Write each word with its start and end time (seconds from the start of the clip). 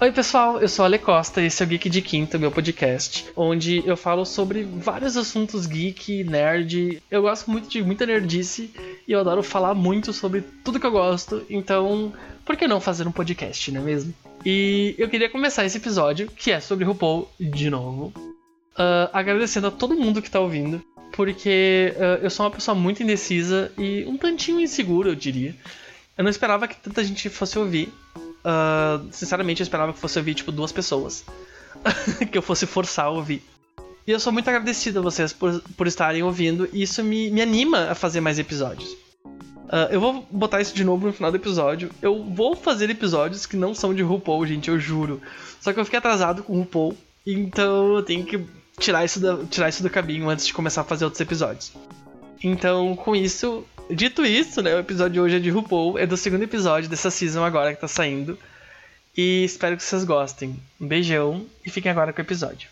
Oi, 0.00 0.10
pessoal, 0.10 0.60
eu 0.60 0.68
sou 0.68 0.84
Ale 0.84 0.98
Costa 0.98 1.40
e 1.40 1.46
esse 1.46 1.62
é 1.62 1.66
o 1.66 1.68
Geek 1.68 1.88
de 1.88 2.02
Quinta, 2.02 2.38
meu 2.38 2.50
podcast, 2.50 3.26
onde 3.36 3.86
eu 3.86 3.96
falo 3.96 4.24
sobre 4.24 4.64
vários 4.64 5.16
assuntos 5.16 5.66
geek, 5.66 6.24
nerd. 6.24 7.00
Eu 7.10 7.22
gosto 7.22 7.50
muito 7.50 7.68
de 7.68 7.82
muita 7.82 8.04
nerdice 8.04 8.72
e 9.06 9.12
eu 9.12 9.20
adoro 9.20 9.42
falar 9.42 9.74
muito 9.74 10.12
sobre 10.12 10.42
tudo 10.64 10.80
que 10.80 10.86
eu 10.86 10.90
gosto, 10.90 11.44
então 11.48 12.12
por 12.44 12.56
que 12.56 12.66
não 12.66 12.80
fazer 12.80 13.06
um 13.06 13.12
podcast, 13.12 13.70
não 13.70 13.82
é 13.82 13.84
mesmo? 13.84 14.14
E 14.44 14.96
eu 14.98 15.08
queria 15.08 15.30
começar 15.30 15.64
esse 15.64 15.78
episódio, 15.78 16.28
que 16.28 16.50
é 16.50 16.58
sobre 16.58 16.84
RuPaul, 16.84 17.30
de 17.38 17.70
novo, 17.70 18.12
uh, 18.72 19.08
agradecendo 19.12 19.68
a 19.68 19.70
todo 19.70 19.94
mundo 19.94 20.20
que 20.20 20.30
tá 20.30 20.40
ouvindo, 20.40 20.82
porque 21.12 21.94
uh, 21.96 22.24
eu 22.24 22.30
sou 22.30 22.44
uma 22.44 22.52
pessoa 22.52 22.74
muito 22.74 23.02
indecisa 23.02 23.70
e 23.78 24.04
um 24.08 24.16
tantinho 24.16 24.60
insegura, 24.60 25.10
eu 25.10 25.14
diria. 25.14 25.54
Eu 26.16 26.24
não 26.24 26.30
esperava 26.30 26.66
que 26.66 26.76
tanta 26.76 27.04
gente 27.04 27.28
fosse 27.28 27.58
ouvir, 27.58 27.92
Uh, 28.44 29.08
sinceramente, 29.10 29.60
eu 29.60 29.64
esperava 29.64 29.92
que 29.92 29.98
fosse 29.98 30.18
ouvir, 30.18 30.34
tipo, 30.34 30.52
duas 30.52 30.72
pessoas. 30.72 31.24
que 32.30 32.36
eu 32.36 32.42
fosse 32.42 32.66
forçar 32.66 33.06
a 33.06 33.10
ouvir. 33.10 33.42
E 34.06 34.10
eu 34.10 34.18
sou 34.18 34.32
muito 34.32 34.48
agradecido 34.48 34.98
a 34.98 35.02
vocês 35.02 35.32
por, 35.32 35.60
por 35.76 35.86
estarem 35.86 36.22
ouvindo, 36.22 36.68
e 36.72 36.82
isso 36.82 37.02
me, 37.04 37.30
me 37.30 37.40
anima 37.40 37.90
a 37.90 37.94
fazer 37.94 38.20
mais 38.20 38.38
episódios. 38.38 38.90
Uh, 39.72 39.88
eu 39.90 40.00
vou 40.00 40.26
botar 40.30 40.60
isso 40.60 40.74
de 40.74 40.84
novo 40.84 41.06
no 41.06 41.12
final 41.12 41.30
do 41.30 41.36
episódio. 41.36 41.90
Eu 42.02 42.22
vou 42.24 42.54
fazer 42.54 42.90
episódios 42.90 43.46
que 43.46 43.56
não 43.56 43.74
são 43.74 43.94
de 43.94 44.02
RuPaul, 44.02 44.46
gente, 44.46 44.68
eu 44.68 44.78
juro. 44.78 45.22
Só 45.60 45.72
que 45.72 45.80
eu 45.80 45.84
fiquei 45.84 45.98
atrasado 45.98 46.42
com 46.42 46.58
RuPaul, 46.58 46.96
então 47.26 47.96
eu 47.96 48.02
tenho 48.02 48.24
que 48.26 48.44
tirar 48.78 49.04
isso, 49.04 49.20
do, 49.20 49.46
tirar 49.46 49.68
isso 49.68 49.82
do 49.82 49.88
caminho 49.88 50.28
antes 50.28 50.46
de 50.46 50.52
começar 50.52 50.82
a 50.82 50.84
fazer 50.84 51.04
outros 51.04 51.20
episódios. 51.20 51.72
Então, 52.42 52.96
com 52.96 53.14
isso, 53.14 53.64
Dito 53.90 54.24
isso, 54.24 54.62
né, 54.62 54.74
o 54.74 54.78
episódio 54.78 55.12
de 55.14 55.20
hoje 55.20 55.36
é 55.36 55.38
de 55.38 55.50
RuPaul, 55.50 55.98
é 55.98 56.06
do 56.06 56.16
segundo 56.16 56.42
episódio 56.42 56.88
dessa 56.88 57.10
season 57.10 57.44
agora 57.44 57.74
que 57.74 57.80
tá 57.80 57.88
saindo. 57.88 58.38
E 59.16 59.44
espero 59.44 59.76
que 59.76 59.82
vocês 59.82 60.04
gostem. 60.04 60.56
Um 60.80 60.86
beijão 60.86 61.46
e 61.64 61.70
fiquem 61.70 61.90
agora 61.90 62.12
com 62.12 62.18
o 62.20 62.24
episódio. 62.24 62.70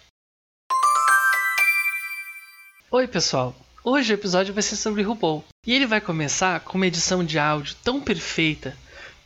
Oi, 2.91 3.07
pessoal. 3.07 3.55
Hoje 3.85 4.13
o 4.13 4.15
episódio 4.15 4.55
vai 4.55 4.63
ser 4.63 4.77
sobre 4.77 5.03
RuPaul. 5.03 5.45
E 5.67 5.75
ele 5.75 5.87
vai 5.87 6.01
começar 6.01 6.61
com 6.61 6.79
uma 6.79 6.87
edição 6.87 7.23
de 7.25 7.39
áudio 7.39 7.77
tão 7.85 8.01
perfeita, 8.01 8.77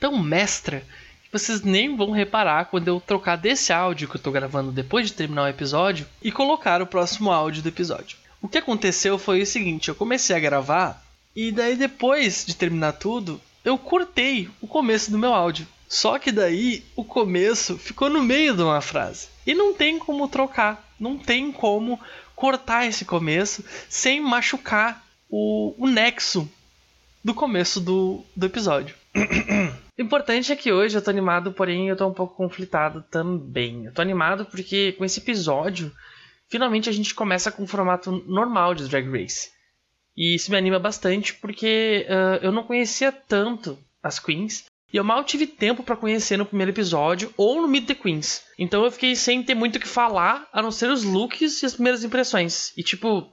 tão 0.00 0.18
mestra, 0.18 0.80
que 1.22 1.32
vocês 1.32 1.62
nem 1.62 1.96
vão 1.96 2.10
reparar 2.10 2.66
quando 2.66 2.88
eu 2.88 3.00
trocar 3.00 3.36
desse 3.36 3.72
áudio 3.72 4.08
que 4.08 4.16
eu 4.16 4.20
tô 4.20 4.32
gravando 4.32 4.72
depois 4.72 5.06
de 5.06 5.12
terminar 5.12 5.44
o 5.44 5.48
episódio 5.48 6.06
e 6.20 6.32
colocar 6.32 6.82
o 6.82 6.86
próximo 6.86 7.30
áudio 7.30 7.62
do 7.62 7.68
episódio. 7.68 8.18
O 8.42 8.48
que 8.48 8.58
aconteceu 8.58 9.18
foi 9.18 9.42
o 9.42 9.46
seguinte: 9.46 9.88
eu 9.88 9.94
comecei 9.94 10.34
a 10.34 10.40
gravar 10.40 11.03
e 11.34 11.50
daí 11.50 11.76
depois 11.76 12.44
de 12.46 12.54
terminar 12.54 12.92
tudo, 12.92 13.40
eu 13.64 13.78
cortei 13.78 14.48
o 14.60 14.66
começo 14.66 15.10
do 15.10 15.18
meu 15.18 15.32
áudio. 15.32 15.66
Só 15.88 16.18
que 16.18 16.32
daí 16.32 16.84
o 16.96 17.04
começo 17.04 17.78
ficou 17.78 18.08
no 18.08 18.22
meio 18.22 18.54
de 18.54 18.62
uma 18.62 18.80
frase. 18.80 19.28
E 19.46 19.54
não 19.54 19.74
tem 19.74 19.98
como 19.98 20.28
trocar, 20.28 20.92
não 20.98 21.16
tem 21.16 21.52
como 21.52 22.00
cortar 22.34 22.86
esse 22.86 23.04
começo 23.04 23.64
sem 23.88 24.20
machucar 24.20 25.04
o, 25.28 25.74
o 25.78 25.86
nexo 25.86 26.50
do 27.22 27.34
começo 27.34 27.80
do, 27.80 28.24
do 28.34 28.46
episódio. 28.46 28.94
o 29.14 30.02
importante 30.02 30.52
é 30.52 30.56
que 30.56 30.72
hoje 30.72 30.96
eu 30.96 31.02
tô 31.02 31.10
animado, 31.10 31.52
porém 31.52 31.88
eu 31.88 31.96
tô 31.96 32.06
um 32.06 32.12
pouco 32.12 32.36
conflitado 32.36 33.02
também. 33.10 33.86
Eu 33.86 33.92
tô 33.92 34.02
animado 34.02 34.44
porque 34.46 34.92
com 34.92 35.04
esse 35.04 35.20
episódio, 35.20 35.92
finalmente 36.48 36.88
a 36.88 36.92
gente 36.92 37.14
começa 37.14 37.50
com 37.50 37.62
o 37.62 37.66
formato 37.66 38.22
normal 38.26 38.74
de 38.74 38.88
Drag 38.88 39.08
Race. 39.10 39.53
E 40.16 40.34
isso 40.34 40.50
me 40.50 40.56
anima 40.56 40.78
bastante 40.78 41.34
porque 41.34 42.06
uh, 42.08 42.44
eu 42.44 42.52
não 42.52 42.62
conhecia 42.62 43.10
tanto 43.10 43.78
as 44.02 44.18
Queens. 44.18 44.64
E 44.92 44.96
eu 44.96 45.02
mal 45.02 45.24
tive 45.24 45.46
tempo 45.46 45.82
para 45.82 45.96
conhecer 45.96 46.36
no 46.36 46.46
primeiro 46.46 46.70
episódio 46.70 47.34
ou 47.36 47.60
no 47.60 47.66
Meet 47.66 47.86
the 47.86 47.94
Queens. 47.94 48.44
Então 48.58 48.84
eu 48.84 48.92
fiquei 48.92 49.16
sem 49.16 49.42
ter 49.42 49.54
muito 49.54 49.76
o 49.76 49.80
que 49.80 49.88
falar, 49.88 50.48
a 50.52 50.62
não 50.62 50.70
ser 50.70 50.88
os 50.88 51.02
looks 51.02 51.62
e 51.62 51.66
as 51.66 51.74
primeiras 51.74 52.04
impressões. 52.04 52.72
E 52.76 52.82
tipo, 52.82 53.28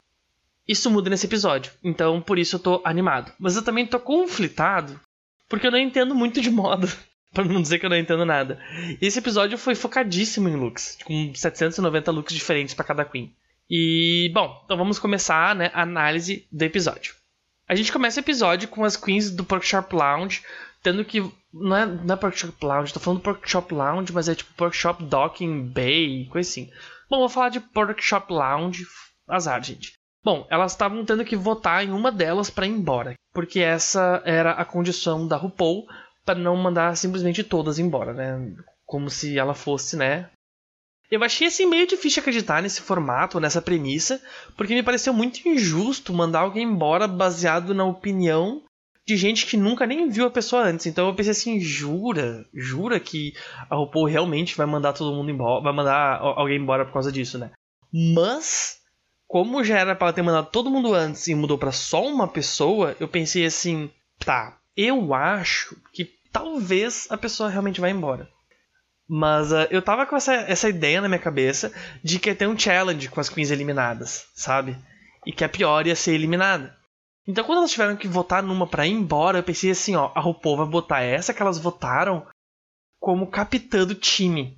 isso 0.68 0.90
muda 0.90 1.10
nesse 1.10 1.28
episódio. 1.28 1.72
Então 1.84 2.20
por 2.20 2.40
isso 2.40 2.56
eu 2.56 2.60
tô 2.60 2.82
animado. 2.84 3.32
Mas 3.40 3.56
eu 3.56 3.64
também 3.64 3.86
tô 3.86 4.00
conflitado 4.00 5.00
porque 5.48 5.68
eu 5.68 5.72
não 5.72 5.78
entendo 5.78 6.16
muito 6.16 6.42
de 6.42 6.50
moda. 6.50 6.88
para 7.34 7.46
não 7.46 7.62
dizer 7.62 7.80
que 7.80 7.86
eu 7.86 7.90
não 7.90 7.98
entendo 7.98 8.26
nada. 8.26 8.60
E 9.02 9.06
esse 9.06 9.20
episódio 9.20 9.58
foi 9.58 9.76
focadíssimo 9.76 10.50
em 10.50 10.56
looks, 10.56 10.98
com 11.04 11.34
790 11.34 12.12
looks 12.12 12.34
diferentes 12.34 12.74
para 12.74 12.86
cada 12.86 13.06
Queen. 13.06 13.34
E, 13.74 14.30
bom, 14.34 14.62
então 14.66 14.76
vamos 14.76 15.00
começar 15.00 15.56
né, 15.56 15.72
a 15.74 15.84
análise 15.84 16.46
do 16.52 16.62
episódio. 16.62 17.16
A 17.70 17.74
gente 17.74 17.90
começa 17.90 18.20
o 18.20 18.24
episódio 18.24 18.68
com 18.68 18.84
as 18.84 18.98
queens 18.98 19.32
do 19.32 19.46
Porkshop 19.46 19.96
Lounge, 19.96 20.44
tendo 20.84 21.06
que. 21.06 21.22
Não 21.54 21.78
é, 21.78 21.86
não 21.86 22.14
é 22.14 22.18
Porkshop 22.18 22.66
Lounge, 22.66 22.92
tô 22.92 23.00
falando 23.00 23.22
Porkshop 23.22 23.74
Lounge, 23.74 24.12
mas 24.12 24.28
é 24.28 24.36
tipo 24.36 24.54
Porkshop 24.56 25.06
Docking 25.06 25.68
Bay, 25.68 26.28
coisa 26.30 26.50
assim. 26.50 26.70
Bom, 27.10 27.20
vou 27.20 27.30
falar 27.30 27.48
de 27.48 27.62
Porkshop 27.62 28.34
Lounge, 28.34 28.86
azar, 29.26 29.64
gente. 29.64 29.94
Bom, 30.22 30.46
elas 30.50 30.74
estavam 30.74 31.06
tendo 31.06 31.24
que 31.24 31.38
votar 31.38 31.82
em 31.82 31.92
uma 31.92 32.12
delas 32.12 32.50
para 32.50 32.68
ir 32.68 32.72
embora, 32.72 33.14
porque 33.34 33.62
essa 33.62 34.22
era 34.26 34.52
a 34.52 34.66
condição 34.66 35.26
da 35.26 35.38
RuPaul 35.38 35.88
para 36.26 36.38
não 36.38 36.58
mandar 36.58 36.98
simplesmente 36.98 37.42
todas 37.42 37.80
embora, 37.80 38.14
né? 38.14 38.54
Como 38.86 39.10
se 39.10 39.40
ela 39.40 39.54
fosse, 39.54 39.96
né, 39.96 40.30
eu 41.12 41.22
achei 41.24 41.48
assim 41.48 41.66
meio 41.66 41.86
difícil 41.86 42.22
acreditar 42.22 42.62
nesse 42.62 42.82
formato, 42.82 43.40
nessa 43.40 43.62
premissa, 43.62 44.22
porque 44.56 44.74
me 44.74 44.82
pareceu 44.82 45.14
muito 45.14 45.46
injusto 45.48 46.14
mandar 46.14 46.40
alguém 46.40 46.64
embora 46.64 47.06
baseado 47.06 47.74
na 47.74 47.84
opinião 47.84 48.64
de 49.06 49.18
gente 49.18 49.46
que 49.46 49.58
nunca 49.58 49.86
nem 49.86 50.10
viu 50.10 50.26
a 50.26 50.32
pessoa 50.32 50.64
antes. 50.64 50.86
Então 50.86 51.08
eu 51.08 51.14
pensei 51.14 51.32
assim, 51.32 51.60
jura? 51.60 52.46
Jura 52.54 52.98
que 52.98 53.34
a 53.70 53.76
RuPaul 53.76 54.06
realmente 54.06 54.56
vai 54.56 54.66
mandar 54.66 54.94
todo 54.94 55.14
mundo 55.14 55.30
embora, 55.30 55.62
vai 55.62 55.74
mandar 55.74 56.20
alguém 56.20 56.58
embora 56.58 56.86
por 56.86 56.94
causa 56.94 57.12
disso, 57.12 57.38
né? 57.38 57.52
Mas 57.92 58.78
como 59.28 59.64
já 59.64 59.80
era 59.80 59.96
para 59.96 60.08
ela 60.08 60.14
ter 60.14 60.22
mandado 60.22 60.50
todo 60.50 60.70
mundo 60.70 60.94
antes 60.94 61.28
e 61.28 61.36
mudou 61.36 61.58
para 61.58 61.74
só 61.74 62.06
uma 62.06 62.28
pessoa, 62.28 62.96
eu 63.00 63.08
pensei 63.08 63.46
assim, 63.46 63.90
tá, 64.20 64.58
eu 64.78 65.14
acho 65.14 65.76
que 65.94 66.10
talvez 66.32 67.08
a 67.10 67.18
pessoa 67.18 67.50
realmente 67.50 67.82
vá 67.82 67.90
embora. 67.90 68.30
Mas 69.14 69.52
uh, 69.52 69.68
eu 69.70 69.82
tava 69.82 70.06
com 70.06 70.16
essa, 70.16 70.34
essa 70.34 70.70
ideia 70.70 71.02
na 71.02 71.10
minha 71.10 71.20
cabeça 71.20 71.74
de 72.02 72.18
que 72.18 72.30
ia 72.30 72.36
ter 72.36 72.48
um 72.48 72.58
challenge 72.58 73.10
com 73.10 73.20
as 73.20 73.28
queens 73.28 73.52
eliminadas, 73.52 74.26
sabe? 74.34 74.78
E 75.26 75.34
que 75.34 75.44
a 75.44 75.50
pior 75.50 75.86
ia 75.86 75.98
ser 75.98 76.14
eliminada. 76.14 76.74
Então 77.28 77.44
quando 77.44 77.58
elas 77.58 77.72
tiveram 77.72 77.98
que 77.98 78.08
votar 78.08 78.42
numa 78.42 78.66
pra 78.66 78.88
ir 78.88 78.94
embora, 78.94 79.40
eu 79.40 79.44
pensei 79.44 79.72
assim, 79.72 79.98
ó, 79.98 80.14
a 80.16 80.22
RuPaul 80.22 80.56
vai 80.56 80.66
botar 80.66 81.02
essa 81.02 81.34
que 81.34 81.42
elas 81.42 81.60
votaram 81.60 82.26
como 83.02 83.30
capitã 83.30 83.86
do 83.86 83.96
time, 83.96 84.58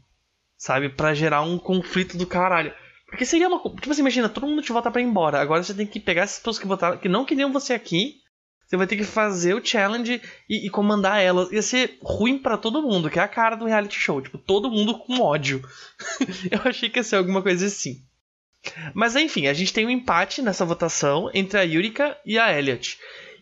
sabe? 0.56 0.88
para 0.88 1.16
gerar 1.16 1.42
um 1.42 1.58
conflito 1.58 2.16
do 2.16 2.28
caralho. 2.28 2.72
Porque 3.08 3.26
seria 3.26 3.48
uma. 3.48 3.60
Tipo 3.60 3.90
assim, 3.90 4.02
imagina, 4.02 4.30
todo 4.30 4.46
mundo 4.46 4.62
te 4.62 4.72
vota 4.72 4.92
pra 4.92 5.02
ir 5.02 5.06
embora. 5.06 5.42
Agora 5.42 5.64
você 5.64 5.74
tem 5.74 5.88
que 5.88 6.00
pegar 6.00 6.22
essas 6.22 6.38
pessoas 6.38 6.60
que 6.60 6.68
votaram, 6.68 7.00
que 7.00 7.10
não 7.10 7.26
queriam 7.26 7.52
você 7.52 7.74
aqui, 7.74 8.22
você 8.74 8.78
vai 8.78 8.88
ter 8.88 8.98
que 8.98 9.04
fazer 9.04 9.54
o 9.54 9.64
challenge 9.64 10.20
e, 10.50 10.66
e 10.66 10.70
comandar 10.70 11.22
ela. 11.22 11.48
Ia 11.52 11.62
ser 11.62 12.00
ruim 12.02 12.40
para 12.40 12.58
todo 12.58 12.82
mundo, 12.82 13.08
que 13.08 13.20
é 13.20 13.22
a 13.22 13.28
cara 13.28 13.56
do 13.56 13.66
reality 13.66 14.00
show. 14.00 14.20
Tipo, 14.20 14.40
todo 14.40 14.72
mundo 14.72 14.98
com 14.98 15.22
ódio. 15.22 15.62
Eu 16.50 16.60
achei 16.66 16.90
que 16.90 16.98
ia 16.98 17.04
ser 17.04 17.18
alguma 17.18 17.44
coisa 17.44 17.68
assim. 17.68 18.04
Mas 18.94 19.16
enfim, 19.16 19.46
a 19.46 19.54
gente 19.54 19.74
tem 19.74 19.86
um 19.86 19.92
empate 19.92 20.42
nessa 20.42 20.66
votação 20.66 21.30
entre 21.34 21.60
a 21.60 21.62
Yurika 21.62 22.18
e 22.26 22.40
a 22.40 22.58
Elliot. 22.58 22.98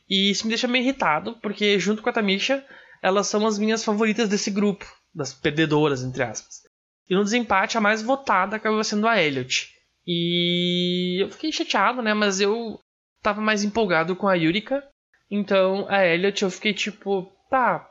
E 0.09 0.30
isso 0.31 0.44
me 0.44 0.50
deixa 0.50 0.68
meio 0.68 0.84
irritado, 0.84 1.38
porque 1.42 1.80
junto 1.80 2.02
com 2.02 2.09
a 2.09 2.13
Tamisha, 2.13 2.66
elas 3.02 3.28
são 3.28 3.48
as 3.48 3.58
minhas 3.58 3.86
favoritas 3.86 4.28
desse 4.28 4.52
grupo, 4.52 4.86
das 5.16 5.34
perdedoras, 5.34 6.03
entre 6.03 6.24
aspas. 6.24 6.63
E 7.09 7.16
no 7.16 7.24
desempate, 7.24 7.78
a 7.78 7.81
mais 7.81 8.02
votada 8.02 8.58
acabou 8.58 8.84
sendo 8.84 9.08
a 9.08 9.22
Elliot. 9.22 9.69
E 10.06 11.24
eu 11.24 11.30
fiquei 11.30 11.52
chateado, 11.53 12.02
né? 12.02 12.13
Mas 12.13 12.42
eu 12.42 12.80
tava 13.22 13.40
mais 13.40 13.63
empolgado 13.63 14.16
com 14.16 14.28
a 14.28 14.34
Yurika. 14.34 14.84
Então, 15.31 15.86
a 15.88 16.06
Elliot 16.06 16.44
eu 16.44 16.52
fiquei 16.52 16.74
tipo, 16.74 17.31
tá, 17.50 17.90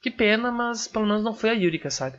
que 0.00 0.08
pena, 0.08 0.52
mas 0.52 0.86
pelo 0.86 1.04
menos 1.04 1.24
não 1.24 1.34
foi 1.34 1.50
a 1.50 1.52
Yurika, 1.52 1.90
sabe? 1.90 2.18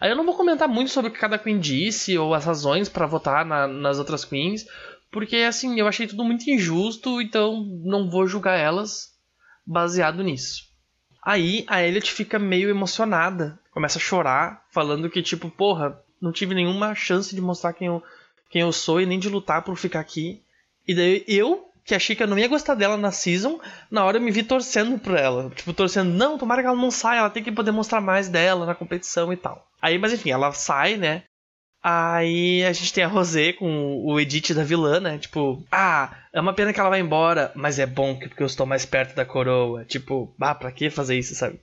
Aí 0.00 0.10
eu 0.10 0.16
não 0.16 0.24
vou 0.24 0.34
comentar 0.34 0.66
muito 0.66 0.90
sobre 0.90 1.10
o 1.10 1.12
que 1.12 1.20
cada 1.20 1.38
Queen 1.38 1.60
disse 1.60 2.16
ou 2.16 2.32
as 2.32 2.46
razões 2.46 2.88
para 2.88 3.06
votar 3.06 3.44
na, 3.44 3.66
nas 3.68 3.98
outras 3.98 4.24
Queens, 4.24 4.66
porque 5.10 5.36
assim, 5.36 5.78
eu 5.78 5.86
achei 5.86 6.06
tudo 6.06 6.24
muito 6.24 6.48
injusto, 6.50 7.20
então 7.20 7.62
não 7.84 8.08
vou 8.08 8.26
julgar 8.26 8.58
elas 8.58 9.14
baseado 9.66 10.22
nisso. 10.22 10.64
Aí 11.22 11.64
a 11.66 11.82
Elliot 11.82 12.10
fica 12.10 12.38
meio 12.38 12.70
emocionada, 12.70 13.58
começa 13.70 13.98
a 13.98 14.02
chorar, 14.02 14.64
falando 14.70 15.10
que 15.10 15.22
tipo, 15.22 15.50
porra, 15.50 16.00
não 16.20 16.32
tive 16.32 16.54
nenhuma 16.54 16.94
chance 16.94 17.34
de 17.34 17.40
mostrar 17.40 17.74
quem 17.74 17.88
eu, 17.88 18.02
quem 18.48 18.62
eu 18.62 18.72
sou 18.72 19.00
e 19.00 19.06
nem 19.06 19.18
de 19.18 19.28
lutar 19.28 19.62
por 19.62 19.76
ficar 19.76 20.00
aqui. 20.00 20.42
E 20.86 20.94
daí 20.94 21.24
eu 21.26 21.66
que 21.86 21.94
achei 21.94 22.16
que 22.16 22.22
eu 22.22 22.26
não 22.26 22.38
ia 22.38 22.48
gostar 22.48 22.74
dela 22.74 22.96
na 22.96 23.12
season, 23.12 23.60
na 23.88 24.04
hora 24.04 24.18
eu 24.18 24.20
me 24.20 24.32
vi 24.32 24.42
torcendo 24.42 24.98
por 24.98 25.16
ela. 25.16 25.48
Tipo, 25.50 25.72
torcendo, 25.72 26.12
não, 26.12 26.36
tomara 26.36 26.60
que 26.60 26.66
ela 26.66 26.76
não 26.76 26.90
saia, 26.90 27.20
ela 27.20 27.30
tem 27.30 27.44
que 27.44 27.52
poder 27.52 27.70
mostrar 27.70 28.00
mais 28.00 28.28
dela 28.28 28.66
na 28.66 28.74
competição 28.74 29.32
e 29.32 29.36
tal. 29.36 29.64
Aí, 29.80 29.96
mas 29.96 30.12
enfim, 30.12 30.30
ela 30.30 30.52
sai, 30.52 30.96
né? 30.96 31.22
Aí 31.80 32.64
a 32.64 32.72
gente 32.72 32.92
tem 32.92 33.04
a 33.04 33.08
Rosé 33.08 33.52
com 33.52 34.04
o 34.04 34.18
edit 34.18 34.52
da 34.52 34.64
vilã, 34.64 34.98
né? 34.98 35.18
Tipo, 35.18 35.64
ah, 35.70 36.12
é 36.32 36.40
uma 36.40 36.52
pena 36.52 36.72
que 36.72 36.80
ela 36.80 36.90
vai 36.90 36.98
embora, 36.98 37.52
mas 37.54 37.78
é 37.78 37.86
bom 37.86 38.16
porque 38.18 38.42
eu 38.42 38.46
estou 38.48 38.66
mais 38.66 38.84
perto 38.84 39.14
da 39.14 39.24
coroa. 39.24 39.84
Tipo, 39.84 40.34
ah, 40.40 40.56
pra 40.56 40.72
que 40.72 40.90
fazer 40.90 41.16
isso, 41.16 41.36
sabe? 41.36 41.60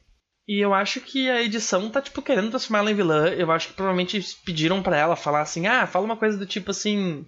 E 0.48 0.64
eu 0.64 0.74
acho 0.74 1.02
que 1.02 1.30
a 1.30 1.44
edição 1.44 1.90
tá, 1.90 2.02
tipo, 2.02 2.22
querendo 2.22 2.50
transformar 2.50 2.80
ela 2.80 2.92
em 2.92 2.96
vilã. 2.96 3.28
Eu 3.28 3.52
acho 3.52 3.68
que 3.68 3.74
provavelmente 3.74 4.22
pediram 4.46 4.82
para 4.82 4.98
ela 4.98 5.18
falar 5.18 5.42
assim, 5.42 5.68
ah, 5.68 5.86
fala 5.86 6.06
uma 6.06 6.16
coisa 6.16 6.38
do 6.38 6.46
tipo 6.46 6.72
assim. 6.72 7.26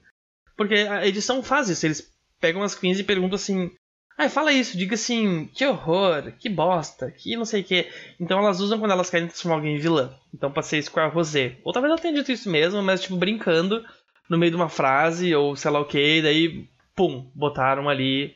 Porque 0.56 0.76
a 0.76 1.06
edição 1.06 1.44
faz 1.44 1.68
isso, 1.68 1.86
eles 1.86 2.15
pegam 2.46 2.62
as 2.62 2.76
queens 2.76 3.00
e 3.00 3.04
perguntam 3.04 3.36
assim. 3.36 3.72
Ah, 4.16 4.30
fala 4.30 4.54
isso, 4.54 4.78
diga 4.78 4.94
assim, 4.94 5.50
que 5.54 5.66
horror, 5.66 6.32
que 6.40 6.48
bosta, 6.48 7.12
que 7.12 7.36
não 7.36 7.44
sei 7.44 7.62
o 7.62 7.64
que. 7.64 7.90
Então 8.20 8.38
elas 8.38 8.60
usam 8.60 8.78
quando 8.78 8.92
elas 8.92 9.10
querem 9.10 9.28
transformar 9.28 9.56
alguém 9.56 9.76
em 9.76 9.80
vilã. 9.80 10.14
Então 10.32 10.54
ser 10.62 10.78
isso 10.78 10.92
com 10.92 11.00
a 11.00 11.08
Rosé. 11.08 11.58
Ou 11.64 11.74
talvez 11.74 11.92
ela 11.92 12.00
tenha 12.00 12.14
dito 12.14 12.32
isso 12.32 12.48
mesmo, 12.48 12.82
mas 12.84 13.02
tipo, 13.02 13.18
brincando 13.18 13.84
no 14.30 14.38
meio 14.38 14.52
de 14.52 14.56
uma 14.56 14.70
frase, 14.70 15.34
ou 15.34 15.56
sei 15.56 15.72
lá 15.72 15.80
o 15.80 15.86
que, 15.86 16.22
daí, 16.22 16.68
pum, 16.96 17.30
botaram 17.34 17.90
ali 17.90 18.36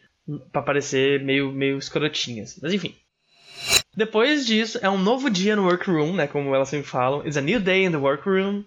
pra 0.51 0.63
parecer 0.63 1.23
meio, 1.23 1.51
meio 1.51 1.77
escrotinhas. 1.77 2.59
Mas 2.61 2.73
enfim. 2.73 2.95
Depois 3.95 4.45
disso, 4.45 4.79
é 4.81 4.89
um 4.89 4.97
novo 4.97 5.29
dia 5.29 5.55
no 5.55 5.65
workroom, 5.65 6.13
né? 6.13 6.27
Como 6.27 6.53
elas 6.53 6.69
sempre 6.69 6.89
falam. 6.89 7.25
It's 7.25 7.37
a 7.37 7.41
new 7.41 7.59
day 7.59 7.85
in 7.85 7.91
the 7.91 7.97
workroom. 7.97 8.65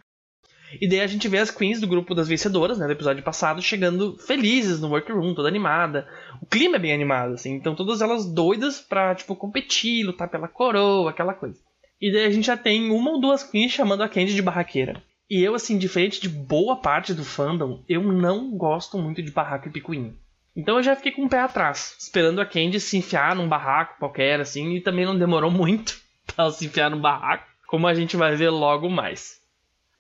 E 0.81 0.89
daí 0.89 1.01
a 1.01 1.07
gente 1.07 1.29
vê 1.29 1.39
as 1.39 1.51
queens 1.51 1.81
do 1.81 1.87
grupo 1.87 2.15
das 2.15 2.29
vencedoras, 2.29 2.79
né, 2.79 2.87
do 2.87 2.93
episódio 2.93 3.23
passado, 3.23 3.61
chegando 3.63 4.17
felizes 4.19 4.81
no 4.81 4.89
workroom, 4.89 5.35
toda 5.35 5.49
animada. 5.49 6.07
O 6.41 6.47
clima 6.47 6.77
é 6.77 6.81
bem 6.81 6.93
animado, 6.93 7.35
assim, 7.35 7.55
então 7.55 7.75
todas 7.75 8.01
elas 8.01 8.27
doidas 8.27 8.81
pra, 8.81 9.15
tipo, 9.15 9.37
competir, 9.37 10.05
lutar 10.05 10.29
pela 10.29 10.49
coroa, 10.49 11.11
aquela 11.11 11.35
coisa. 11.35 11.61
E 12.01 12.13
daí 12.13 12.25
a 12.25 12.31
gente 12.31 12.47
já 12.47 12.57
tem 12.57 12.91
uma 12.91 13.13
ou 13.13 13.21
duas 13.21 13.43
queens 13.43 13.73
chamando 13.73 14.03
a 14.03 14.09
Candy 14.09 14.35
de 14.35 14.43
barraqueira. 14.43 15.03
E 15.31 15.43
eu, 15.43 15.55
assim, 15.55 15.79
diferente 15.79 16.21
de 16.21 16.29
boa 16.29 16.77
parte 16.77 17.15
do 17.15 17.25
fandom, 17.25 17.83
eu 17.89 18.03
não 18.03 18.51
gosto 18.57 18.99
muito 18.99 19.23
de 19.23 19.31
barraco 19.31 19.69
e 19.69 19.73
picuinha. 19.73 20.15
Então 20.55 20.77
eu 20.77 20.83
já 20.83 20.95
fiquei 20.95 21.13
com 21.13 21.25
o 21.25 21.29
pé 21.29 21.41
atrás, 21.41 21.97
esperando 21.99 22.41
a 22.41 22.47
Candy 22.47 22.79
se 22.79 22.99
enfiar 22.99 23.35
num 23.35 23.49
barraco 23.49 23.99
qualquer, 23.99 24.41
assim, 24.41 24.75
e 24.75 24.81
também 24.81 25.07
não 25.07 25.19
demorou 25.19 25.49
muito 25.53 26.01
pra 26.27 26.45
ela 26.45 26.53
se 26.53 26.67
enfiar 26.67 26.91
num 26.91 27.01
barraco, 27.01 27.47
como 27.67 27.87
a 27.87 27.95
gente 27.95 28.17
vai 28.17 28.37
ver 28.37 28.51
logo 28.51 28.91
mais. 28.91 29.42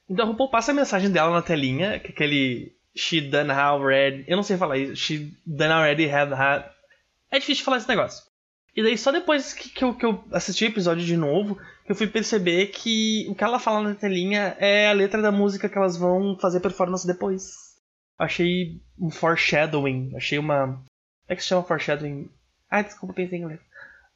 Então 0.08 0.24
a 0.24 0.28
RuPaul 0.28 0.50
passa 0.50 0.72
a 0.72 0.74
mensagem 0.74 1.10
dela 1.10 1.30
na 1.30 1.42
telinha, 1.42 1.98
que 1.98 2.08
é 2.08 2.10
aquele 2.10 2.76
She 2.94 3.20
done 3.20 3.50
already. 3.50 4.24
Eu 4.26 4.36
não 4.36 4.42
sei 4.42 4.56
falar 4.56 4.78
isso. 4.78 4.96
She 4.96 5.32
done 5.46 5.72
already 5.72 6.08
had 6.08 6.32
had. 6.32 6.70
É 7.30 7.38
difícil 7.38 7.64
falar 7.64 7.78
esse 7.78 7.88
negócio. 7.88 8.24
E 8.74 8.82
daí 8.82 8.96
só 8.96 9.10
depois 9.10 9.52
que, 9.52 9.68
que, 9.70 9.84
eu, 9.84 9.94
que 9.94 10.04
eu 10.04 10.24
assisti 10.32 10.64
o 10.64 10.68
episódio 10.68 11.04
de 11.04 11.16
novo, 11.16 11.58
que 11.84 11.92
eu 11.92 11.96
fui 11.96 12.06
perceber 12.06 12.68
que 12.68 13.26
o 13.28 13.34
que 13.34 13.44
ela 13.44 13.58
fala 13.58 13.82
na 13.88 13.94
telinha 13.94 14.56
é 14.58 14.88
a 14.88 14.92
letra 14.92 15.20
da 15.20 15.30
música 15.30 15.68
que 15.68 15.76
elas 15.76 15.96
vão 15.96 16.38
fazer 16.38 16.60
performance 16.60 17.06
depois. 17.06 17.52
Achei 18.18 18.80
um 18.98 19.10
foreshadowing. 19.10 20.14
Achei 20.16 20.38
uma. 20.38 20.66
Como 20.66 20.84
é 21.28 21.36
que 21.36 21.42
se 21.42 21.48
chama 21.48 21.64
foreshadowing? 21.64 22.30
Ah, 22.70 22.82
desculpa, 22.82 23.14
pensei 23.14 23.38
em 23.38 23.42
inglês. 23.42 23.60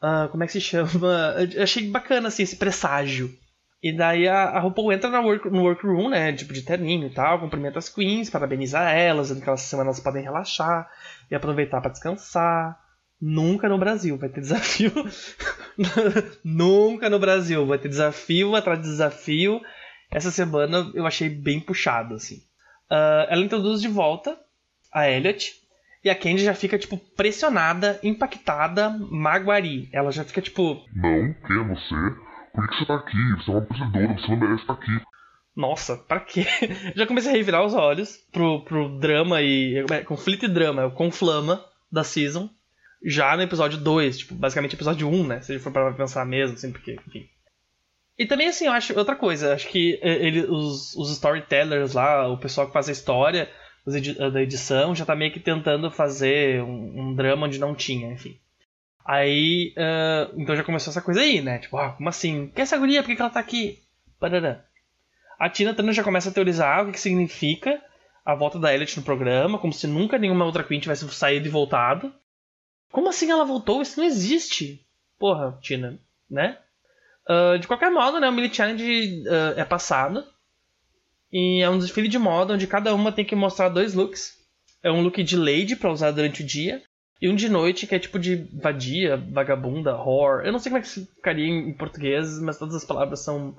Uh, 0.03 0.29
como 0.31 0.45
é 0.45 0.47
que 0.47 0.53
se 0.53 0.61
chama? 0.61 1.35
Eu 1.55 1.63
achei 1.63 1.89
bacana 1.89 2.29
assim, 2.29 2.43
esse 2.43 2.57
presságio. 2.57 3.37
E 3.83 3.93
daí 3.93 4.27
a, 4.27 4.45
a 4.45 4.59
RuPaul 4.59 4.93
entra 4.93 5.11
no, 5.11 5.23
work, 5.23 5.51
no 5.51 5.63
workroom, 5.63 6.09
né? 6.09 6.33
Tipo 6.33 6.53
de 6.53 6.63
terninho 6.63 7.07
e 7.07 7.11
tal, 7.11 7.39
cumprimenta 7.39 7.79
as 7.79 7.89
queens, 7.89 8.31
parabeniza 8.31 8.81
elas, 8.91 9.29
dizendo 9.29 9.43
que 9.43 9.49
elas 9.49 9.61
semana 9.63 9.89
elas 9.89 10.01
podem 10.01 10.23
relaxar 10.23 10.91
e 11.31 11.35
aproveitar 11.35 11.81
para 11.81 11.91
descansar. 11.91 12.79
Nunca 13.21 13.69
no 13.69 13.79
Brasil 13.79 14.17
vai 14.19 14.29
ter 14.29 14.41
desafio. 14.41 14.93
Nunca 16.45 17.09
no 17.09 17.19
Brasil 17.19 17.67
vai 17.67 17.79
ter 17.79 17.89
desafio 17.89 18.55
atrás 18.55 18.81
de 18.81 18.89
desafio. 18.89 19.61
Essa 20.11 20.31
semana 20.31 20.91
eu 20.95 21.07
achei 21.07 21.29
bem 21.29 21.61
puxado, 21.61 22.15
assim. 22.15 22.37
Uh, 22.91 23.27
ela 23.29 23.45
introduz 23.45 23.81
de 23.81 23.89
volta 23.89 24.39
a 24.93 25.09
Elliot. 25.11 25.55
E 26.05 26.11
a 26.11 26.15
Candy 26.15 26.45
já 26.45 26.55
fica, 26.55 26.79
tipo, 26.79 26.99
pressionada, 27.17 27.99
impactada, 28.03 28.91
maguari. 29.11 29.89
Ela 29.93 30.13
já 30.13 30.23
fica, 30.23 30.41
tipo... 30.41 30.85
Não, 30.95 31.35
é 31.51 31.69
você? 31.69 31.95
Por 32.57 32.67
que 32.69 32.79
você 32.79 32.87
tá 32.87 32.95
aqui? 32.95 33.33
Você 33.37 33.51
é 33.51 33.55
uma 33.55 33.67
perdedora, 33.67 34.19
você 34.19 34.29
não 34.29 34.37
merece 34.39 34.63
estar 34.63 34.73
aqui. 34.73 35.01
Nossa, 35.55 35.97
pra 35.97 36.21
quê? 36.21 36.47
Já 36.97 37.07
comecei 37.07 37.31
a 37.31 37.37
revirar 37.37 37.65
os 37.65 37.75
olhos 37.75 38.17
pro, 38.33 38.65
pro 38.65 38.99
drama 38.99 39.43
e. 39.43 39.85
É, 39.91 40.03
conflito 40.03 40.47
e 40.47 40.49
drama, 40.49 40.91
conflama 40.91 41.63
da 41.93 42.03
season. 42.03 42.49
Já 43.05 43.37
no 43.37 43.43
episódio 43.43 43.79
2, 43.79 44.19
tipo, 44.19 44.35
basicamente 44.35 44.75
episódio 44.75 45.07
1, 45.07 45.27
né? 45.27 45.41
Se 45.43 45.53
a 45.53 45.55
gente 45.55 45.63
for 45.63 45.73
para 45.73 45.93
pensar 45.93 46.25
mesmo, 46.25 46.57
assim, 46.57 46.73
porque, 46.73 46.97
enfim. 47.07 47.29
E 48.19 48.25
também, 48.25 48.49
assim, 48.49 48.67
eu 48.67 48.73
acho 48.73 48.99
outra 48.99 49.15
coisa, 49.15 49.53
acho 49.53 49.69
que 49.69 50.01
é, 50.03 50.27
ele, 50.27 50.47
os, 50.47 50.97
os 50.97 51.13
storytellers 51.13 51.93
lá, 51.93 52.27
o 52.27 52.39
pessoal 52.39 52.67
que 52.67 52.73
faz 52.73 52.89
a 52.89 52.93
história 52.93 53.51
da 54.33 54.43
edição, 54.43 54.95
já 54.95 55.05
tá 55.05 55.15
meio 55.15 55.31
que 55.31 55.39
tentando 55.39 55.91
fazer 55.91 56.63
um, 56.63 57.11
um 57.11 57.15
drama 57.15 57.47
onde 57.47 57.61
não 57.61 57.75
tinha, 57.75 58.11
enfim. 58.11 58.41
Aí, 59.07 59.73
uh, 59.77 60.35
então 60.37 60.57
já 60.57 60.65
começou 60.65 60.91
essa 60.91 61.01
coisa 61.01 61.21
aí, 61.21 61.41
né? 61.41 61.61
Tipo, 61.61 61.77
ah, 61.79 61.93
como 61.93 62.09
assim? 62.09 62.49
Quem 62.49 62.63
é 62.63 62.65
essa 62.65 62.77
guria? 62.77 63.03
Por 63.03 63.09
que, 63.09 63.15
que 63.15 63.23
ela 63.23 63.31
tá 63.31 63.39
aqui? 63.39 63.81
Parará. 64.19 64.65
A 65.39 65.49
Tina 65.49 65.73
Turner 65.73 65.95
já 65.95 66.03
começa 66.03 66.29
a 66.31 66.33
teorizar 66.33 66.83
o 66.83 66.87
que, 66.87 66.93
que 66.93 67.01
significa 67.01 67.81
a 68.25 68.35
volta 68.35 68.59
da 68.59 68.75
Elliot 68.75 68.97
no 68.97 69.05
programa, 69.05 69.59
como 69.59 69.73
se 69.73 69.87
nunca 69.87 70.19
nenhuma 70.19 70.45
outra 70.45 70.65
Queen 70.65 70.81
tivesse 70.81 71.09
saído 71.11 71.47
e 71.47 71.51
voltado. 71.51 72.13
Como 72.91 73.09
assim 73.09 73.31
ela 73.31 73.45
voltou? 73.45 73.81
Isso 73.81 74.01
não 74.01 74.07
existe. 74.07 74.85
Porra, 75.17 75.57
Tina, 75.63 76.01
né? 76.29 76.59
Uh, 77.29 77.61
de 77.61 77.69
qualquer 77.69 77.91
modo, 77.93 78.19
né, 78.19 78.29
o 78.29 78.33
Millie 78.33 78.53
Challenge 78.53 79.23
uh, 79.29 79.61
é 79.61 79.65
passado. 79.65 80.25
E 81.33 81.63
é 81.63 81.71
um 81.71 81.79
desfile 81.79 82.09
de 82.09 82.19
moda 82.19 82.55
onde 82.55 82.67
cada 82.67 82.93
uma 82.93 83.13
tem 83.13 83.25
que 83.25 83.37
mostrar 83.37 83.69
dois 83.69 83.95
looks. 83.95 84.37
É 84.83 84.91
um 84.91 85.03
look 85.03 85.23
de 85.23 85.37
lady 85.37 85.77
para 85.77 85.93
usar 85.93 86.11
durante 86.11 86.43
o 86.43 86.47
dia 86.47 86.83
e 87.21 87.29
um 87.29 87.35
de 87.35 87.49
noite, 87.49 87.87
que 87.87 87.95
é 87.95 87.99
tipo 87.99 88.19
de 88.19 88.49
vadia, 88.53 89.17
vagabunda, 89.17 89.97
whore. 89.97 90.47
Eu 90.47 90.53
não 90.53 90.59
sei 90.59 90.71
como 90.71 90.79
é 90.79 90.83
que 90.83 90.89
ficaria 90.89 91.47
em 91.47 91.73
português, 91.73 92.39
mas 92.41 92.59
todas 92.59 92.75
as 92.75 92.85
palavras 92.85 93.21
são, 93.21 93.57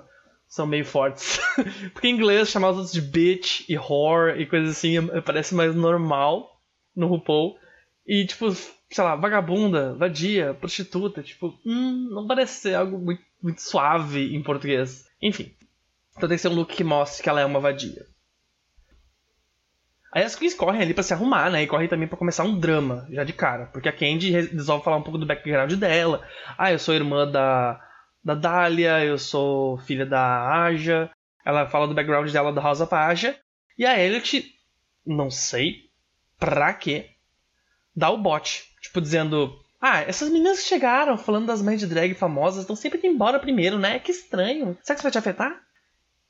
são 0.47 0.67
meio 0.67 0.85
fortes. 0.85 1.39
Porque 1.91 2.07
em 2.07 2.13
inglês 2.13 2.49
chamar 2.49 2.69
os 2.69 2.77
outros 2.77 2.93
de 2.93 3.01
bitch 3.01 3.67
e 3.67 3.77
whore 3.77 4.39
e 4.39 4.45
coisas 4.45 4.77
assim 4.77 4.95
parece 5.25 5.55
mais 5.55 5.75
normal 5.75 6.61
no 6.95 7.07
RuPaul. 7.07 7.57
E 8.05 8.25
tipo, 8.25 8.51
sei 8.51 9.03
lá, 9.03 9.15
vagabunda, 9.15 9.95
vadia, 9.95 10.53
prostituta, 10.53 11.23
tipo, 11.23 11.59
hum, 11.65 12.09
não 12.11 12.27
parece 12.27 12.61
ser 12.61 12.75
algo 12.75 12.99
muito, 12.99 13.23
muito 13.41 13.61
suave 13.61 14.35
em 14.35 14.43
português. 14.43 15.07
Enfim. 15.21 15.51
Então 16.15 16.29
tem 16.29 16.37
que 16.37 16.41
ser 16.41 16.49
um 16.49 16.55
look 16.55 16.75
que 16.75 16.83
mostre 16.83 17.23
que 17.23 17.29
ela 17.29 17.41
é 17.41 17.45
uma 17.45 17.59
vadia. 17.59 18.05
Aí 20.17 20.23
as 20.23 20.35
queens 20.35 20.55
correm 20.55 20.81
ali 20.81 20.95
para 20.95 21.03
se 21.03 21.13
arrumar, 21.13 21.51
né? 21.51 21.61
E 21.61 21.67
correm 21.67 21.87
também 21.87 22.07
para 22.07 22.17
começar 22.17 22.43
um 22.43 22.59
drama, 22.59 23.05
já 23.11 23.23
de 23.23 23.33
cara. 23.33 23.67
Porque 23.67 23.87
a 23.87 23.93
Candy 23.93 24.31
resolve 24.31 24.83
falar 24.83 24.97
um 24.97 25.03
pouco 25.03 25.19
do 25.19 25.27
background 25.27 25.71
dela. 25.73 26.27
Ah, 26.57 26.71
eu 26.71 26.79
sou 26.79 26.95
irmã 26.95 27.29
da, 27.29 27.79
da 28.23 28.33
Dália, 28.33 29.05
eu 29.05 29.19
sou 29.19 29.77
filha 29.77 30.07
da 30.07 30.63
Aja. 30.63 31.11
Ela 31.45 31.67
fala 31.67 31.87
do 31.87 31.93
background 31.93 32.31
dela 32.31 32.51
da 32.51 32.59
Rosa 32.59 32.87
Paja. 32.87 33.37
E 33.77 33.85
a 33.85 34.03
Elliot, 34.03 34.43
não 35.05 35.29
sei 35.29 35.83
pra 36.39 36.73
quê, 36.73 37.11
dá 37.95 38.09
o 38.09 38.17
bote. 38.17 38.63
Tipo, 38.81 38.99
dizendo: 38.99 39.53
Ah, 39.79 40.01
essas 40.01 40.29
meninas 40.31 40.63
que 40.63 40.69
chegaram 40.69 41.15
falando 41.15 41.45
das 41.45 41.61
mães 41.61 41.79
de 41.79 41.85
drag 41.85 42.15
famosas 42.15 42.61
estão 42.61 42.75
sempre 42.75 42.97
indo 42.97 43.13
embora 43.13 43.37
primeiro, 43.37 43.77
né? 43.77 43.99
Que 43.99 44.11
estranho. 44.11 44.75
Será 44.81 44.95
que 44.95 44.99
isso 44.99 45.03
vai 45.03 45.11
te 45.11 45.19
afetar? 45.19 45.61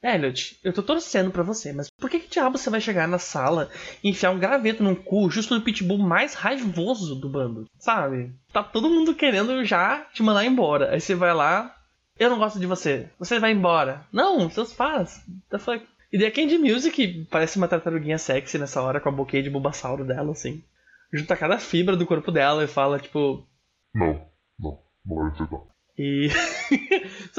Elliot, 0.03 0.59
eu 0.63 0.71
tô 0.71 0.83
torcendo 0.83 1.31
pra 1.31 1.41
você, 1.41 1.73
mas 1.73 1.89
por 1.89 2.09
que, 2.09 2.19
que 2.19 2.29
diabo 2.29 2.57
você 2.57 2.69
vai 2.69 2.79
chegar 2.79 3.07
na 3.07 3.17
sala 3.17 3.69
e 4.03 4.09
enfiar 4.09 4.31
um 4.31 4.39
graveto 4.39 4.83
num 4.83 4.93
cu 4.93 5.29
justo 5.29 5.55
no 5.55 5.61
pitbull 5.61 5.97
mais 5.97 6.35
raivoso 6.35 7.15
do 7.15 7.27
bando? 7.27 7.65
Sabe? 7.79 8.31
Tá 8.53 8.63
todo 8.63 8.89
mundo 8.89 9.15
querendo 9.15 9.65
já 9.65 10.05
te 10.13 10.21
mandar 10.21 10.45
embora. 10.45 10.91
Aí 10.91 11.01
você 11.01 11.15
vai 11.15 11.33
lá, 11.33 11.75
eu 12.19 12.29
não 12.29 12.37
gosto 12.37 12.59
de 12.59 12.67
você, 12.67 13.09
você 13.17 13.39
vai 13.39 13.51
embora. 13.51 14.05
Não, 14.11 14.49
seus 14.49 14.71
faz. 14.71 15.23
The 15.49 15.57
fuck? 15.57 15.85
E 16.11 16.17
daí 16.17 16.27
a 16.27 16.31
Candy 16.31 16.57
Music 16.57 17.27
parece 17.29 17.57
uma 17.57 17.67
tartaruguinha 17.67 18.17
sexy 18.17 18.57
nessa 18.57 18.81
hora 18.81 18.99
com 18.99 19.09
a 19.09 19.11
boquinha 19.11 19.43
de 19.43 19.49
bulbasauro 19.49 20.05
dela, 20.05 20.31
assim. 20.31 20.63
Junta 21.11 21.35
cada 21.35 21.57
fibra 21.57 21.97
do 21.97 22.05
corpo 22.05 22.31
dela 22.31 22.63
e 22.63 22.67
fala, 22.67 22.99
tipo. 22.99 23.45
Não, 23.93 24.25
não, 24.59 24.79
não 25.05 25.15
vai 25.17 25.31
aceitar. 25.31 25.59
E. 25.97 26.29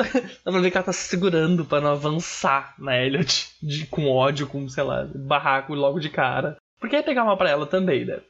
Dá 0.44 0.50
pra 0.50 0.60
ver 0.60 0.70
que 0.70 0.76
ela 0.76 0.86
tá 0.86 0.92
se 0.92 1.08
segurando 1.08 1.64
pra 1.64 1.80
não 1.80 1.92
avançar 1.92 2.74
na 2.78 2.96
Elliot 2.96 3.56
de, 3.62 3.86
com 3.86 4.10
ódio, 4.10 4.46
com, 4.46 4.68
sei 4.68 4.82
lá, 4.82 5.08
barraco 5.14 5.74
logo 5.74 6.00
de 6.00 6.08
cara. 6.08 6.56
Porque 6.80 6.96
ia 6.96 7.02
pegar 7.02 7.24
mal 7.24 7.36
pra 7.36 7.50
ela 7.50 7.66
também, 7.66 8.04
né? 8.04 8.20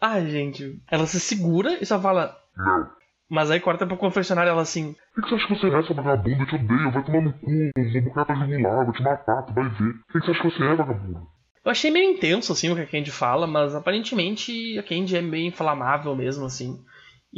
Ai, 0.00 0.28
gente. 0.28 0.80
Ela 0.90 1.06
se 1.06 1.20
segura 1.20 1.78
e 1.80 1.86
só 1.86 2.00
fala. 2.00 2.36
Não. 2.56 2.90
Mas 3.28 3.50
aí 3.50 3.58
corta 3.58 3.86
pro 3.86 3.96
confessionário 3.96 4.50
ela 4.50 4.62
assim. 4.62 4.94
O 5.16 5.22
que 5.22 5.28
você 5.28 5.34
acha 5.34 5.46
que 5.46 5.54
você 5.54 5.66
é, 5.68 5.80
essa 5.80 5.94
vagabunda? 5.94 6.42
Eu 6.42 6.46
te 6.46 6.54
odeio, 6.54 6.92
vai 6.92 7.04
tomar 7.04 7.22
no 7.22 7.32
cu, 7.32 7.70
vou 7.76 8.02
botar 8.02 8.24
pra 8.24 8.34
jugular, 8.36 8.84
vou 8.84 8.94
te 8.94 9.02
matar, 9.02 9.42
tu 9.42 9.52
vai 9.52 9.68
ver. 9.68 9.90
O 9.90 10.12
que 10.12 10.20
você 10.20 10.30
acha 10.30 10.42
que 10.42 10.50
você 10.50 10.62
é, 10.62 10.74
vagabunda? 10.76 11.22
Eu 11.64 11.70
achei 11.72 11.90
meio 11.90 12.12
intenso, 12.12 12.52
assim, 12.52 12.70
o 12.70 12.76
que 12.76 12.82
a 12.82 12.86
Candy 12.86 13.10
fala, 13.10 13.44
mas 13.44 13.74
aparentemente 13.74 14.78
a 14.78 14.82
Candy 14.84 15.16
é 15.16 15.22
meio 15.22 15.48
inflamável 15.48 16.14
mesmo, 16.14 16.46
assim. 16.46 16.78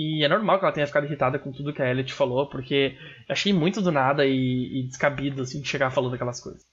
E 0.00 0.24
é 0.24 0.28
normal 0.28 0.60
que 0.60 0.64
ela 0.64 0.72
tenha 0.72 0.86
ficado 0.86 1.06
irritada 1.06 1.40
com 1.40 1.50
tudo 1.50 1.72
que 1.72 1.82
a 1.82 1.90
Elliot 1.90 2.14
falou, 2.14 2.48
porque 2.48 2.96
achei 3.28 3.52
muito 3.52 3.82
do 3.82 3.90
nada 3.90 4.24
e, 4.24 4.78
e 4.78 4.86
descabido, 4.86 5.42
assim, 5.42 5.60
de 5.60 5.66
chegar 5.66 5.90
falando 5.90 6.14
aquelas 6.14 6.40
coisas. 6.40 6.64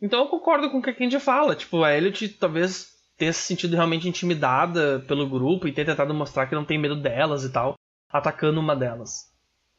Então 0.00 0.20
eu 0.20 0.28
concordo 0.28 0.70
com 0.70 0.78
o 0.78 0.82
que 0.82 0.90
a 0.90 0.94
Candy 0.94 1.18
fala. 1.18 1.56
Tipo, 1.56 1.82
a 1.82 1.92
Elliot 1.92 2.28
talvez 2.38 2.86
tenha 3.16 3.32
se 3.32 3.40
sentido 3.40 3.74
realmente 3.74 4.08
intimidada 4.08 5.04
pelo 5.08 5.28
grupo 5.28 5.66
e 5.66 5.72
tenha 5.72 5.88
tentado 5.88 6.14
mostrar 6.14 6.46
que 6.46 6.54
não 6.54 6.64
tem 6.64 6.78
medo 6.78 6.94
delas 6.94 7.42
e 7.42 7.50
tal, 7.50 7.74
atacando 8.08 8.60
uma 8.60 8.76
delas. 8.76 9.26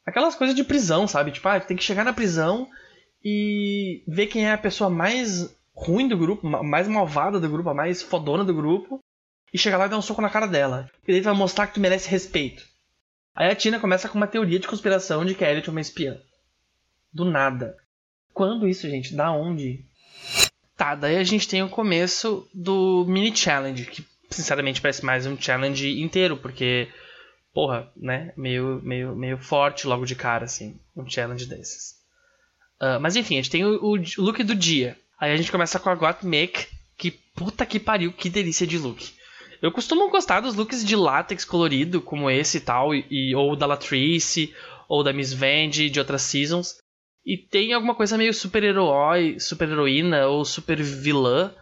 aquelas 0.06 0.36
coisas 0.36 0.54
de 0.54 0.66
prisão, 0.66 1.08
sabe? 1.08 1.32
Tipo, 1.32 1.48
ah, 1.48 1.60
tem 1.62 1.78
que 1.78 1.84
chegar 1.84 2.04
na 2.04 2.12
prisão 2.12 2.68
e 3.24 4.04
ver 4.10 4.28
quem 4.28 4.46
é 4.46 4.52
a 4.52 4.58
pessoa 4.58 4.90
mais 4.90 5.58
ruim 5.74 6.10
do 6.10 6.18
grupo, 6.18 6.46
mais 6.46 6.86
malvada 6.86 7.40
do 7.40 7.48
grupo, 7.48 7.70
a 7.70 7.74
mais 7.74 8.04
fodona 8.04 8.44
do 8.44 8.54
grupo, 8.54 9.00
e 9.54 9.58
chegar 9.58 9.78
lá 9.78 9.86
e 9.86 9.90
dar 9.90 9.98
um 9.98 10.02
soco 10.02 10.22
na 10.22 10.30
cara 10.30 10.48
dela. 10.48 10.90
E 11.08 11.14
daí 11.14 11.22
vai 11.22 11.34
mostrar 11.34 11.68
que 11.68 11.76
tu 11.76 11.80
merece 11.80 12.10
respeito. 12.10 12.68
Aí 13.40 13.50
a 13.50 13.56
Tina 13.56 13.80
começa 13.80 14.10
com 14.10 14.18
uma 14.18 14.28
teoria 14.28 14.60
de 14.60 14.68
conspiração 14.68 15.24
de 15.24 15.34
que 15.34 15.46
a 15.46 15.50
Elliot 15.50 15.70
é 15.70 15.72
uma 15.72 15.80
espiã. 15.80 16.18
Do 17.14 17.24
nada. 17.24 17.78
Quando 18.34 18.68
isso, 18.68 18.90
gente? 18.90 19.16
Da 19.16 19.32
onde? 19.32 19.86
Tá, 20.76 20.94
daí 20.94 21.16
a 21.16 21.24
gente 21.24 21.48
tem 21.48 21.64
o 21.64 21.70
começo 21.70 22.46
do 22.54 23.06
mini 23.08 23.34
challenge, 23.34 23.86
que 23.86 24.06
sinceramente 24.30 24.82
parece 24.82 25.06
mais 25.06 25.26
um 25.26 25.40
challenge 25.40 26.02
inteiro, 26.02 26.36
porque, 26.36 26.90
porra, 27.54 27.90
né? 27.96 28.34
Meio, 28.36 28.82
meio, 28.84 29.16
meio 29.16 29.38
forte 29.38 29.88
logo 29.88 30.06
de 30.06 30.16
cara, 30.16 30.44
assim, 30.44 30.78
um 30.94 31.10
challenge 31.10 31.46
desses. 31.46 31.94
Uh, 32.82 33.00
mas 33.00 33.16
enfim, 33.16 33.36
a 33.36 33.38
gente 33.38 33.52
tem 33.52 33.64
o, 33.64 33.80
o, 33.82 33.96
look 34.18 34.44
do 34.44 34.54
dia. 34.54 34.98
Aí 35.18 35.32
a 35.32 35.38
gente 35.38 35.52
começa 35.52 35.80
com 35.80 35.90
a 35.90 35.96
Gottmik, 35.96 36.68
que 36.98 37.10
puta 37.10 37.66
que 37.66 37.80
pariu, 37.80 38.12
que 38.12 38.30
delícia 38.30 38.68
de 38.68 38.78
look. 38.78 39.14
Eu 39.62 39.72
costumo 39.72 40.10
gostar 40.10 40.40
dos 40.40 40.56
looks 40.56 40.86
de 40.86 40.96
látex 40.96 41.44
colorido, 41.44 42.02
como 42.02 42.30
esse 42.30 42.58
e 42.58 42.62
tal, 42.62 42.96
e, 42.96 43.36
ou 43.36 43.56
da 43.56 43.66
Latrice, 43.66 44.54
ou 44.88 45.04
da 45.04 45.12
Miss 45.12 45.34
Vandy, 45.34 45.90
de 45.90 46.00
outras 46.00 46.22
seasons. 46.22 46.78
E 47.26 47.38
tem 47.38 47.74
alguma 47.74 47.94
coisa 47.94 48.18
meio 48.18 48.34
super-herói, 48.34 49.40
super-heroína 49.40 50.28
ou 50.28 50.46
super-vilã 50.46 51.54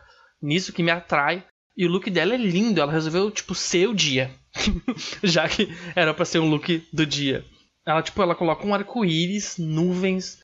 nisso 0.41 0.71
que 0.71 0.83
me 0.83 0.91
atrai. 0.91 1.43
E 1.75 1.85
o 1.85 1.89
look 1.89 2.09
dela 2.09 2.33
é 2.33 2.37
lindo, 2.37 2.79
ela 2.79 2.91
resolveu, 2.91 3.29
tipo, 3.29 3.53
ser 3.53 3.87
o 3.87 3.95
dia. 3.95 4.31
Já 5.23 5.47
que 5.47 5.67
era 5.95 6.13
para 6.13 6.25
ser 6.25 6.39
um 6.39 6.49
look 6.49 6.87
do 6.91 7.05
dia. 7.05 7.43
Ela, 7.85 8.01
tipo, 8.01 8.21
ela 8.21 8.35
coloca 8.35 8.65
um 8.65 8.73
arco-íris, 8.73 9.57
nuvens 9.57 10.39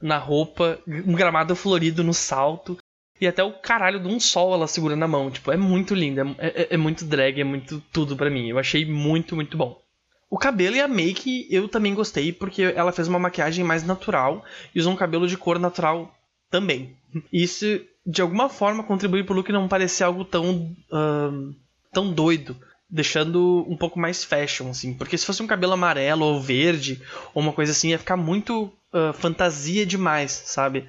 na 0.00 0.18
roupa, 0.18 0.80
um 0.86 1.12
gramado 1.12 1.54
florido 1.54 2.02
no 2.02 2.12
salto. 2.12 2.76
E 3.22 3.26
até 3.28 3.44
o 3.44 3.52
caralho 3.52 4.00
de 4.00 4.08
um 4.08 4.18
sol 4.18 4.52
ela 4.52 4.66
segura 4.66 4.96
na 4.96 5.06
mão. 5.06 5.30
Tipo, 5.30 5.52
é 5.52 5.56
muito 5.56 5.94
lindo, 5.94 6.34
é, 6.38 6.62
é, 6.62 6.68
é 6.70 6.76
muito 6.76 7.04
drag, 7.04 7.40
é 7.40 7.44
muito 7.44 7.80
tudo 7.92 8.16
para 8.16 8.28
mim. 8.28 8.48
Eu 8.48 8.58
achei 8.58 8.84
muito, 8.84 9.36
muito 9.36 9.56
bom. 9.56 9.80
O 10.28 10.36
cabelo 10.36 10.74
e 10.74 10.80
a 10.80 10.88
make 10.88 11.46
eu 11.48 11.68
também 11.68 11.94
gostei, 11.94 12.32
porque 12.32 12.62
ela 12.62 12.90
fez 12.90 13.06
uma 13.06 13.20
maquiagem 13.20 13.64
mais 13.64 13.84
natural 13.84 14.44
e 14.74 14.80
usou 14.80 14.92
um 14.92 14.96
cabelo 14.96 15.28
de 15.28 15.36
cor 15.36 15.60
natural 15.60 16.12
também. 16.50 16.96
Isso, 17.32 17.80
de 18.04 18.20
alguma 18.20 18.48
forma, 18.48 18.82
contribui 18.82 19.22
pro 19.22 19.36
look 19.36 19.52
não 19.52 19.68
parecer 19.68 20.02
algo 20.02 20.24
tão. 20.24 20.74
Uh, 20.90 21.54
tão 21.92 22.12
doido. 22.12 22.56
Deixando 22.90 23.64
um 23.68 23.76
pouco 23.76 24.00
mais 24.00 24.24
fashion, 24.24 24.68
assim. 24.70 24.94
Porque 24.94 25.16
se 25.16 25.24
fosse 25.24 25.42
um 25.42 25.46
cabelo 25.46 25.74
amarelo 25.74 26.24
ou 26.24 26.40
verde, 26.40 27.00
ou 27.32 27.40
uma 27.40 27.52
coisa 27.52 27.70
assim, 27.70 27.90
ia 27.90 27.98
ficar 27.98 28.16
muito 28.16 28.64
uh, 28.92 29.12
fantasia 29.14 29.86
demais, 29.86 30.42
sabe? 30.44 30.88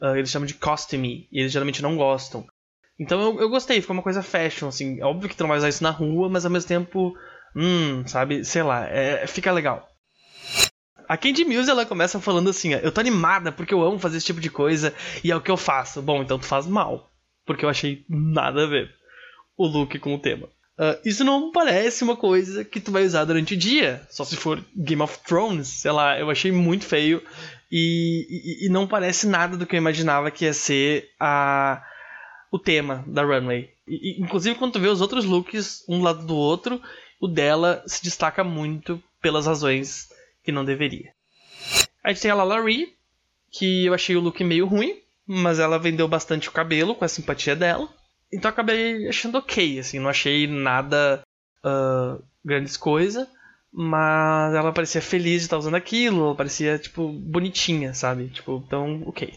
Uh, 0.00 0.16
eles 0.16 0.30
chamam 0.30 0.46
de 0.46 0.54
costume, 0.54 1.28
e 1.32 1.40
eles 1.40 1.52
geralmente 1.52 1.82
não 1.82 1.96
gostam. 1.96 2.46
Então 2.98 3.20
eu, 3.20 3.40
eu 3.40 3.48
gostei, 3.48 3.80
ficou 3.80 3.94
uma 3.94 4.02
coisa 4.02 4.22
fashion, 4.22 4.68
assim. 4.68 5.00
É 5.00 5.04
óbvio 5.04 5.28
que 5.28 5.36
tu 5.36 5.40
não 5.40 5.48
vai 5.48 5.58
usar 5.58 5.68
isso 5.68 5.82
na 5.82 5.90
rua, 5.90 6.28
mas 6.28 6.44
ao 6.44 6.50
mesmo 6.50 6.68
tempo, 6.68 7.16
hum, 7.54 8.06
sabe? 8.06 8.44
Sei 8.44 8.62
lá, 8.62 8.86
é, 8.86 9.26
fica 9.26 9.52
legal. 9.52 9.88
A 11.08 11.16
Candy 11.16 11.44
Muse 11.44 11.70
ela 11.70 11.86
começa 11.86 12.20
falando 12.20 12.50
assim: 12.50 12.74
eu 12.74 12.92
tô 12.92 13.00
animada 13.00 13.50
porque 13.50 13.72
eu 13.72 13.82
amo 13.82 13.98
fazer 13.98 14.18
esse 14.18 14.26
tipo 14.26 14.40
de 14.40 14.50
coisa 14.50 14.92
e 15.24 15.30
é 15.30 15.36
o 15.36 15.40
que 15.40 15.50
eu 15.50 15.56
faço. 15.56 16.02
Bom, 16.02 16.22
então 16.22 16.38
tu 16.38 16.44
faz 16.44 16.66
mal, 16.66 17.10
porque 17.46 17.64
eu 17.64 17.68
achei 17.68 18.04
nada 18.08 18.64
a 18.64 18.66
ver 18.66 18.90
o 19.56 19.66
look 19.66 19.98
com 19.98 20.14
o 20.14 20.18
tema. 20.18 20.48
Uh, 20.78 20.94
isso 21.04 21.24
não 21.24 21.50
parece 21.50 22.04
uma 22.04 22.14
coisa 22.14 22.64
que 22.64 22.78
tu 22.78 22.92
vai 22.92 23.04
usar 23.04 23.24
durante 23.24 23.54
o 23.54 23.56
dia, 23.56 24.00
só 24.08 24.24
se 24.24 24.36
for 24.36 24.62
Game 24.76 25.02
of 25.02 25.18
Thrones, 25.26 25.66
sei 25.66 25.90
lá, 25.90 26.16
eu 26.20 26.30
achei 26.30 26.52
muito 26.52 26.84
feio 26.84 27.20
e, 27.70 28.66
e, 28.66 28.68
não 28.68 28.86
parece 28.86 29.26
nada 29.26 29.56
do 29.56 29.66
que 29.66 29.76
eu 29.76 29.78
imaginava 29.78 30.30
que 30.30 30.44
ia 30.46 30.54
ser 30.54 31.10
a, 31.20 31.82
o 32.50 32.58
tema 32.58 33.04
da 33.06 33.22
runway. 33.22 33.70
E, 33.86 34.20
inclusive, 34.20 34.58
quando 34.58 34.72
tu 34.72 34.80
vê 34.80 34.88
os 34.88 35.00
outros 35.00 35.24
looks 35.24 35.84
um 35.88 36.02
lado 36.02 36.24
do 36.24 36.34
outro, 36.34 36.80
o 37.20 37.28
dela 37.28 37.82
se 37.86 38.02
destaca 38.02 38.42
muito 38.42 39.02
pelas 39.20 39.46
razões 39.46 40.08
que 40.42 40.52
não 40.52 40.64
deveria. 40.64 41.12
A 42.02 42.08
gente 42.08 42.22
tem 42.22 42.30
a 42.30 42.34
Lala 42.34 42.62
Ree, 42.62 42.94
que 43.50 43.86
eu 43.86 43.94
achei 43.94 44.16
o 44.16 44.20
look 44.20 44.42
meio 44.42 44.66
ruim, 44.66 45.02
mas 45.26 45.58
ela 45.58 45.78
vendeu 45.78 46.08
bastante 46.08 46.48
o 46.48 46.52
cabelo 46.52 46.94
com 46.94 47.04
a 47.04 47.08
simpatia 47.08 47.54
dela. 47.54 47.88
Então 48.32 48.48
acabei 48.48 49.08
achando 49.08 49.36
ok, 49.38 49.78
assim, 49.78 49.98
não 49.98 50.08
achei 50.08 50.46
nada 50.46 51.22
uh, 51.64 52.22
grandes 52.44 52.76
coisa. 52.76 53.28
Mas 53.72 54.54
ela 54.54 54.72
parecia 54.72 55.02
feliz 55.02 55.42
de 55.42 55.46
estar 55.46 55.58
usando 55.58 55.74
aquilo, 55.74 56.26
ela 56.26 56.34
parecia, 56.34 56.78
tipo, 56.78 57.08
bonitinha, 57.08 57.92
sabe? 57.92 58.28
Tipo, 58.28 58.62
então, 58.66 59.02
ok. 59.06 59.32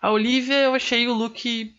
A 0.00 0.10
Olivia, 0.10 0.62
eu 0.62 0.74
achei 0.74 1.06
o 1.06 1.14
look 1.14 1.74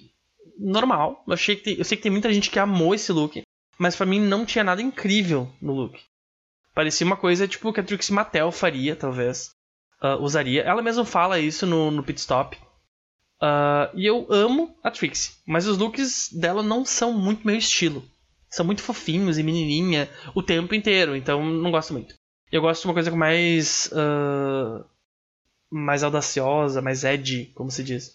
normal. 0.57 1.23
Eu, 1.27 1.33
achei 1.33 1.55
que 1.55 1.63
tem, 1.63 1.77
eu 1.77 1.83
sei 1.83 1.97
que 1.97 2.03
tem 2.03 2.11
muita 2.11 2.31
gente 2.31 2.49
que 2.49 2.59
amou 2.59 2.95
esse 2.95 3.11
look, 3.11 3.41
mas 3.77 3.95
para 3.95 4.05
mim 4.05 4.19
não 4.19 4.45
tinha 4.45 4.63
nada 4.63 4.81
incrível 4.81 5.51
no 5.61 5.73
look. 5.73 5.99
Parecia 6.73 7.05
uma 7.05 7.17
coisa, 7.17 7.47
tipo, 7.47 7.71
que 7.73 7.79
a 7.79 7.83
Trixie 7.83 8.13
Mattel 8.13 8.51
faria, 8.51 8.95
talvez. 8.95 9.51
Uh, 10.01 10.21
usaria. 10.21 10.63
Ela 10.63 10.81
mesma 10.81 11.05
fala 11.05 11.39
isso 11.39 11.65
no, 11.65 11.91
no 11.91 12.03
pit 12.03 12.19
stop. 12.19 12.57
Uh, 13.41 13.91
e 13.93 14.05
eu 14.05 14.25
amo 14.29 14.75
a 14.81 14.89
Trixie, 14.89 15.33
mas 15.45 15.67
os 15.67 15.77
looks 15.77 16.29
dela 16.31 16.63
não 16.63 16.85
são 16.85 17.11
muito 17.11 17.45
meu 17.45 17.57
estilo 17.57 18.03
são 18.53 18.63
muito 18.63 18.83
fofinhos 18.83 19.39
e 19.39 19.43
menininha 19.43 20.07
o 20.35 20.43
tempo 20.43 20.75
inteiro, 20.75 21.15
então 21.15 21.43
não 21.43 21.71
gosto 21.71 21.91
muito. 21.91 22.13
Eu 22.51 22.61
gosto 22.61 22.81
de 22.81 22.87
uma 22.87 22.93
coisa 22.93 23.09
mais. 23.09 23.91
Uh, 23.91 24.85
mais 25.71 26.03
audaciosa, 26.03 26.83
mais 26.83 27.03
edgy, 27.03 27.45
como 27.55 27.71
se 27.71 27.83
diz. 27.83 28.11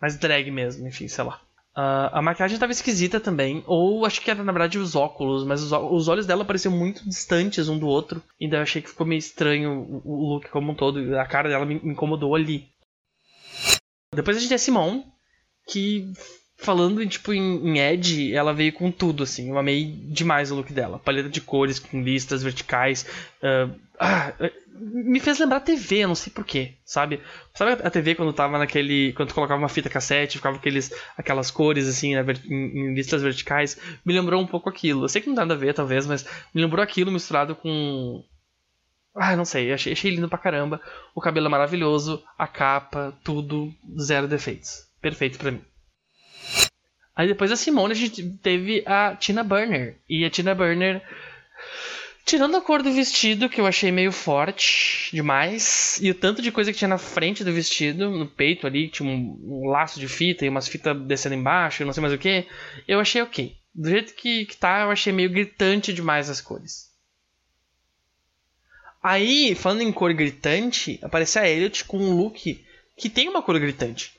Mais 0.00 0.16
drag 0.16 0.50
mesmo, 0.50 0.88
enfim, 0.88 1.08
sei 1.08 1.24
lá. 1.24 1.42
Uh, 1.76 2.08
a 2.10 2.22
maquiagem 2.22 2.58
tava 2.58 2.72
esquisita 2.72 3.20
também, 3.20 3.62
ou 3.66 4.06
acho 4.06 4.22
que 4.22 4.30
era 4.30 4.42
na 4.42 4.50
verdade 4.50 4.78
os 4.78 4.96
óculos, 4.96 5.44
mas 5.44 5.62
os, 5.62 5.72
os, 5.72 6.08
olhos 6.08 6.24
dela 6.24 6.42
pareciam 6.42 6.74
muito 6.74 7.06
distantes 7.06 7.68
um 7.68 7.78
do 7.78 7.86
outro, 7.86 8.22
e 8.40 8.48
daí 8.48 8.60
eu 8.60 8.62
achei 8.62 8.80
que 8.80 8.88
ficou 8.88 9.06
meio 9.06 9.18
estranho 9.18 9.82
o, 9.82 10.02
o 10.06 10.32
look 10.32 10.48
como 10.48 10.72
um 10.72 10.74
todo, 10.74 11.18
a 11.18 11.26
cara 11.26 11.50
dela 11.50 11.66
me 11.66 11.74
incomodou 11.74 12.34
ali. 12.34 12.66
Depois 14.14 14.38
a 14.38 14.40
gente 14.40 14.48
tem 14.48 14.56
a 14.56 14.58
Simone, 14.58 15.04
que 15.68 16.10
Falando 16.58 17.06
tipo, 17.06 17.34
em, 17.34 17.78
em 17.78 18.32
ela 18.34 18.54
veio 18.54 18.72
com 18.72 18.90
tudo, 18.90 19.22
assim. 19.22 19.50
Eu 19.50 19.58
amei 19.58 19.84
demais 19.84 20.50
o 20.50 20.54
look 20.54 20.72
dela. 20.72 20.98
Paleta 20.98 21.28
de 21.28 21.40
cores, 21.40 21.78
com 21.78 22.02
listas 22.02 22.42
verticais. 22.42 23.06
Uh, 23.42 23.74
ah, 23.98 24.32
me 24.78 25.20
fez 25.20 25.38
lembrar 25.38 25.58
a 25.58 25.60
TV, 25.60 26.06
não 26.06 26.14
sei 26.14 26.32
porquê, 26.32 26.74
sabe? 26.84 27.20
Sabe 27.54 27.72
a 27.82 27.90
TV 27.90 28.14
quando 28.14 28.32
tava 28.32 28.58
naquele. 28.58 29.12
Quando 29.14 29.32
colocava 29.32 29.60
uma 29.60 29.68
fita 29.68 29.88
cassete, 29.88 30.38
ficava 30.38 30.56
aqueles, 30.56 30.92
aquelas 31.16 31.50
cores, 31.50 31.88
assim, 31.88 32.14
né, 32.14 32.24
em, 32.46 32.54
em, 32.54 32.94
listas 32.94 33.22
verticais? 33.22 33.78
Me 34.04 34.12
lembrou 34.12 34.40
um 34.40 34.46
pouco 34.46 34.68
aquilo. 34.68 35.04
Eu 35.04 35.08
sei 35.08 35.20
que 35.20 35.28
não 35.28 35.34
tem 35.34 35.44
nada 35.44 35.54
a 35.54 35.58
ver, 35.58 35.74
talvez, 35.74 36.06
mas 36.06 36.26
me 36.54 36.62
lembrou 36.62 36.82
aquilo 36.82 37.12
misturado 37.12 37.54
com. 37.54 38.22
Ah, 39.14 39.34
não 39.34 39.46
sei, 39.46 39.72
achei, 39.72 39.92
achei 39.92 40.10
lindo 40.10 40.28
pra 40.28 40.38
caramba. 40.38 40.80
O 41.14 41.20
cabelo 41.20 41.46
é 41.46 41.50
maravilhoso, 41.50 42.22
a 42.38 42.46
capa, 42.46 43.16
tudo, 43.24 43.72
zero 43.98 44.28
defeitos. 44.28 44.86
Perfeito 45.00 45.38
para 45.38 45.52
mim. 45.52 45.62
Aí 47.16 47.26
depois 47.26 47.48
da 47.48 47.56
Simone 47.56 47.92
a 47.92 47.96
gente 47.96 48.22
teve 48.42 48.84
a 48.84 49.16
Tina 49.16 49.42
Burner. 49.42 49.96
E 50.06 50.22
a 50.22 50.28
Tina 50.28 50.54
Burner, 50.54 51.02
tirando 52.26 52.58
a 52.58 52.60
cor 52.60 52.82
do 52.82 52.92
vestido, 52.92 53.48
que 53.48 53.58
eu 53.58 53.66
achei 53.66 53.90
meio 53.90 54.12
forte 54.12 55.08
demais, 55.12 55.98
e 56.02 56.10
o 56.10 56.14
tanto 56.14 56.42
de 56.42 56.52
coisa 56.52 56.70
que 56.70 56.78
tinha 56.78 56.88
na 56.88 56.98
frente 56.98 57.42
do 57.42 57.52
vestido, 57.52 58.10
no 58.10 58.26
peito 58.26 58.66
ali, 58.66 58.88
tinha 58.88 59.08
um, 59.08 59.40
um 59.42 59.68
laço 59.70 59.98
de 59.98 60.06
fita 60.06 60.44
e 60.44 60.48
umas 60.50 60.68
fitas 60.68 60.94
descendo 61.06 61.34
embaixo, 61.34 61.86
não 61.86 61.92
sei 61.94 62.02
mais 62.02 62.12
o 62.12 62.18
que, 62.18 62.46
eu 62.86 63.00
achei 63.00 63.22
ok. 63.22 63.56
Do 63.74 63.88
jeito 63.88 64.14
que, 64.14 64.44
que 64.44 64.56
tá, 64.56 64.82
eu 64.82 64.90
achei 64.90 65.12
meio 65.12 65.30
gritante 65.30 65.94
demais 65.94 66.28
as 66.28 66.42
cores. 66.42 66.90
Aí, 69.02 69.54
falando 69.54 69.82
em 69.82 69.92
cor 69.92 70.12
gritante, 70.12 70.98
aparece 71.00 71.38
a 71.38 71.48
Elliot 71.48 71.84
com 71.84 71.96
um 71.96 72.16
look 72.16 72.62
que 72.96 73.08
tem 73.08 73.28
uma 73.28 73.40
cor 73.40 73.58
gritante. 73.58 74.12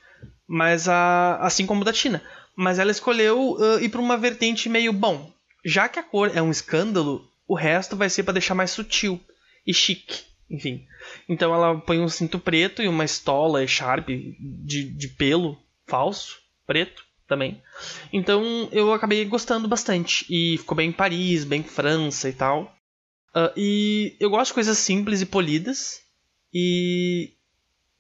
Mas 0.48 0.88
a, 0.88 1.36
assim 1.42 1.66
como 1.66 1.82
o 1.82 1.84
da 1.84 1.92
Tina. 1.92 2.24
Mas 2.58 2.80
ela 2.80 2.90
escolheu 2.92 3.52
uh, 3.52 3.80
ir 3.80 3.90
para 3.90 4.02
uma 4.02 4.18
vertente 4.18 4.68
meio 4.68 4.92
bom. 4.92 5.32
Já 5.64 5.88
que 5.88 6.00
a 6.00 6.04
cor 6.04 6.36
é 6.36 6.42
um 6.42 6.50
escândalo, 6.50 7.30
o 7.48 7.54
resto 7.54 7.96
vai 7.96 8.10
ser 8.10 8.24
para 8.24 8.34
deixar 8.34 8.56
mais 8.56 8.72
sutil 8.72 9.22
e 9.66 9.74
chique, 9.74 10.24
enfim. 10.50 10.88
Então 11.30 11.54
ela 11.54 11.80
põe 11.80 12.00
um 12.00 12.10
cinto 12.10 12.40
preto 12.40 12.82
e 12.82 12.88
uma 12.88 13.06
estola 13.06 13.66
Sharp 13.68 14.08
de, 14.08 14.84
de 14.84 15.08
pelo 15.10 15.58
falso, 15.86 16.40
preto 16.66 17.06
também. 17.28 17.62
Então 18.12 18.70
eu 18.72 18.92
acabei 18.92 19.24
gostando 19.26 19.68
bastante. 19.68 20.26
E 20.30 20.58
ficou 20.58 20.76
bem 20.76 20.90
em 20.90 20.94
Paris, 20.94 21.44
bem 21.44 21.64
França 21.64 22.28
e 22.30 22.34
tal. 22.34 22.76
Uh, 23.36 23.52
e 23.56 24.16
eu 24.20 24.30
gosto 24.30 24.52
de 24.52 24.56
coisas 24.56 24.78
simples 24.78 25.22
e 25.22 25.26
polidas. 25.26 26.02
E, 26.54 27.34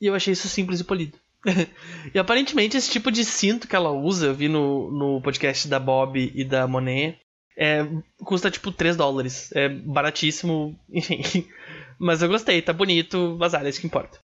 e 0.01 0.07
eu 0.07 0.15
achei 0.15 0.33
isso 0.33 0.47
simples 0.47 0.79
e 0.79 0.83
polido. 0.83 1.17
e 2.13 2.19
aparentemente 2.19 2.77
esse 2.77 2.89
tipo 2.89 3.11
de 3.11 3.23
cinto 3.23 3.67
que 3.67 3.75
ela 3.75 3.91
usa, 3.91 4.27
eu 4.27 4.35
vi 4.35 4.47
no, 4.47 4.91
no 4.91 5.21
podcast 5.21 5.67
da 5.67 5.79
Bob 5.79 6.31
e 6.33 6.43
da 6.43 6.67
Monet, 6.67 7.19
é, 7.57 7.87
custa 8.19 8.51
tipo 8.51 8.71
3 8.71 8.95
dólares. 8.95 9.51
É 9.53 9.67
baratíssimo, 9.67 10.79
enfim. 10.91 11.47
Mas 11.99 12.21
eu 12.21 12.29
gostei, 12.29 12.61
tá 12.61 12.71
bonito, 12.71 13.37
azar, 13.41 13.65
é 13.65 13.69
isso 13.69 13.81
que 13.81 13.87
importa. 13.87 14.19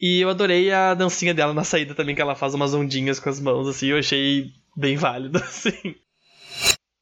E 0.00 0.20
eu 0.20 0.30
adorei 0.30 0.72
a 0.72 0.94
dancinha 0.94 1.34
dela 1.34 1.52
na 1.52 1.62
saída 1.62 1.94
também, 1.94 2.14
que 2.14 2.22
ela 2.22 2.34
faz 2.34 2.54
umas 2.54 2.72
ondinhas 2.72 3.20
com 3.20 3.28
as 3.28 3.38
mãos, 3.38 3.68
assim, 3.68 3.88
eu 3.88 3.98
achei 3.98 4.50
bem 4.74 4.96
válido, 4.96 5.36
assim. 5.44 5.94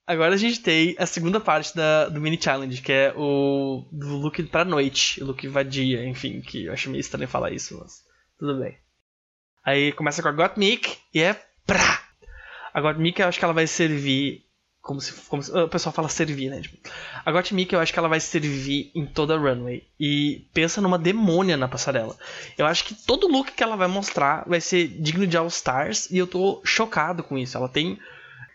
Agora 0.05 0.35
a 0.35 0.39
gente 0.39 0.61
tem 0.61 0.97
a 0.99 1.07
segunda 1.07 1.39
parte 1.39 1.77
da, 1.77 2.09
do 2.09 2.21
mini 2.21 2.41
challenge, 2.41 2.83
que 2.83 2.91
é 2.91 3.15
o 3.15 3.87
do 3.93 4.17
look 4.17 4.43
pra 4.45 4.65
noite, 4.65 5.23
o 5.23 5.27
look 5.27 5.47
vadia, 5.47 6.05
enfim, 6.05 6.41
que 6.41 6.65
eu 6.65 6.73
acho 6.73 6.91
meio 6.91 7.01
estranho 7.01 7.29
falar 7.29 7.53
isso, 7.53 7.79
mas 7.79 8.03
tudo 8.39 8.59
bem. 8.59 8.77
Aí 9.69 9.93
começa 9.93 10.23
com 10.23 10.29
a 10.29 10.33
Gottmik 10.33 10.97
e 11.13 11.21
é 11.21 11.39
pra. 11.67 12.01
A 12.73 12.81
Gottmik 12.81 13.21
eu 13.21 13.29
acho 13.29 13.39
que 13.39 13.45
ela 13.45 13.53
vai 13.53 13.67
servir 13.67 14.47
como 14.81 14.99
se, 14.99 15.13
como 15.29 15.43
se, 15.43 15.53
o 15.53 15.69
pessoal 15.69 15.93
fala 15.93 16.09
servir, 16.09 16.49
né? 16.49 16.63
Tipo, 16.63 16.79
a 17.23 17.31
Gottmik 17.31 17.75
eu 17.75 17.79
acho 17.79 17.93
que 17.93 17.99
ela 17.99 18.09
vai 18.09 18.19
servir 18.19 18.91
em 18.95 19.05
toda 19.05 19.35
a 19.35 19.37
runway. 19.37 19.87
E 20.01 20.49
pensa 20.55 20.81
numa 20.81 20.99
demônia 20.99 21.55
na 21.59 21.69
passarela. 21.69 22.17
Eu 22.57 22.65
acho 22.65 22.83
que 22.87 22.95
todo 22.95 23.29
look 23.29 23.53
que 23.53 23.63
ela 23.63 23.77
vai 23.77 23.89
mostrar 23.89 24.43
vai 24.49 24.59
ser 24.59 24.89
digno 24.89 25.27
de 25.27 25.37
All 25.37 25.49
Stars. 25.49 26.11
E 26.11 26.17
eu 26.17 26.27
tô 26.27 26.63
chocado 26.65 27.23
com 27.23 27.37
isso. 27.37 27.55
Ela 27.55 27.69
tem. 27.69 27.99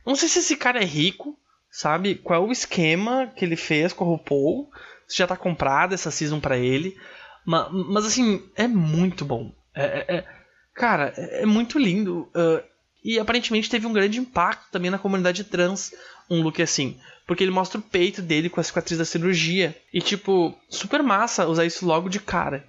Não 0.03 0.15
sei 0.15 0.27
se 0.27 0.39
esse 0.39 0.58
cara 0.58 0.82
é 0.82 0.86
rico, 0.86 1.38
sabe? 1.70 2.15
Qual 2.15 2.43
é 2.43 2.48
o 2.48 2.51
esquema 2.51 3.27
que 3.27 3.46
ele 3.46 3.55
fez 3.55 3.93
com 3.93 4.03
a 4.03 4.08
RuPaul. 4.08 4.72
Se 5.08 5.20
já 5.20 5.27
tá 5.27 5.38
comprada 5.38 5.93
essa 5.93 6.10
season 6.10 6.39
para 6.39 6.58
ele. 6.58 6.98
Mas, 7.46 7.67
mas, 7.72 8.05
assim, 8.08 8.50
é 8.55 8.67
muito 8.67 9.24
bom. 9.24 9.53
É, 9.75 9.84
é, 9.86 10.15
é 10.17 10.42
cara, 10.74 11.13
é, 11.18 11.44
é 11.44 11.46
muito 11.46 11.77
lindo. 11.80 12.30
Uh, 12.36 12.63
e 13.03 13.20
aparentemente 13.20 13.70
teve 13.70 13.86
um 13.86 13.94
grande 13.94 14.20
impacto 14.20 14.72
também 14.72 14.89
na 14.89 14.98
comunidade 14.98 15.44
trans 15.44 15.94
um 16.30 16.42
look 16.42 16.62
assim. 16.62 16.98
Porque 17.27 17.44
ele 17.44 17.51
mostra 17.51 17.80
o 17.80 17.84
peito 17.84 18.22
dele 18.22 18.50
com 18.50 18.60
a 18.60 18.63
cicatriz 18.63 18.98
da 18.98 19.06
cirurgia. 19.06 19.75
E, 19.94 20.01
tipo, 20.01 20.58
super 20.70 21.01
massa 21.01 21.48
usar 21.48 21.65
isso 21.65 21.86
logo 21.86 22.10
de 22.10 22.20
cara. 22.20 22.65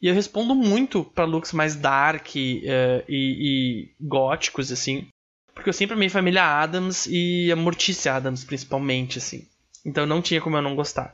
E 0.00 0.06
eu 0.06 0.14
respondo 0.14 0.54
muito 0.54 1.04
para 1.04 1.24
looks 1.24 1.52
mais 1.52 1.74
dark 1.74 2.28
uh, 2.28 2.34
e, 2.36 3.02
e, 3.08 3.94
góticos, 4.00 4.70
assim. 4.70 5.08
Porque 5.52 5.68
eu 5.68 5.74
sempre 5.74 5.94
amei 5.94 6.08
família 6.08 6.44
Adams 6.44 7.06
e 7.10 7.50
a 7.50 7.56
Mortícia 7.56 8.14
Adams, 8.14 8.44
principalmente, 8.44 9.18
assim. 9.18 9.46
Então 9.84 10.06
não 10.06 10.22
tinha 10.22 10.40
como 10.40 10.56
eu 10.56 10.62
não 10.62 10.76
gostar. 10.76 11.12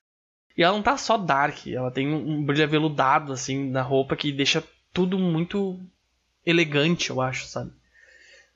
E 0.56 0.62
ela 0.62 0.76
não 0.76 0.82
tá 0.82 0.96
só 0.98 1.16
dark, 1.16 1.66
ela 1.66 1.90
tem 1.90 2.12
um 2.12 2.44
brilho 2.44 2.62
aveludado, 2.62 3.32
assim, 3.32 3.70
na 3.70 3.82
roupa 3.82 4.14
que 4.14 4.30
deixa 4.30 4.62
tudo 4.92 5.18
muito 5.18 5.80
elegante, 6.46 7.10
eu 7.10 7.20
acho, 7.20 7.46
sabe? 7.46 7.70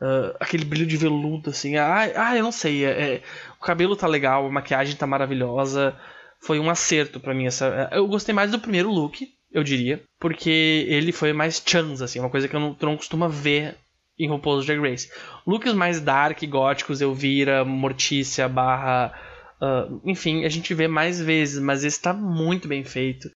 Uh, 0.01 0.35
aquele 0.39 0.65
brilho 0.65 0.87
de 0.87 0.97
veludo, 0.97 1.51
assim. 1.51 1.77
Ah, 1.77 2.11
ah 2.15 2.37
eu 2.37 2.43
não 2.43 2.53
sei. 2.53 2.85
É, 2.85 2.91
é, 2.91 3.23
o 3.59 3.65
cabelo 3.65 3.97
tá 3.97 4.07
legal, 4.07 4.47
a 4.47 4.51
maquiagem 4.51 4.97
tá 4.97 5.07
maravilhosa. 5.07 5.97
Foi 6.41 6.61
um 6.61 6.71
acerto 6.71 7.19
para 7.19 7.35
mim. 7.35 7.47
Essa, 7.47 7.89
eu 7.93 8.07
gostei 8.07 8.35
mais 8.35 8.51
do 8.51 8.61
primeiro 8.61 8.91
look, 8.91 9.29
eu 9.53 9.65
diria. 9.65 10.03
Porque 10.21 10.87
ele 10.89 11.11
foi 11.11 11.33
mais 11.33 11.63
chans, 11.65 12.01
assim. 12.01 12.21
Uma 12.21 12.31
coisa 12.31 12.47
que 12.47 12.55
eu 12.55 12.61
não, 12.61 12.77
não 12.81 12.97
costumo 12.97 13.29
ver 13.29 13.77
em 14.19 14.29
RuPaul's 14.29 14.67
Drag 14.67 14.81
Race. 14.81 15.11
Looks 15.47 15.73
mais 15.75 16.01
dark, 16.01 16.43
góticos, 16.45 17.01
Elvira, 17.01 17.65
Mortícia, 17.65 18.49
barra... 18.49 19.13
Uh, 19.61 20.01
enfim, 20.05 20.45
a 20.45 20.49
gente 20.49 20.73
vê 20.73 20.87
mais 20.87 21.21
vezes, 21.21 21.61
mas 21.61 21.83
esse 21.83 22.01
tá 22.01 22.13
muito 22.13 22.69
bem 22.69 22.85
feito. 22.85 23.29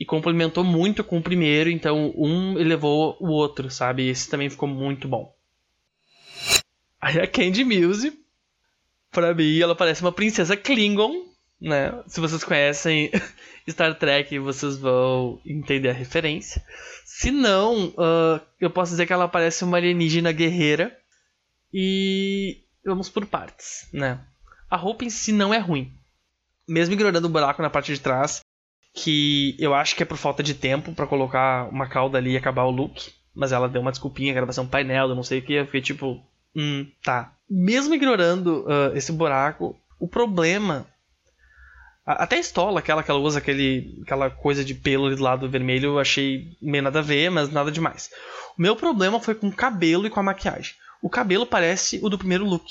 E 0.00 0.04
complementou 0.06 0.64
muito 0.64 1.04
com 1.04 1.18
o 1.18 1.22
primeiro, 1.22 1.68
então 1.68 2.14
um 2.16 2.58
elevou 2.58 3.18
o 3.20 3.28
outro, 3.28 3.70
sabe? 3.70 4.08
Esse 4.08 4.30
também 4.30 4.48
ficou 4.48 4.66
muito 4.66 5.06
bom. 5.06 5.36
Aí 6.98 7.20
a 7.20 7.26
Candy 7.26 7.64
Muse, 7.64 8.18
pra 9.10 9.34
mim, 9.34 9.60
ela 9.60 9.76
parece 9.76 10.00
uma 10.00 10.10
princesa 10.10 10.56
Klingon, 10.56 11.26
né? 11.60 12.02
Se 12.06 12.18
vocês 12.18 12.42
conhecem 12.42 13.10
Star 13.68 13.98
Trek, 13.98 14.38
vocês 14.38 14.78
vão 14.78 15.38
entender 15.44 15.90
a 15.90 15.94
referência. 15.94 16.64
Se 17.04 17.30
não, 17.30 17.88
uh, 17.88 18.40
eu 18.58 18.70
posso 18.70 18.92
dizer 18.92 19.06
que 19.06 19.12
ela 19.12 19.28
parece 19.28 19.64
uma 19.64 19.76
alienígena 19.76 20.32
guerreira. 20.32 20.96
E 21.72 22.64
vamos 22.84 23.10
por 23.10 23.26
partes, 23.26 23.86
né? 23.92 24.18
A 24.70 24.76
roupa 24.76 25.04
em 25.04 25.10
si 25.10 25.30
não 25.30 25.52
é 25.52 25.58
ruim. 25.58 25.92
Mesmo 26.66 26.94
ignorando 26.94 27.26
o 27.26 27.30
buraco 27.30 27.60
na 27.60 27.68
parte 27.70 27.92
de 27.92 28.00
trás, 28.00 28.40
que 28.94 29.56
eu 29.58 29.74
acho 29.74 29.94
que 29.96 30.02
é 30.02 30.06
por 30.06 30.16
falta 30.16 30.42
de 30.42 30.54
tempo 30.54 30.92
para 30.92 31.06
colocar 31.06 31.68
uma 31.70 31.88
cauda 31.88 32.18
ali 32.18 32.32
e 32.32 32.36
acabar 32.36 32.64
o 32.64 32.70
look. 32.70 33.12
Mas 33.34 33.52
ela 33.52 33.68
deu 33.68 33.80
uma 33.80 33.92
desculpinha, 33.92 34.34
gravação 34.34 34.66
painel, 34.66 35.08
eu 35.08 35.14
não 35.14 35.22
sei 35.22 35.38
o 35.38 35.42
que, 35.42 35.52
eu 35.54 35.66
fiquei 35.66 35.80
tipo, 35.80 36.20
Hum, 36.54 36.86
tá. 37.02 37.32
Mesmo 37.48 37.94
ignorando 37.94 38.64
uh, 38.64 38.96
esse 38.96 39.12
buraco, 39.12 39.76
o 39.98 40.08
problema. 40.08 40.86
até 42.04 42.36
a 42.36 42.40
estola, 42.40 42.80
aquela 42.80 43.02
que 43.02 43.10
ela 43.10 43.20
usa, 43.20 43.38
aquele, 43.38 44.00
aquela 44.02 44.30
coisa 44.30 44.64
de 44.64 44.74
pelo 44.74 45.06
ali 45.06 45.16
do 45.16 45.22
lado 45.22 45.48
vermelho, 45.48 45.90
eu 45.90 45.98
achei 45.98 46.56
meio 46.60 46.82
nada 46.84 47.00
a 47.00 47.02
ver, 47.02 47.30
mas 47.30 47.50
nada 47.50 47.70
demais. 47.70 48.10
O 48.58 48.62
meu 48.62 48.74
problema 48.74 49.20
foi 49.20 49.34
com 49.34 49.48
o 49.48 49.52
cabelo 49.52 50.06
e 50.06 50.10
com 50.10 50.20
a 50.20 50.24
maquiagem. 50.24 50.74
O 51.02 51.08
cabelo 51.08 51.46
parece 51.46 52.00
o 52.02 52.08
do 52.08 52.18
primeiro 52.18 52.44
look. 52.44 52.66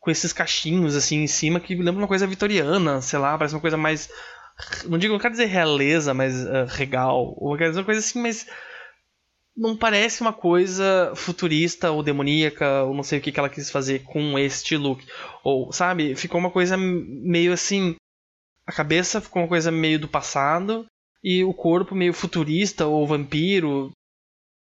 Com 0.00 0.10
esses 0.10 0.32
cachinhos 0.32 0.96
assim 0.96 1.22
em 1.22 1.26
cima 1.26 1.60
que 1.60 1.74
lembra 1.76 2.02
uma 2.02 2.08
coisa 2.08 2.26
vitoriana, 2.26 3.00
sei 3.00 3.18
lá, 3.18 3.36
parece 3.36 3.54
uma 3.54 3.60
coisa 3.60 3.76
mais. 3.76 4.08
Não 4.84 4.98
digo, 4.98 5.12
não 5.12 5.20
quero 5.20 5.32
dizer 5.32 5.46
realeza, 5.46 6.14
mas 6.14 6.34
uh, 6.44 6.66
regal. 6.68 7.34
Ou 7.36 7.56
quero 7.56 7.70
dizer 7.70 7.80
uma 7.80 7.86
coisa 7.86 8.00
assim, 8.00 8.20
mas 8.20 8.46
não 9.56 9.76
parece 9.76 10.20
uma 10.20 10.32
coisa 10.32 11.12
futurista 11.14 11.90
ou 11.90 12.02
demoníaca, 12.02 12.84
ou 12.84 12.94
não 12.94 13.02
sei 13.02 13.18
o 13.18 13.22
que, 13.22 13.32
que 13.32 13.38
ela 13.38 13.48
quis 13.48 13.70
fazer 13.70 14.02
com 14.04 14.38
este 14.38 14.76
look. 14.76 15.04
Ou, 15.44 15.72
sabe, 15.72 16.14
ficou 16.14 16.40
uma 16.40 16.50
coisa 16.50 16.76
meio 16.76 17.52
assim. 17.52 17.96
A 18.66 18.72
cabeça 18.72 19.20
ficou 19.20 19.42
uma 19.42 19.48
coisa 19.48 19.70
meio 19.70 19.98
do 19.98 20.08
passado, 20.08 20.86
e 21.22 21.44
o 21.44 21.54
corpo 21.54 21.94
meio 21.94 22.12
futurista 22.12 22.86
ou 22.86 23.06
vampiro. 23.06 23.92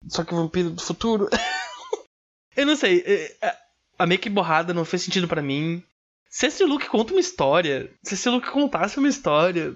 Só 0.07 0.23
que 0.23 0.33
vampiro 0.33 0.69
do 0.69 0.81
futuro. 0.81 1.27
Eu 2.55 2.65
não 2.65 2.75
sei. 2.75 3.03
É, 3.05 3.37
é, 3.41 3.57
a 3.99 4.05
make 4.05 4.29
borrada 4.29 4.73
não 4.73 4.85
fez 4.85 5.03
sentido 5.03 5.27
para 5.27 5.41
mim. 5.41 5.83
Se 6.29 6.47
esse 6.47 6.63
look 6.65 6.87
conta 6.87 7.13
uma 7.13 7.19
história, 7.19 7.91
se 8.03 8.13
esse 8.13 8.29
look 8.29 8.49
contasse 8.49 8.97
uma 8.99 9.07
história, 9.07 9.75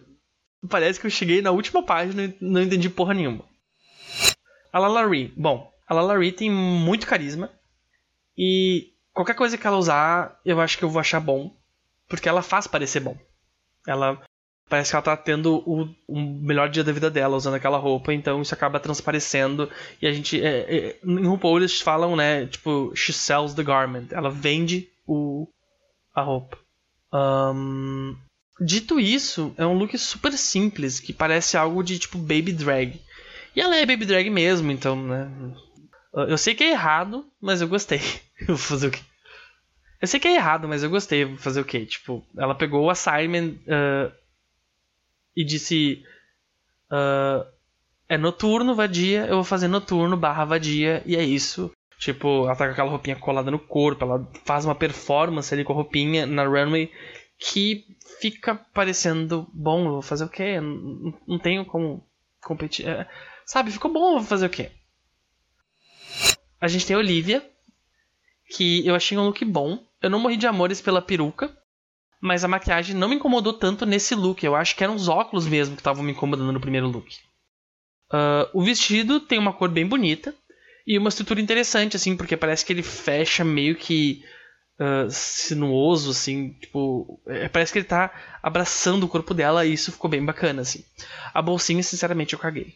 parece 0.69 0.99
que 0.99 1.07
eu 1.07 1.11
cheguei 1.11 1.41
na 1.41 1.51
última 1.51 1.83
página 1.83 2.25
e 2.25 2.37
não 2.41 2.61
entendi 2.61 2.89
porra 2.89 3.13
nenhuma. 3.13 3.45
A 4.71 4.79
Lalari. 4.79 5.33
Bom, 5.35 5.71
a 5.87 5.93
Lalari 5.93 6.31
tem 6.31 6.49
muito 6.49 7.07
carisma. 7.07 7.49
E 8.37 8.93
qualquer 9.13 9.35
coisa 9.35 9.57
que 9.57 9.67
ela 9.67 9.77
usar, 9.77 10.39
eu 10.45 10.59
acho 10.61 10.77
que 10.77 10.83
eu 10.83 10.89
vou 10.89 10.99
achar 10.99 11.19
bom. 11.19 11.55
Porque 12.07 12.29
ela 12.29 12.41
faz 12.41 12.67
parecer 12.67 12.99
bom. 12.99 13.17
Ela 13.87 14.21
parece 14.69 14.91
que 14.91 14.95
ela 14.95 15.03
tá 15.03 15.17
tendo 15.17 15.61
o, 15.65 15.83
o, 16.07 16.19
melhor 16.19 16.69
dia 16.69 16.83
da 16.83 16.93
vida 16.93 17.09
dela 17.09 17.35
usando 17.35 17.55
aquela 17.55 17.77
roupa, 17.77 18.13
então 18.13 18.41
isso 18.41 18.53
acaba 18.53 18.79
transparecendo. 18.79 19.69
E 20.01 20.07
a 20.07 20.13
gente. 20.13 20.41
É, 20.41 20.75
é, 20.75 20.99
em 21.03 21.27
RuPaul 21.27 21.57
eles 21.57 21.81
falam, 21.81 22.15
né? 22.15 22.45
Tipo, 22.45 22.93
she 22.95 23.11
sells 23.11 23.53
the 23.53 23.63
garment. 23.63 24.07
Ela 24.11 24.29
vende 24.29 24.87
o, 25.05 25.47
a 26.13 26.21
roupa. 26.21 26.58
Um, 27.13 28.15
dito 28.60 29.00
isso, 29.00 29.54
é 29.58 29.65
um 29.65 29.74
look 29.74 29.97
super 29.97 30.34
simples, 30.34 31.00
que 31.00 31.13
parece 31.13 31.58
algo 31.58 31.84
de 31.84 32.00
tipo 32.00 32.17
baby 32.17 32.54
drag. 32.54 33.02
E 33.56 33.62
ela 33.62 33.76
é 33.76 33.86
baby 33.86 34.06
drag 34.06 34.30
mesmo, 34.30 34.71
então, 34.71 34.95
né? 34.95 35.30
Eu 36.13 36.38
sei 36.38 36.54
que 36.56 36.63
é 36.63 36.71
errado, 36.71 37.26
mas 37.39 37.62
eu 37.62 37.67
gostei. 37.67 38.00
eu 38.41 38.47
vou 38.47 38.58
fazer 38.58 38.88
o 38.88 38.91
quê? 38.91 39.02
Eu 40.02 40.08
sei 40.08 40.19
que 40.19 40.28
é 40.28 40.36
errado, 40.36 40.67
mas 40.67 40.84
eu 40.84 40.89
gostei. 40.89 41.26
Vou 41.26 41.38
fazer 41.38 41.62
o 41.62 41.65
quê? 41.65 41.86
Tipo, 41.86 42.26
ela 42.38 42.56
pegou 42.56 42.86
o 42.86 42.89
assignment 42.89 43.56
uh, 43.67 44.12
e 45.36 45.45
disse: 45.45 46.04
uh, 46.91 47.45
É 48.10 48.17
noturno, 48.17 48.74
vadia, 48.74 49.28
eu 49.28 49.36
vou 49.36 49.43
fazer 49.43 49.67
noturno 49.67 50.17
barra 50.17 50.43
vadia, 50.43 51.04
e 51.06 51.15
é 51.15 51.24
isso. 51.24 51.71
Tipo, 52.01 52.45
ela 52.45 52.55
tá 52.55 52.65
com 52.65 52.71
aquela 52.71 52.89
roupinha 52.89 53.15
colada 53.15 53.51
no 53.51 53.59
corpo, 53.59 54.03
ela 54.03 54.27
faz 54.43 54.65
uma 54.65 54.73
performance 54.73 55.53
ali 55.53 55.63
com 55.63 55.71
a 55.71 55.75
roupinha 55.75 56.25
na 56.25 56.43
runway 56.43 56.91
que 57.37 57.85
fica 58.19 58.55
parecendo 58.55 59.47
bom. 59.53 59.83
Vou 59.87 60.01
fazer 60.01 60.23
o 60.23 60.29
quê? 60.29 60.59
Não, 60.59 61.13
não 61.27 61.37
tenho 61.37 61.63
como 61.63 62.03
competir. 62.41 62.87
É, 62.87 63.07
Sabe, 63.45 63.69
ficou 63.69 63.93
bom, 63.93 64.13
vou 64.13 64.23
fazer 64.23 64.47
o 64.47 64.49
quê? 64.49 64.71
A 66.59 66.67
gente 66.67 66.87
tem 66.87 66.95
a 66.95 66.99
Olivia, 66.99 67.47
que 68.49 68.83
eu 68.83 68.95
achei 68.95 69.15
um 69.15 69.25
look 69.25 69.45
bom. 69.45 69.85
Eu 70.01 70.09
não 70.09 70.19
morri 70.19 70.37
de 70.37 70.47
amores 70.47 70.81
pela 70.81 71.03
peruca, 71.03 71.55
mas 72.19 72.43
a 72.43 72.47
maquiagem 72.47 72.95
não 72.95 73.09
me 73.09 73.15
incomodou 73.15 73.53
tanto 73.53 73.85
nesse 73.85 74.15
look. 74.15 74.43
Eu 74.43 74.55
acho 74.55 74.75
que 74.75 74.83
eram 74.83 74.95
os 74.95 75.07
óculos 75.07 75.47
mesmo 75.47 75.75
que 75.75 75.81
estavam 75.81 76.03
me 76.03 76.13
incomodando 76.13 76.51
no 76.51 76.59
primeiro 76.59 76.87
look. 76.87 77.15
Uh, 78.11 78.49
o 78.53 78.63
vestido 78.63 79.19
tem 79.19 79.37
uma 79.37 79.53
cor 79.53 79.69
bem 79.69 79.85
bonita 79.85 80.35
e 80.91 80.97
uma 80.97 81.08
estrutura 81.08 81.39
interessante, 81.39 81.95
assim, 81.95 82.17
porque 82.17 82.36
parece 82.36 82.65
que 82.65 82.73
ele 82.73 82.84
fecha 82.84 83.45
meio 83.45 83.77
que 83.77 84.21
uh, 84.77 85.10
sinuoso, 85.10 86.12
assim, 86.12 86.51
tipo, 86.60 87.21
é, 87.27 87.47
parece 87.47 87.71
que 87.71 87.80
ele 87.80 87.86
tá 87.86 88.12
abraçando 88.43 89.06
o 89.06 89.08
corpo 89.08 89.34
dela 89.34 89.65
e 89.65 89.71
isso 89.71 89.93
ficou 89.93 90.10
bem 90.10 90.23
bacana, 90.25 90.63
assim. 90.63 90.84
A 91.34 91.41
bolsinha, 91.41 91.82
sinceramente, 91.82 92.34
eu 92.34 92.39
caguei. 92.39 92.73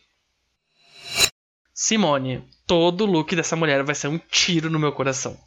Simone, 1.74 2.48
todo 2.66 3.06
look 3.06 3.36
dessa 3.36 3.58
mulher 3.58 3.84
vai 3.84 3.94
ser 3.94 4.08
um 4.08 4.18
tiro 4.18 4.70
no 4.70 4.80
meu 4.80 4.94
coração. 4.94 5.38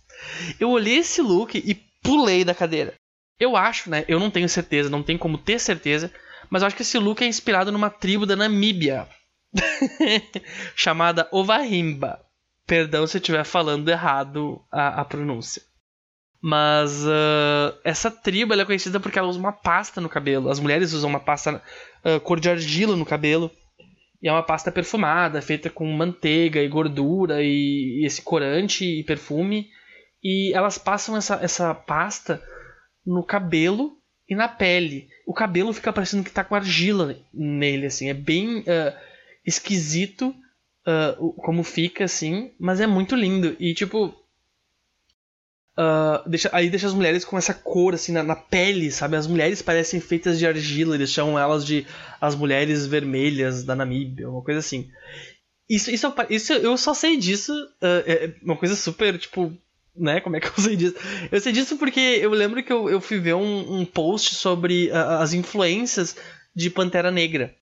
Eu 0.60 0.68
olhei 0.68 0.98
esse 0.98 1.22
look 1.22 1.56
e 1.56 1.74
pulei 2.02 2.44
da 2.44 2.54
cadeira. 2.54 2.92
Eu 3.40 3.56
acho, 3.56 3.88
né? 3.88 4.04
Eu 4.06 4.20
não 4.20 4.30
tenho 4.30 4.46
certeza, 4.46 4.90
não 4.90 5.02
tenho 5.02 5.18
como 5.18 5.38
ter 5.38 5.58
certeza, 5.58 6.12
Mas 6.50 6.60
eu 6.60 6.66
acho 6.66 6.76
que 6.76 6.82
esse 6.82 6.98
look 6.98 7.22
é 7.22 7.26
inspirado 7.26 7.72
numa 7.72 7.88
tribo 7.88 8.26
da 8.26 8.36
Namíbia. 8.36 9.08
chamada 10.76 11.26
Ovahimba. 11.32 12.27
Perdão 12.68 13.06
se 13.06 13.16
eu 13.16 13.18
estiver 13.18 13.44
falando 13.44 13.88
errado 13.88 14.62
a, 14.70 15.00
a 15.00 15.04
pronúncia. 15.04 15.62
Mas 16.38 17.02
uh, 17.02 17.74
essa 17.82 18.10
tribo 18.10 18.52
é 18.52 18.64
conhecida 18.66 19.00
porque 19.00 19.18
ela 19.18 19.26
usa 19.26 19.38
uma 19.38 19.52
pasta 19.52 20.02
no 20.02 20.08
cabelo. 20.08 20.50
As 20.50 20.60
mulheres 20.60 20.92
usam 20.92 21.08
uma 21.08 21.18
pasta 21.18 21.62
uh, 22.04 22.20
cor 22.20 22.38
de 22.38 22.50
argila 22.50 22.94
no 22.94 23.06
cabelo. 23.06 23.50
E 24.22 24.28
é 24.28 24.32
uma 24.32 24.42
pasta 24.42 24.70
perfumada, 24.70 25.40
feita 25.40 25.70
com 25.70 25.90
manteiga 25.90 26.60
e 26.60 26.68
gordura 26.68 27.42
e, 27.42 28.02
e 28.02 28.06
esse 28.06 28.20
corante 28.20 28.84
e 28.84 29.02
perfume. 29.02 29.70
E 30.22 30.52
elas 30.54 30.76
passam 30.76 31.16
essa, 31.16 31.36
essa 31.42 31.74
pasta 31.74 32.42
no 33.06 33.24
cabelo 33.24 33.96
e 34.28 34.36
na 34.36 34.46
pele. 34.46 35.08
O 35.26 35.32
cabelo 35.32 35.72
fica 35.72 35.90
parecendo 35.90 36.22
que 36.22 36.30
tá 36.30 36.44
com 36.44 36.54
argila 36.54 37.16
nele, 37.32 37.86
assim. 37.86 38.10
É 38.10 38.14
bem 38.14 38.58
uh, 38.58 38.94
esquisito 39.46 40.34
uh, 40.88 41.32
como 41.34 41.62
fica, 41.62 42.04
assim, 42.04 42.50
mas 42.58 42.80
é 42.80 42.86
muito 42.86 43.14
lindo. 43.14 43.54
E, 43.60 43.74
tipo. 43.74 44.14
Uh, 45.78 46.28
deixa, 46.28 46.50
aí 46.52 46.68
deixa 46.68 46.88
as 46.88 46.94
mulheres 46.94 47.24
com 47.24 47.38
essa 47.38 47.54
cor, 47.54 47.94
assim, 47.94 48.10
na, 48.10 48.22
na, 48.22 48.34
pele, 48.34 48.90
sabe? 48.90 49.16
As 49.16 49.28
mulheres 49.28 49.62
parecem 49.62 50.00
feitas 50.00 50.36
de 50.36 50.46
argila, 50.46 50.96
eles 50.96 51.12
chamam 51.12 51.38
elas 51.38 51.64
de 51.64 51.86
as 52.20 52.34
mulheres 52.34 52.84
vermelhas 52.84 53.62
da 53.62 53.76
Namíbia, 53.76 54.28
uma 54.28 54.42
coisa 54.42 54.58
assim. 54.58 54.90
Isso, 55.70 55.90
isso, 55.90 56.12
isso 56.30 56.52
eu 56.54 56.76
só 56.76 56.94
sei 56.94 57.16
disso, 57.16 57.52
uh, 57.52 58.02
é 58.06 58.34
uma 58.42 58.56
coisa 58.56 58.74
super, 58.74 59.16
tipo, 59.18 59.56
né? 59.94 60.20
Como 60.20 60.34
é 60.34 60.40
que 60.40 60.48
eu 60.48 60.64
sei 60.64 60.74
disso? 60.74 60.96
Eu 61.30 61.40
sei 61.40 61.52
disso 61.52 61.76
porque 61.76 62.00
eu 62.00 62.30
lembro 62.30 62.60
que 62.60 62.72
eu, 62.72 62.90
eu 62.90 63.00
fui 63.00 63.20
ver 63.20 63.34
um, 63.34 63.80
um 63.80 63.84
post 63.84 64.34
sobre 64.34 64.88
uh, 64.88 65.20
as 65.20 65.32
influências 65.32 66.16
de 66.56 66.70
Pantera 66.70 67.12
Negra. 67.12 67.54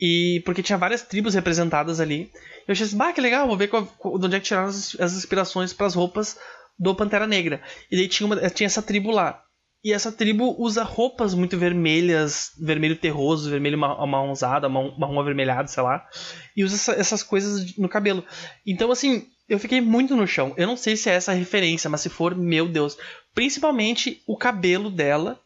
E 0.00 0.42
porque 0.44 0.62
tinha 0.62 0.78
várias 0.78 1.02
tribos 1.02 1.34
representadas 1.34 2.00
ali. 2.00 2.30
Eu 2.66 2.72
achei 2.72 2.86
assim, 2.86 2.96
bah, 2.96 3.12
que 3.12 3.20
legal, 3.20 3.46
vou 3.46 3.56
ver 3.56 3.68
qual, 3.68 3.84
de 3.84 4.26
onde 4.26 4.36
é 4.36 4.40
que 4.40 4.46
tiraram 4.46 4.68
as, 4.68 4.96
as 5.00 5.14
inspirações 5.14 5.72
para 5.72 5.86
as 5.86 5.94
roupas 5.94 6.36
do 6.78 6.94
Pantera 6.94 7.26
Negra. 7.26 7.62
E 7.90 7.96
daí 7.96 8.08
tinha, 8.08 8.26
uma, 8.26 8.36
tinha 8.50 8.66
essa 8.66 8.82
tribo 8.82 9.10
lá. 9.10 9.42
E 9.82 9.92
essa 9.92 10.10
tribo 10.10 10.56
usa 10.58 10.82
roupas 10.82 11.32
muito 11.32 11.56
vermelhas, 11.56 12.50
vermelho 12.60 12.96
terroso, 12.96 13.48
vermelho 13.48 13.78
marronzado, 13.78 14.68
marrom 14.68 15.20
avermelhado, 15.20 15.70
sei 15.70 15.82
lá. 15.82 16.04
E 16.56 16.64
usa 16.64 16.74
essa, 16.74 16.92
essas 16.92 17.22
coisas 17.22 17.76
no 17.76 17.88
cabelo. 17.88 18.24
Então, 18.66 18.90
assim, 18.90 19.26
eu 19.48 19.60
fiquei 19.60 19.80
muito 19.80 20.16
no 20.16 20.26
chão. 20.26 20.52
Eu 20.56 20.66
não 20.66 20.76
sei 20.76 20.96
se 20.96 21.08
é 21.08 21.14
essa 21.14 21.30
a 21.30 21.34
referência, 21.36 21.88
mas 21.88 22.00
se 22.00 22.08
for, 22.08 22.34
meu 22.34 22.68
Deus. 22.68 22.98
Principalmente 23.32 24.22
o 24.26 24.36
cabelo 24.36 24.90
dela, 24.90 25.40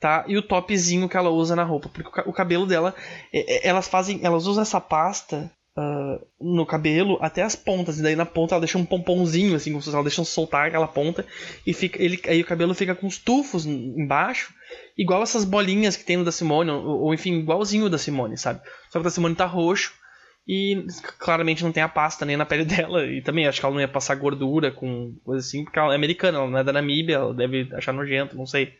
tá? 0.00 0.24
E 0.26 0.36
o 0.36 0.42
topzinho 0.42 1.08
que 1.08 1.16
ela 1.16 1.30
usa 1.30 1.56
na 1.56 1.64
roupa. 1.64 1.88
Porque 1.88 2.20
o 2.26 2.32
cabelo 2.32 2.66
dela, 2.66 2.94
é, 3.32 3.66
é, 3.66 3.68
elas 3.68 3.88
fazem. 3.88 4.20
Elas 4.22 4.46
usam 4.46 4.62
essa 4.62 4.80
pasta 4.80 5.50
uh, 5.76 6.26
no 6.40 6.66
cabelo 6.66 7.18
até 7.20 7.42
as 7.42 7.56
pontas. 7.56 7.98
E 7.98 8.02
daí 8.02 8.16
na 8.16 8.26
ponta 8.26 8.54
ela 8.54 8.60
deixa 8.60 8.78
um 8.78 8.84
pomponzinho, 8.84 9.54
assim, 9.54 9.70
como 9.70 9.82
se 9.82 9.90
ela 9.90 10.02
deixa 10.02 10.24
soltar 10.24 10.68
aquela 10.68 10.88
ponta. 10.88 11.24
E 11.66 11.72
fica, 11.72 12.02
ele, 12.02 12.20
aí 12.26 12.40
o 12.40 12.46
cabelo 12.46 12.74
fica 12.74 12.94
com 12.94 13.06
os 13.06 13.18
tufos 13.18 13.66
embaixo. 13.66 14.52
Igual 14.96 15.22
essas 15.22 15.44
bolinhas 15.44 15.96
que 15.96 16.04
tem 16.04 16.16
no 16.16 16.24
da 16.24 16.32
Simone, 16.32 16.70
ou, 16.70 17.02
ou 17.02 17.14
enfim, 17.14 17.38
igualzinho 17.38 17.86
o 17.86 17.90
da 17.90 17.98
Simone, 17.98 18.36
sabe? 18.36 18.60
Só 18.90 18.98
que 18.98 19.00
o 19.00 19.04
da 19.04 19.10
Simone 19.10 19.34
tá 19.34 19.46
roxo. 19.46 19.92
E 20.50 20.86
claramente 21.18 21.62
não 21.62 21.70
tem 21.70 21.82
a 21.82 21.88
pasta 21.90 22.24
nem 22.24 22.34
na 22.34 22.46
pele 22.46 22.64
dela. 22.66 23.04
E 23.04 23.20
também 23.20 23.46
acho 23.46 23.60
que 23.60 23.66
ela 23.66 23.74
não 23.74 23.82
ia 23.82 23.88
passar 23.88 24.14
gordura 24.14 24.72
com 24.72 25.14
coisa 25.22 25.46
assim, 25.46 25.62
porque 25.62 25.78
ela 25.78 25.92
é 25.92 25.96
americana, 25.96 26.38
ela 26.38 26.50
não 26.50 26.58
é 26.58 26.64
da 26.64 26.72
Namíbia, 26.72 27.16
ela 27.16 27.34
deve 27.34 27.68
achar 27.74 27.92
nojento, 27.92 28.36
não 28.36 28.46
sei. 28.46 28.72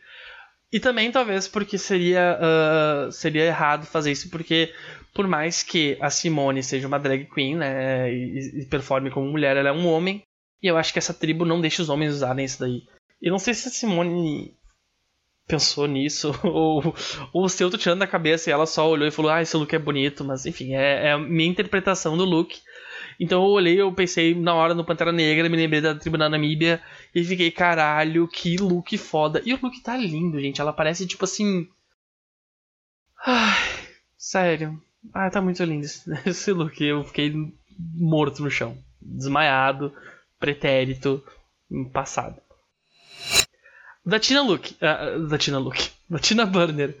E 0.71 0.79
também 0.79 1.11
talvez 1.11 1.47
porque 1.47 1.77
seria, 1.77 2.37
uh, 2.39 3.11
seria 3.11 3.45
errado 3.45 3.85
fazer 3.85 4.11
isso, 4.11 4.29
porque 4.29 4.71
por 5.13 5.27
mais 5.27 5.63
que 5.63 5.97
a 5.99 6.09
Simone 6.09 6.61
seja 6.61 6.87
uma 6.87 6.99
drag 6.99 7.25
queen, 7.25 7.55
né, 7.55 8.13
e, 8.13 8.61
e 8.61 8.65
performe 8.65 9.09
como 9.09 9.29
mulher, 9.29 9.57
ela 9.57 9.69
é 9.69 9.71
um 9.71 9.87
homem. 9.87 10.21
E 10.61 10.67
eu 10.67 10.77
acho 10.77 10.93
que 10.93 10.99
essa 10.99 11.13
tribo 11.13 11.45
não 11.45 11.59
deixa 11.59 11.81
os 11.81 11.89
homens 11.89 12.13
usarem 12.13 12.45
isso 12.45 12.59
daí. 12.59 12.83
E 13.21 13.29
não 13.29 13.39
sei 13.39 13.53
se 13.53 13.67
a 13.67 13.71
Simone 13.71 14.53
pensou 15.47 15.87
nisso, 15.87 16.31
ou, 16.45 16.95
ou 17.33 17.49
se 17.49 17.63
eu 17.63 17.71
tô 17.71 17.77
tirando 17.77 17.99
da 17.99 18.07
cabeça 18.07 18.49
e 18.49 18.53
ela 18.53 18.67
só 18.67 18.87
olhou 18.87 19.07
e 19.07 19.11
falou, 19.11 19.31
ah, 19.31 19.41
esse 19.41 19.57
look 19.57 19.73
é 19.73 19.79
bonito, 19.79 20.23
mas 20.23 20.45
enfim, 20.45 20.75
é, 20.75 21.07
é 21.07 21.11
a 21.13 21.17
minha 21.17 21.49
interpretação 21.49 22.15
do 22.15 22.23
look. 22.23 22.61
Então 23.19 23.43
eu 23.43 23.49
olhei, 23.49 23.81
eu 23.81 23.91
pensei 23.91 24.33
na 24.33 24.53
hora 24.53 24.73
no 24.73 24.85
Pantera 24.85 25.11
Negra, 25.11 25.49
me 25.49 25.57
lembrei 25.57 25.81
da 25.81 25.93
tribo 25.93 26.17
da 26.17 26.29
Namíbia 26.29 26.81
e 27.13 27.23
fiquei, 27.23 27.51
caralho, 27.51 28.27
que 28.27 28.55
look 28.57 28.97
foda. 28.97 29.41
E 29.45 29.53
o 29.53 29.59
look 29.61 29.81
tá 29.81 29.97
lindo, 29.97 30.39
gente. 30.39 30.61
Ela 30.61 30.71
parece 30.71 31.05
tipo 31.05 31.25
assim. 31.25 31.67
Ai, 33.25 33.57
sério. 34.17 34.81
Ah, 35.13 35.29
tá 35.29 35.41
muito 35.41 35.63
lindo 35.63 35.85
esse, 35.85 36.09
esse 36.25 36.53
look. 36.53 36.81
Eu 36.81 37.03
fiquei 37.03 37.33
morto 37.77 38.41
no 38.41 38.49
chão. 38.49 38.77
Desmaiado, 39.01 39.93
pretérito, 40.39 41.21
passado. 41.91 42.41
Da 44.05 44.19
Tina 44.19 44.41
Look. 44.41 44.75
Uh, 44.75 45.27
da 45.27 45.37
Tina 45.37 45.59
Look. 45.59 45.89
Da 46.09 46.17
Tina 46.17 46.43
Burner. 46.43 46.97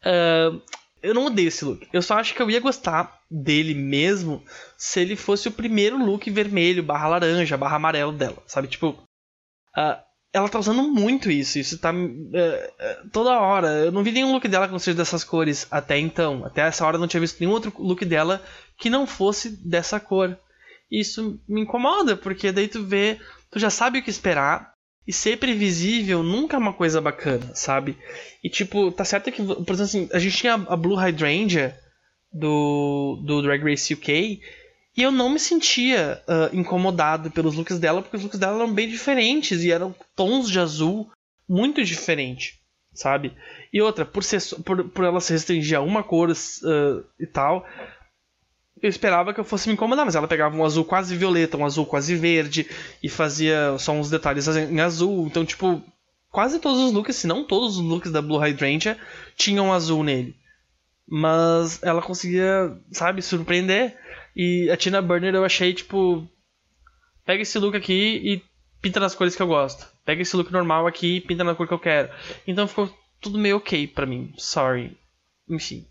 Uh, 0.00 0.62
eu 1.04 1.12
não 1.12 1.26
odeio 1.26 1.48
esse 1.48 1.64
look. 1.64 1.86
Eu 1.92 2.00
só 2.00 2.18
acho 2.18 2.34
que 2.34 2.40
eu 2.40 2.50
ia 2.50 2.60
gostar 2.60 3.20
dele 3.30 3.74
mesmo 3.74 4.42
se 4.76 5.00
ele 5.00 5.16
fosse 5.16 5.48
o 5.48 5.52
primeiro 5.52 6.02
look 6.02 6.30
vermelho, 6.30 6.82
barra 6.82 7.08
laranja, 7.08 7.58
barra 7.58 7.76
amarelo 7.76 8.10
dela. 8.10 8.42
Sabe? 8.46 8.68
Tipo. 8.68 8.88
Uh, 9.76 10.02
ela 10.32 10.48
tá 10.48 10.58
usando 10.58 10.82
muito 10.82 11.30
isso. 11.30 11.58
Isso 11.58 11.78
tá. 11.78 11.92
Uh, 11.92 13.10
toda 13.12 13.38
hora. 13.38 13.68
Eu 13.84 13.92
não 13.92 14.02
vi 14.02 14.12
nenhum 14.12 14.32
look 14.32 14.48
dela 14.48 14.66
que 14.66 14.72
não 14.72 14.78
seja 14.78 14.96
dessas 14.96 15.22
cores 15.22 15.66
até 15.70 15.98
então. 15.98 16.42
Até 16.46 16.62
essa 16.62 16.86
hora 16.86 16.96
eu 16.96 17.00
não 17.00 17.06
tinha 17.06 17.20
visto 17.20 17.38
nenhum 17.38 17.52
outro 17.52 17.72
look 17.78 18.02
dela 18.06 18.42
que 18.78 18.88
não 18.88 19.06
fosse 19.06 19.50
dessa 19.50 20.00
cor. 20.00 20.38
Isso 20.90 21.38
me 21.46 21.60
incomoda, 21.60 22.16
porque 22.16 22.50
daí 22.50 22.66
tu 22.66 22.82
vê. 22.82 23.20
Tu 23.50 23.58
já 23.58 23.68
sabe 23.68 23.98
o 23.98 24.02
que 24.02 24.10
esperar 24.10 24.73
e 25.06 25.12
ser 25.12 25.38
previsível 25.38 26.22
nunca 26.22 26.56
é 26.56 26.58
uma 26.58 26.72
coisa 26.72 27.00
bacana, 27.00 27.54
sabe? 27.54 27.96
E 28.42 28.48
tipo, 28.48 28.90
tá 28.90 29.04
certo 29.04 29.30
que, 29.30 29.42
por 29.42 29.54
exemplo, 29.54 29.82
assim, 29.82 30.08
a 30.12 30.18
gente 30.18 30.36
tinha 30.36 30.54
a 30.54 30.76
Blue 30.76 30.96
Hydrangea 30.96 31.78
do, 32.32 33.20
do 33.24 33.42
Drag 33.42 33.62
Race 33.62 33.92
UK 33.92 34.40
e 34.96 35.02
eu 35.02 35.10
não 35.10 35.28
me 35.28 35.38
sentia 35.38 36.22
uh, 36.28 36.56
incomodado 36.56 37.30
pelos 37.30 37.54
looks 37.54 37.78
dela, 37.78 38.00
porque 38.00 38.16
os 38.16 38.22
looks 38.22 38.38
dela 38.38 38.56
eram 38.56 38.72
bem 38.72 38.88
diferentes 38.88 39.62
e 39.62 39.70
eram 39.70 39.94
tons 40.14 40.48
de 40.48 40.58
azul 40.58 41.10
muito 41.48 41.84
diferentes, 41.84 42.58
sabe? 42.94 43.32
E 43.72 43.82
outra, 43.82 44.04
por, 44.04 44.22
ser, 44.22 44.40
por, 44.62 44.88
por 44.88 45.04
ela 45.04 45.20
se 45.20 45.32
restringir 45.32 45.76
a 45.76 45.82
uma 45.82 46.02
cor 46.02 46.30
uh, 46.30 47.04
e 47.18 47.26
tal, 47.26 47.66
eu 48.86 48.90
esperava 48.90 49.32
que 49.32 49.40
eu 49.40 49.44
fosse 49.44 49.66
me 49.66 49.72
incomodar, 49.72 50.04
mas 50.04 50.14
ela 50.14 50.28
pegava 50.28 50.54
um 50.54 50.64
azul 50.64 50.84
quase 50.84 51.16
violeta, 51.16 51.56
um 51.56 51.64
azul 51.64 51.86
quase 51.86 52.14
verde 52.14 52.68
e 53.02 53.08
fazia 53.08 53.76
só 53.78 53.92
uns 53.92 54.10
detalhes 54.10 54.46
em 54.46 54.78
azul. 54.78 55.26
Então, 55.26 55.42
tipo, 55.42 55.82
quase 56.30 56.58
todos 56.58 56.80
os 56.80 56.92
looks, 56.92 57.16
se 57.16 57.26
não 57.26 57.44
todos 57.44 57.78
os 57.78 57.82
looks 57.82 58.12
da 58.12 58.20
Blue 58.20 58.36
Hydrangea 58.36 58.98
tinham 59.36 59.72
azul 59.72 60.04
nele. 60.04 60.36
Mas 61.08 61.82
ela 61.82 62.02
conseguia, 62.02 62.76
sabe, 62.92 63.22
surpreender. 63.22 63.96
E 64.36 64.68
a 64.70 64.76
Tina 64.76 65.00
Burner 65.00 65.34
eu 65.34 65.46
achei, 65.46 65.72
tipo, 65.72 66.28
pega 67.24 67.40
esse 67.40 67.58
look 67.58 67.74
aqui 67.74 68.20
e 68.22 68.42
pinta 68.82 69.00
nas 69.00 69.14
cores 69.14 69.34
que 69.34 69.40
eu 69.40 69.46
gosto. 69.46 69.86
Pega 70.04 70.20
esse 70.20 70.36
look 70.36 70.52
normal 70.52 70.86
aqui 70.86 71.16
e 71.16 71.20
pinta 71.22 71.42
na 71.42 71.54
cor 71.54 71.66
que 71.66 71.72
eu 71.72 71.78
quero. 71.78 72.10
Então 72.46 72.68
ficou 72.68 72.94
tudo 73.18 73.38
meio 73.38 73.56
ok 73.56 73.86
pra 73.86 74.04
mim. 74.04 74.34
Sorry. 74.36 74.94
Enfim. 75.48 75.86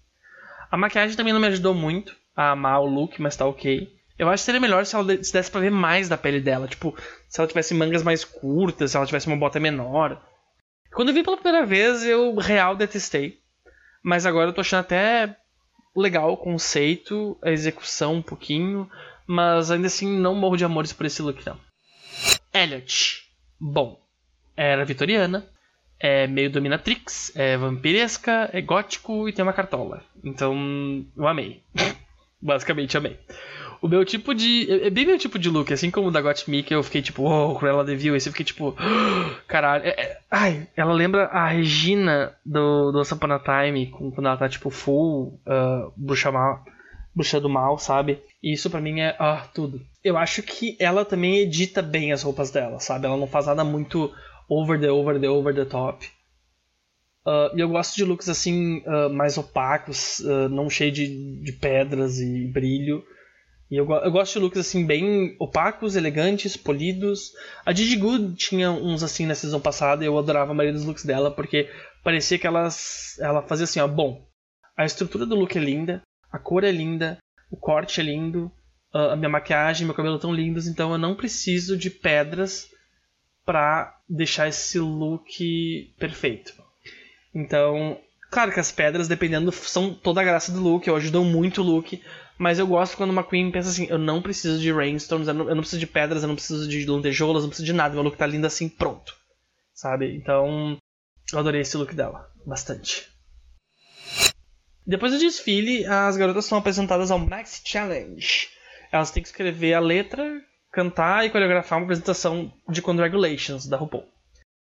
A 0.70 0.78
maquiagem 0.78 1.18
também 1.18 1.34
não 1.34 1.42
me 1.42 1.48
ajudou 1.48 1.74
muito 1.74 2.22
a 2.36 2.52
amar 2.52 2.82
o 2.82 2.86
look, 2.86 3.22
mas 3.22 3.36
tá 3.36 3.46
ok. 3.46 3.92
Eu 4.18 4.30
acho 4.30 4.42
que 4.42 4.46
seria 4.46 4.62
melhor 4.62 4.86
se 4.86 4.96
ela 4.96 5.24
se 5.24 5.34
desse 5.34 5.52
pra 5.52 5.62
ver 5.62 5.72
mais 5.72 6.08
da 6.08 6.18
pele 6.18 6.40
dela. 6.40 6.68
Tipo, 6.68 6.96
se 7.28 7.40
ela 7.40 7.48
tivesse 7.48 7.74
mangas 7.74 8.04
mais 8.04 8.24
curtas, 8.24 8.92
se 8.92 8.98
ela 8.98 9.06
tivesse 9.06 9.28
uma 9.28 9.38
bota 9.38 9.60
menor. 9.60 10.22
Quando 10.94 11.10
eu 11.10 11.14
vi 11.14 11.24
pela 11.24 11.38
primeira 11.38 11.66
vez, 11.66 12.06
eu 12.06 12.36
real 12.36 12.76
detestei. 12.76 13.40
Mas 14.04 14.26
agora 14.26 14.50
eu 14.50 14.54
tô 14.54 14.62
achando 14.62 14.82
até 14.82 15.36
legal 15.96 16.32
o 16.32 16.38
conceito, 16.38 17.38
a 17.42 17.52
execução 17.52 18.16
um 18.16 18.22
pouquinho. 18.22 18.90
Mas 19.26 19.72
ainda 19.72 19.88
assim 19.88 20.08
não 20.20 20.36
morro 20.36 20.58
de 20.58 20.66
amores 20.66 20.94
por 20.94 21.06
esse 21.06 21.22
look, 21.22 21.46
não. 21.46 21.58
Elliot. 22.54 23.24
Bom, 23.60 24.00
era 24.56 24.86
vitoriana, 24.86 25.48
é 26.00 26.28
meio 26.28 26.52
dominatrix, 26.52 27.32
é 27.36 27.58
vampiresca, 27.58 28.50
é 28.52 28.62
gótico 28.62 29.28
e 29.28 29.34
tem 29.34 29.42
uma 29.42 29.54
cartola. 29.54 30.04
Então, 30.24 31.06
eu 31.16 31.28
amei. 31.28 31.64
Basicamente, 32.44 32.98
amei. 32.98 33.18
O 33.82 33.88
meu 33.88 34.04
tipo 34.04 34.34
de. 34.34 34.70
É, 34.70 34.88
é 34.88 34.90
bem 34.90 35.06
meu 35.06 35.18
tipo 35.18 35.40
de 35.40 35.50
look, 35.50 35.72
assim 35.72 35.90
como 35.90 36.10
o 36.10 36.12
da 36.12 36.22
Got 36.22 36.44
que 36.64 36.76
eu 36.76 36.84
fiquei 36.84 37.02
tipo, 37.02 37.24
oh, 37.24 37.56
Cruella 37.56 37.86
de 37.86 37.96
Vil, 37.96 38.16
esse 38.16 38.28
eu 38.28 38.34
fiquei 38.34 38.46
tipo, 38.46 38.70
oh, 38.70 38.76
caralho. 39.48 39.86
É, 39.86 39.90
é, 39.90 40.18
ai, 40.30 40.68
ela 40.76 40.94
lembra 40.94 41.26
a 41.26 41.48
Regina 41.48 42.34
do, 42.46 42.92
do 42.92 43.00
Once 43.00 43.16
Time, 43.16 43.88
quando 43.88 44.28
ela 44.28 44.38
tá 44.38 44.50
tipo 44.50 44.70
full 44.70 45.40
uh, 45.48 45.92
bruxa, 45.96 46.32
mal, 46.32 46.64
bruxa 47.16 47.40
do 47.40 47.50
mal, 47.50 47.78
sabe? 47.78 48.20
E 48.42 48.54
isso 48.54 48.70
para 48.70 48.82
mim 48.82 49.00
é 49.00 49.16
ah, 49.20 49.46
tudo. 49.54 49.82
Eu 50.04 50.18
acho 50.18 50.44
que 50.44 50.76
ela 50.80 51.06
também 51.06 51.40
edita 51.40 51.82
bem 51.82 52.12
as 52.12 52.24
roupas 52.24 52.52
dela, 52.52 52.80
sabe? 52.80 53.06
Ela 53.06 53.18
não 53.18 53.28
faz 53.28 53.48
nada 53.48 53.64
muito 53.64 54.14
over 54.50 54.80
the 54.80 54.92
over 54.92 55.20
the 55.20 55.30
over 55.30 55.56
the 55.56 55.66
top. 55.66 56.10
Uh, 57.26 57.56
e 57.56 57.62
eu 57.62 57.70
gosto 57.70 57.96
de 57.96 58.04
looks 58.04 58.28
assim, 58.28 58.80
uh, 58.80 59.10
mais 59.10 59.38
opacos, 59.38 60.20
uh, 60.20 60.50
não 60.50 60.70
cheio 60.70 60.92
de, 60.92 61.42
de 61.42 61.54
pedras 61.54 62.20
e 62.20 62.48
brilho. 62.48 63.04
E 63.72 63.78
eu, 63.78 63.90
eu, 63.90 64.12
gosto 64.12 64.34
de 64.34 64.40
looks 64.40 64.60
assim, 64.60 64.86
bem 64.86 65.36
opacos, 65.40 65.96
elegantes, 65.96 66.58
polidos. 66.58 67.32
A 67.66 67.74
Gigi 67.74 67.96
Good 67.96 68.36
tinha 68.36 68.72
uns 68.72 69.04
assim 69.04 69.26
na 69.26 69.36
season 69.36 69.60
passada 69.60 70.04
e 70.04 70.08
eu 70.08 70.18
adorava 70.18 70.52
a 70.52 70.54
maioria 70.54 70.78
dos 70.78 70.86
looks 70.86 71.06
dela, 71.06 71.32
porque 71.32 71.70
parecia 72.04 72.38
que 72.38 72.46
elas, 72.46 73.18
ela 73.20 73.42
fazia 73.42 73.64
assim, 73.64 73.80
ó, 73.80 73.88
bom, 73.88 74.28
a 74.76 74.86
estrutura 74.86 75.26
do 75.26 75.36
look 75.36 75.58
é 75.58 75.62
linda, 75.62 76.02
a 76.32 76.38
cor 76.38 76.66
é 76.66 76.72
linda, 76.72 77.18
o 77.50 77.56
corte 77.56 78.02
é 78.02 78.04
lindo, 78.04 78.52
a 78.92 79.16
minha 79.16 79.30
maquiagem, 79.30 79.88
meu 79.88 79.96
cabelo 79.96 80.18
estão 80.18 80.34
lindos, 80.34 80.68
então 80.68 80.92
eu 80.92 80.98
não 80.98 81.16
preciso 81.16 81.76
de 81.76 81.90
pedras 81.90 82.68
para 83.46 83.98
deixar 84.08 84.48
esse 84.48 84.78
look 84.78 85.96
perfeito. 85.98 86.63
Então, 87.34 88.00
claro 88.30 88.52
que 88.52 88.60
as 88.60 88.72
pedras, 88.72 89.08
dependendo, 89.08 89.52
são 89.52 89.94
toda 89.94 90.22
a 90.22 90.24
graça 90.24 90.52
do 90.52 90.62
look, 90.62 90.90
ou 90.90 90.96
ajudam 90.96 91.26
muito 91.26 91.62
o 91.62 91.64
look, 91.64 92.02
mas 92.38 92.60
eu 92.60 92.68
gosto 92.68 92.98
quando 92.98 93.12
uma 93.12 93.24
queen 93.24 93.52
pensa 93.52 93.70
assim, 93.70 93.88
eu 93.90 93.98
não 93.98 94.22
preciso 94.22 94.60
de 94.60 94.72
rainstones, 94.72 95.28
eu 95.28 95.34
não, 95.34 95.50
eu 95.50 95.56
não 95.56 95.62
preciso 95.62 95.80
de 95.80 95.88
pedras, 95.88 96.24
eu 96.24 96.28
não 96.28 96.36
preciso 96.36 96.68
de 96.68 96.86
lantejoulas, 96.86 97.42
eu 97.42 97.44
não 97.44 97.50
preciso 97.50 97.66
de 97.66 97.74
nada, 97.74 97.94
meu 97.94 98.04
look 98.04 98.18
tá 98.18 98.28
lindo 98.28 98.48
assim, 98.48 98.70
pronto. 98.70 99.16
Sabe? 99.74 100.16
Então, 100.16 100.78
eu 101.32 101.40
adorei 101.40 101.62
esse 101.62 101.78
look 101.78 101.96
dela, 101.96 102.30
bastante. 102.46 103.08
Depois 104.86 105.14
do 105.14 105.20
desfile, 105.20 105.86
as 105.86 106.18
garotas 106.18 106.46
são 106.46 106.58
apresentadas 106.58 107.10
ao 107.10 107.18
Max 107.18 107.62
Challenge. 107.64 108.50
Elas 108.92 109.12
têm 109.12 109.24
que 109.24 109.30
escrever 109.30 109.74
a 109.74 109.80
letra, 109.80 110.42
cantar 110.72 111.26
e 111.26 111.30
coreografar 111.30 111.80
uma 111.80 111.86
apresentação 111.86 112.52
de 112.70 112.82
Congratulations 112.82 113.66
da 113.66 113.78
RuPaul. 113.78 114.06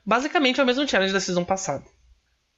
Basicamente 0.05 0.59
é 0.59 0.63
o 0.63 0.65
mesmo 0.65 0.87
challenge 0.87 1.13
da 1.13 1.19
season 1.19 1.45
passada. 1.45 1.85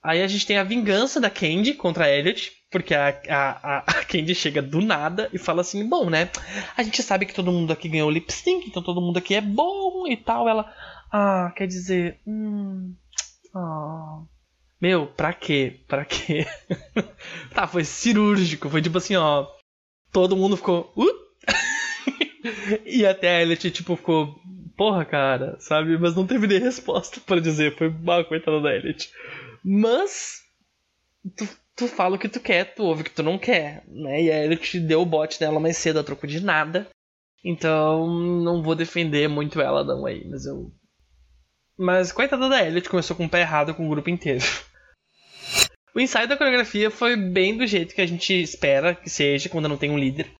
Aí 0.03 0.21
a 0.21 0.27
gente 0.27 0.45
tem 0.45 0.57
a 0.57 0.63
vingança 0.63 1.21
da 1.21 1.29
Candy 1.29 1.73
contra 1.73 2.05
a 2.05 2.09
Elliot, 2.09 2.51
porque 2.69 2.93
a, 2.93 3.09
a, 3.29 3.77
a, 3.87 4.05
Candy 4.05 4.35
chega 4.35 4.61
do 4.61 4.81
nada 4.81 5.29
e 5.31 5.37
fala 5.37 5.61
assim: 5.61 5.87
Bom, 5.87 6.09
né? 6.09 6.29
A 6.75 6.83
gente 6.83 7.01
sabe 7.01 7.25
que 7.25 7.33
todo 7.33 7.51
mundo 7.51 7.71
aqui 7.71 7.87
ganhou 7.87 8.11
lip 8.11 8.31
sync, 8.31 8.67
então 8.67 8.83
todo 8.83 9.01
mundo 9.01 9.17
aqui 9.17 9.35
é 9.35 9.41
bom 9.41 10.05
e 10.07 10.17
tal. 10.17 10.49
Ela, 10.49 10.71
ah, 11.11 11.53
quer 11.55 11.67
dizer, 11.67 12.19
hum, 12.27 12.93
ah. 13.55 14.23
Meu, 14.81 15.07
pra 15.07 15.31
quê? 15.31 15.79
Pra 15.87 16.03
quê? 16.03 16.45
tá, 17.53 17.65
foi 17.67 17.85
cirúrgico, 17.85 18.69
foi 18.69 18.81
tipo 18.81 18.97
assim, 18.97 19.15
ó. 19.15 19.47
Todo 20.11 20.35
mundo 20.35 20.57
ficou. 20.57 20.91
Uh? 20.97 21.23
e 22.85 23.05
até 23.05 23.37
a 23.37 23.41
Elliot, 23.41 23.71
tipo, 23.71 23.95
ficou. 23.95 24.35
Porra, 24.75 25.05
cara, 25.05 25.55
sabe? 25.59 25.97
Mas 25.97 26.15
não 26.15 26.25
teve 26.25 26.47
nem 26.47 26.59
resposta 26.59 27.21
para 27.25 27.39
dizer. 27.39 27.77
Foi 27.77 27.87
uma 27.87 28.23
coitada 28.25 28.59
da 28.59 28.75
Elliot. 28.75 29.09
Mas. 29.63 30.41
Tu, 31.37 31.47
tu 31.75 31.87
fala 31.87 32.15
o 32.15 32.19
que 32.19 32.27
tu 32.27 32.39
quer, 32.39 32.73
tu 32.73 32.83
ouve 32.83 33.01
o 33.01 33.05
que 33.05 33.11
tu 33.11 33.23
não 33.23 33.37
quer, 33.37 33.83
né? 33.87 34.21
E 34.21 34.31
a 34.31 34.43
Elliot 34.43 34.79
deu 34.81 35.01
o 35.01 35.05
bote 35.05 35.39
dela 35.39 35.59
mais 35.59 35.77
cedo 35.77 35.99
a 35.99 36.03
troco 36.03 36.27
de 36.27 36.39
nada. 36.41 36.87
Então, 37.43 38.07
não 38.07 38.61
vou 38.61 38.75
defender 38.75 39.27
muito 39.27 39.61
ela, 39.61 39.83
não, 39.83 40.05
aí. 40.05 40.25
Mas 40.27 40.45
eu. 40.45 40.71
Mas 41.77 42.11
coitada 42.11 42.47
da 42.49 42.65
Elliot, 42.65 42.89
começou 42.89 43.15
com 43.15 43.25
o 43.25 43.29
pé 43.29 43.41
errado 43.41 43.73
com 43.73 43.85
o 43.85 43.89
grupo 43.89 44.09
inteiro. 44.09 44.43
O 45.95 45.99
ensaio 45.99 46.27
da 46.27 46.35
coreografia 46.35 46.89
foi 46.89 47.15
bem 47.15 47.55
do 47.55 47.67
jeito 47.67 47.93
que 47.93 48.01
a 48.01 48.05
gente 48.07 48.33
espera 48.33 48.95
que 48.95 49.11
seja 49.11 49.47
quando 49.47 49.69
não 49.69 49.77
tem 49.77 49.91
um 49.91 49.97
líder. 49.97 50.31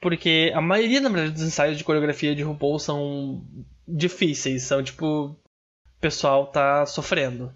Porque 0.00 0.50
a 0.54 0.62
maioria, 0.62 1.00
na 1.00 1.10
verdade, 1.10 1.34
dos 1.34 1.42
ensaios 1.42 1.76
de 1.76 1.84
coreografia 1.84 2.34
de 2.34 2.42
RuPaul 2.42 2.78
são 2.78 3.46
difíceis, 3.86 4.62
são 4.62 4.82
tipo. 4.82 5.06
O 5.06 6.00
pessoal 6.00 6.46
tá 6.46 6.84
sofrendo. 6.86 7.54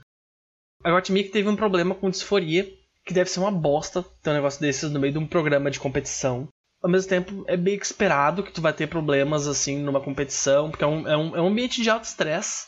A 0.84 0.90
Gottmik 0.90 1.30
teve 1.30 1.48
um 1.48 1.56
problema 1.56 1.94
com 1.94 2.10
disforia, 2.10 2.68
que 3.04 3.12
deve 3.12 3.30
ser 3.30 3.40
uma 3.40 3.50
bosta 3.50 4.04
ter 4.22 4.30
um 4.30 4.34
negócio 4.34 4.60
desses 4.60 4.90
no 4.90 5.00
meio 5.00 5.12
de 5.12 5.18
um 5.18 5.26
programa 5.26 5.70
de 5.70 5.80
competição. 5.80 6.48
Ao 6.80 6.88
mesmo 6.88 7.08
tempo, 7.08 7.44
é 7.48 7.56
bem 7.56 7.74
esperado 7.74 8.42
que 8.42 8.52
tu 8.52 8.60
vai 8.60 8.72
ter 8.72 8.86
problemas 8.86 9.48
assim 9.48 9.78
numa 9.78 10.00
competição, 10.00 10.70
porque 10.70 10.84
é 10.84 10.86
um, 10.86 11.08
é 11.08 11.16
um, 11.16 11.36
é 11.36 11.42
um 11.42 11.48
ambiente 11.48 11.82
de 11.82 11.90
alto 11.90 12.04
estresse. 12.04 12.66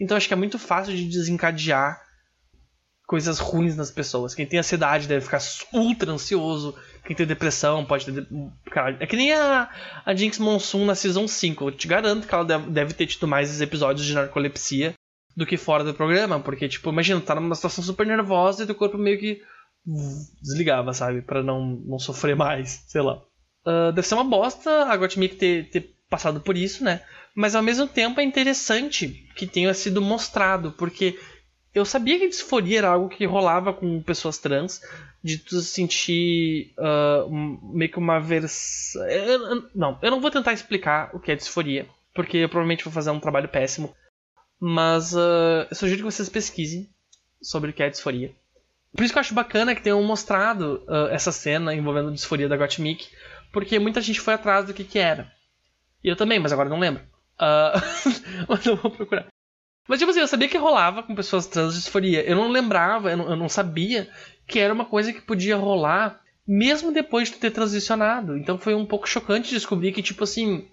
Então 0.00 0.16
acho 0.16 0.26
que 0.26 0.32
é 0.32 0.36
muito 0.36 0.58
fácil 0.58 0.96
de 0.96 1.06
desencadear 1.06 2.00
coisas 3.06 3.38
ruins 3.38 3.76
nas 3.76 3.90
pessoas. 3.90 4.34
Quem 4.34 4.46
tem 4.46 4.60
ansiedade 4.60 5.06
deve 5.06 5.24
ficar 5.24 5.40
ultra 5.74 6.12
ansioso, 6.12 6.74
quem 7.04 7.14
tem 7.14 7.26
depressão 7.26 7.84
pode 7.84 8.06
ter. 8.06 8.26
Cara, 8.70 8.96
é 9.00 9.06
que 9.06 9.16
nem 9.16 9.34
a, 9.34 9.68
a 10.06 10.14
Jinx 10.14 10.38
Monsoon 10.38 10.86
na 10.86 10.94
Season 10.94 11.28
5. 11.28 11.64
Eu 11.64 11.72
te 11.72 11.86
garanto 11.86 12.26
que 12.26 12.34
ela 12.34 12.44
deve, 12.44 12.70
deve 12.70 12.94
ter 12.94 13.06
tido 13.06 13.28
mais 13.28 13.60
episódios 13.60 14.06
de 14.06 14.14
narcolepsia 14.14 14.94
do 15.40 15.46
que 15.46 15.56
fora 15.56 15.82
do 15.82 15.94
programa. 15.94 16.38
Porque, 16.38 16.68
tipo, 16.68 16.90
imagina, 16.90 17.18
tá 17.18 17.34
numa 17.34 17.54
situação 17.54 17.82
super 17.82 18.06
nervosa 18.06 18.62
e 18.62 18.66
teu 18.66 18.74
corpo 18.74 18.98
meio 18.98 19.18
que 19.18 19.40
desligava, 20.42 20.92
sabe? 20.92 21.22
para 21.22 21.42
não, 21.42 21.80
não 21.86 21.98
sofrer 21.98 22.36
mais, 22.36 22.84
sei 22.86 23.00
lá. 23.00 23.22
Uh, 23.64 23.90
deve 23.92 24.06
ser 24.06 24.14
uma 24.14 24.24
bosta 24.24 24.84
a 24.84 24.96
Gottmik 24.96 25.36
ter, 25.36 25.70
ter 25.70 25.96
passado 26.08 26.40
por 26.40 26.56
isso, 26.56 26.84
né? 26.84 27.00
Mas 27.34 27.54
ao 27.54 27.62
mesmo 27.62 27.88
tempo 27.88 28.20
é 28.20 28.22
interessante 28.24 29.08
que 29.34 29.46
tenha 29.46 29.72
sido 29.72 30.02
mostrado, 30.02 30.72
porque 30.72 31.18
eu 31.74 31.86
sabia 31.86 32.18
que 32.18 32.28
disforia 32.28 32.78
era 32.78 32.88
algo 32.88 33.08
que 33.08 33.24
rolava 33.24 33.72
com 33.72 34.02
pessoas 34.02 34.36
trans, 34.36 34.82
de 35.22 35.38
tu 35.38 35.60
sentir 35.60 36.74
uh, 36.78 37.30
meio 37.74 37.90
que 37.90 37.98
uma 37.98 38.18
versão. 38.20 39.02
Não, 39.74 39.98
eu 40.02 40.10
não 40.10 40.20
vou 40.20 40.30
tentar 40.30 40.52
explicar 40.52 41.10
o 41.14 41.20
que 41.20 41.32
é 41.32 41.36
disforia, 41.36 41.86
porque 42.14 42.38
eu 42.38 42.48
provavelmente 42.48 42.84
vou 42.84 42.92
fazer 42.92 43.10
um 43.10 43.20
trabalho 43.20 43.48
péssimo. 43.48 43.94
Mas 44.60 45.14
uh, 45.14 45.66
eu 45.70 45.74
sugiro 45.74 45.98
que 45.98 46.12
vocês 46.12 46.28
pesquisem 46.28 46.88
sobre 47.40 47.70
o 47.70 47.72
que 47.72 47.82
é 47.82 47.88
disforia. 47.88 48.32
Por 48.94 49.02
isso 49.02 49.12
que 49.12 49.18
eu 49.18 49.20
acho 49.20 49.34
bacana 49.34 49.74
que 49.74 49.82
tenham 49.82 50.02
mostrado 50.02 50.84
uh, 50.86 51.08
essa 51.10 51.32
cena 51.32 51.74
envolvendo 51.74 52.10
a 52.10 52.12
disforia 52.12 52.48
da 52.48 52.56
Gottmik, 52.56 53.08
porque 53.52 53.78
muita 53.78 54.00
gente 54.00 54.20
foi 54.20 54.34
atrás 54.34 54.66
do 54.66 54.74
que, 54.74 54.84
que 54.84 54.98
era. 54.98 55.32
E 56.04 56.08
eu 56.08 56.16
também, 56.16 56.38
mas 56.38 56.52
agora 56.52 56.68
não 56.68 56.78
lembro. 56.78 57.02
Uh, 57.40 57.80
mas 58.48 58.66
eu 58.66 58.76
vou 58.76 58.90
procurar. 58.90 59.26
Mas, 59.88 59.98
tipo 59.98 60.10
assim, 60.10 60.20
eu 60.20 60.28
sabia 60.28 60.48
que 60.48 60.58
rolava 60.58 61.02
com 61.02 61.14
pessoas 61.14 61.46
trans 61.46 61.74
disforia. 61.74 62.22
Eu 62.22 62.36
não 62.36 62.48
lembrava, 62.48 63.10
eu 63.10 63.16
não, 63.16 63.30
eu 63.30 63.36
não 63.36 63.48
sabia 63.48 64.08
que 64.46 64.58
era 64.58 64.74
uma 64.74 64.84
coisa 64.84 65.12
que 65.12 65.20
podia 65.20 65.56
rolar 65.56 66.20
mesmo 66.46 66.92
depois 66.92 67.28
de 67.28 67.36
ter 67.36 67.50
transicionado. 67.50 68.36
Então 68.36 68.58
foi 68.58 68.74
um 68.74 68.86
pouco 68.86 69.08
chocante 69.08 69.50
descobrir 69.50 69.92
que, 69.92 70.02
tipo 70.02 70.24
assim, 70.24 70.68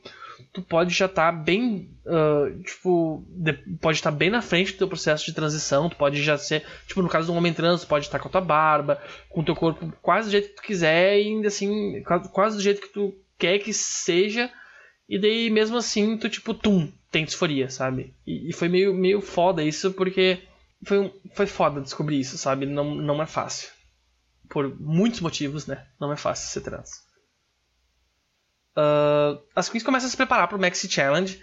tu 0.54 0.62
pode 0.62 0.94
já 0.94 1.06
estar 1.06 1.32
tá 1.32 1.38
bem, 1.38 1.90
uh, 2.06 2.62
tipo, 2.64 3.24
de, 3.30 3.54
pode 3.82 3.98
estar 3.98 4.12
tá 4.12 4.18
bem 4.18 4.30
na 4.30 4.42
frente 4.42 4.74
do 4.74 4.78
teu 4.78 4.88
processo 4.88 5.26
de 5.26 5.34
transição, 5.34 5.90
tu 5.90 5.96
pode 5.96 6.22
já 6.22 6.38
ser, 6.38 6.64
tipo, 6.88 7.02
no 7.02 7.10
caso 7.10 7.28
do 7.28 7.34
homem 7.34 7.54
trans, 7.54 7.82
tu 7.82 7.88
pode 7.88 8.06
estar 8.06 8.18
tá 8.18 8.22
com 8.22 8.30
a 8.30 8.32
tua 8.32 8.42
barba, 8.42 9.02
com 9.30 9.42
o 9.42 9.46
teu 9.46 9.56
corpo 9.56 9.92
quase 10.02 10.28
do 10.28 10.32
jeito 10.32 10.50
que 10.50 10.56
tu 10.56 10.62
quiser 10.62 11.20
e 11.20 11.28
ainda 11.28 11.48
assim, 11.48 12.02
quase 12.32 12.58
do 12.58 12.64
jeito 12.64 12.82
que 12.82 12.90
tu 12.90 13.16
quer 13.38 13.60
que 13.60 13.74
seja, 13.74 14.52
e 15.08 15.20
daí 15.20 15.50
mesmo 15.50 15.78
assim 15.78 16.18
tu, 16.18 16.30
tipo, 16.30 16.54
tum, 16.54 16.92
tem 17.12 17.26
disforia, 17.26 17.70
sabe? 17.70 18.14
E, 18.26 18.50
e, 18.50 18.54
foi 18.54 18.68
meio, 18.68 18.94
meio 18.94 19.22
foda 19.22 19.64
isso, 19.64 19.94
porque 19.94 20.44
foi, 20.84 21.14
foi 21.34 21.48
foda 21.48 21.82
descobrir 21.82 22.20
isso, 22.20 22.38
sabe? 22.38 22.66
Não, 22.66 22.96
não 22.96 23.22
é 23.22 23.26
fácil. 23.26 23.70
Por 24.50 24.80
muitos 24.80 25.22
motivos, 25.22 25.66
né? 25.66 25.86
Não 26.00 26.12
é 26.12 26.18
fácil 26.18 26.50
ser 26.50 26.62
trans. 26.62 27.07
Uh, 28.78 29.42
as 29.56 29.70
queens 29.70 29.84
começam 29.84 30.08
a 30.08 30.12
se 30.12 30.18
preparar 30.18 30.48
pro 30.48 30.60
Maxi 30.60 30.88
Challenge 30.88 31.42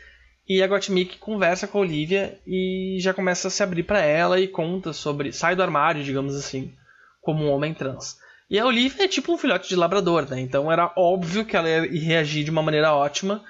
e 0.49 0.63
a 0.63 0.67
Gottmik 0.69 1.19
conversa 1.19 1.67
com 1.67 1.79
a 1.79 1.81
Olivia 1.81 2.39
e 2.47 2.99
já 3.01 3.13
começa 3.13 3.49
a 3.49 3.51
se 3.51 3.61
abrir 3.61 3.83
para 3.83 4.01
ela 4.01 4.39
e 4.39 4.47
conta 4.47 4.93
sobre. 4.93 5.33
sai 5.33 5.57
do 5.57 5.63
armário, 5.63 6.05
digamos 6.05 6.37
assim, 6.37 6.73
como 7.21 7.45
um 7.45 7.51
homem 7.51 7.75
trans. 7.75 8.17
E 8.49 8.59
a 8.59 8.65
Olivia 8.65 9.07
é 9.07 9.09
tipo 9.09 9.33
um 9.33 9.39
filhote 9.39 9.69
de 9.69 9.75
labrador, 9.75 10.31
né? 10.31 10.41
Então 10.41 10.71
era 10.71 10.93
óbvio 10.97 11.45
que 11.45 11.57
ela 11.57 11.69
ia 11.69 12.01
reagir 12.01 12.45
de 12.45 12.51
uma 12.51 12.63
maneira 12.63 12.95
ótima 12.95 13.43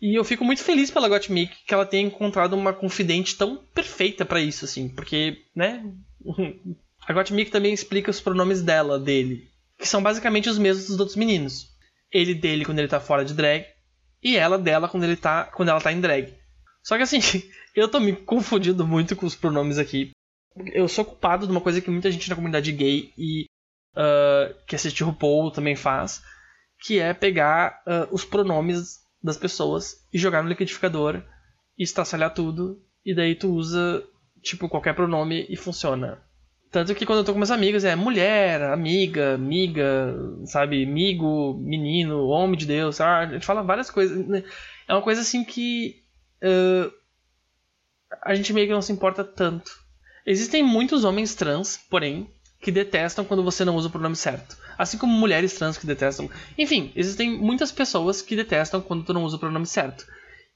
e 0.00 0.14
eu 0.14 0.24
fico 0.24 0.44
muito 0.44 0.62
feliz 0.62 0.90
pela 0.90 1.08
Gottmik 1.08 1.56
que 1.66 1.74
ela 1.74 1.86
tenha 1.86 2.06
encontrado 2.06 2.52
uma 2.52 2.72
confidente 2.72 3.36
tão 3.36 3.56
perfeita 3.74 4.24
para 4.24 4.40
isso, 4.40 4.64
assim, 4.64 4.88
porque, 4.88 5.38
né? 5.54 5.84
A 7.08 7.12
Gottmik 7.12 7.50
também 7.50 7.74
explica 7.74 8.10
os 8.10 8.20
pronomes 8.20 8.62
dela, 8.62 8.96
dele, 8.96 9.48
que 9.76 9.88
são 9.88 10.00
basicamente 10.00 10.48
os 10.48 10.58
mesmos 10.58 10.86
dos 10.86 11.00
outros 11.00 11.16
meninos. 11.16 11.71
Ele 12.12 12.34
dele 12.34 12.64
quando 12.64 12.78
ele 12.78 12.88
tá 12.88 13.00
fora 13.00 13.24
de 13.24 13.34
drag 13.34 13.64
e 14.22 14.36
ela 14.36 14.58
dela 14.58 14.88
quando 14.88 15.04
ele 15.04 15.16
tá 15.16 15.44
quando 15.44 15.70
ela 15.70 15.80
tá 15.80 15.92
em 15.92 16.00
drag. 16.00 16.32
Só 16.82 16.96
que 16.96 17.02
assim, 17.02 17.18
eu 17.74 17.88
tô 17.88 17.98
me 18.00 18.14
confundindo 18.14 18.86
muito 18.86 19.16
com 19.16 19.26
os 19.26 19.34
pronomes 19.34 19.78
aqui. 19.78 20.10
Eu 20.72 20.86
sou 20.88 21.04
culpado 21.04 21.46
de 21.46 21.52
uma 21.52 21.60
coisa 21.60 21.80
que 21.80 21.90
muita 21.90 22.10
gente 22.10 22.28
na 22.28 22.36
comunidade 22.36 22.72
gay 22.72 23.12
e 23.16 23.46
uh, 23.96 24.54
que 24.66 24.76
assiste 24.76 25.02
RuPaul 25.02 25.50
também 25.50 25.74
faz, 25.74 26.22
que 26.80 26.98
é 26.98 27.14
pegar 27.14 27.82
uh, 27.86 28.14
os 28.14 28.24
pronomes 28.24 28.98
das 29.22 29.36
pessoas 29.36 30.06
e 30.12 30.18
jogar 30.18 30.42
no 30.42 30.48
liquidificador 30.48 31.22
e 31.78 31.82
estraçalhar 31.82 32.34
tudo. 32.34 32.82
E 33.04 33.14
daí 33.14 33.34
tu 33.34 33.50
usa, 33.52 34.04
tipo, 34.42 34.68
qualquer 34.68 34.94
pronome 34.94 35.46
e 35.48 35.56
funciona. 35.56 36.22
Tanto 36.72 36.94
que 36.94 37.04
quando 37.04 37.18
eu 37.18 37.24
tô 37.24 37.34
com 37.34 37.38
meus 37.38 37.50
amigos 37.50 37.84
é 37.84 37.94
mulher, 37.94 38.62
amiga, 38.62 39.34
amiga, 39.34 40.16
sabe, 40.46 40.82
amigo, 40.82 41.54
menino, 41.60 42.26
homem 42.28 42.56
de 42.56 42.64
Deus, 42.64 42.98
ah, 42.98 43.18
a 43.18 43.26
gente 43.26 43.44
fala 43.44 43.62
várias 43.62 43.90
coisas. 43.90 44.26
Né? 44.26 44.42
É 44.88 44.94
uma 44.94 45.02
coisa 45.02 45.20
assim 45.20 45.44
que 45.44 46.02
uh, 46.42 46.90
a 48.22 48.34
gente 48.34 48.54
meio 48.54 48.66
que 48.66 48.72
não 48.72 48.80
se 48.80 48.90
importa 48.90 49.22
tanto. 49.22 49.70
Existem 50.24 50.62
muitos 50.62 51.04
homens 51.04 51.34
trans, 51.34 51.78
porém, 51.90 52.26
que 52.58 52.72
detestam 52.72 53.22
quando 53.22 53.44
você 53.44 53.66
não 53.66 53.76
usa 53.76 53.88
o 53.88 53.90
pronome 53.90 54.16
certo. 54.16 54.56
Assim 54.78 54.96
como 54.96 55.12
mulheres 55.12 55.52
trans 55.52 55.76
que 55.76 55.86
detestam. 55.86 56.30
Enfim, 56.56 56.90
existem 56.96 57.36
muitas 57.36 57.70
pessoas 57.70 58.22
que 58.22 58.34
detestam 58.34 58.80
quando 58.80 59.04
tu 59.04 59.12
não 59.12 59.24
usa 59.24 59.36
o 59.36 59.40
pronome 59.40 59.66
certo. 59.66 60.06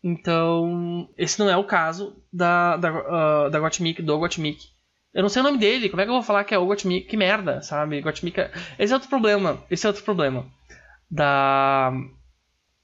Então, 0.02 1.10
esse 1.18 1.38
não 1.38 1.50
é 1.50 1.56
o 1.58 1.64
caso 1.64 2.16
da, 2.32 2.78
da, 2.78 3.46
uh, 3.46 3.50
da 3.50 3.60
Gottmik, 3.60 4.00
do 4.00 4.18
Gottmik. 4.18 4.75
Eu 5.14 5.22
não 5.22 5.28
sei 5.28 5.40
o 5.40 5.44
nome 5.44 5.58
dele, 5.58 5.88
como 5.88 6.00
é 6.02 6.04
que 6.04 6.10
eu 6.10 6.14
vou 6.14 6.22
falar 6.22 6.44
que 6.44 6.54
é 6.54 6.58
o 6.58 6.66
Gottmik? 6.66 7.06
Que 7.06 7.16
merda, 7.16 7.62
sabe? 7.62 8.00
Gottmik 8.02 8.38
é... 8.38 8.50
Esse 8.78 8.92
é 8.92 8.96
outro 8.96 9.08
problema, 9.08 9.64
esse 9.70 9.86
é 9.86 9.88
outro 9.88 10.04
problema 10.04 10.46
da, 11.10 11.92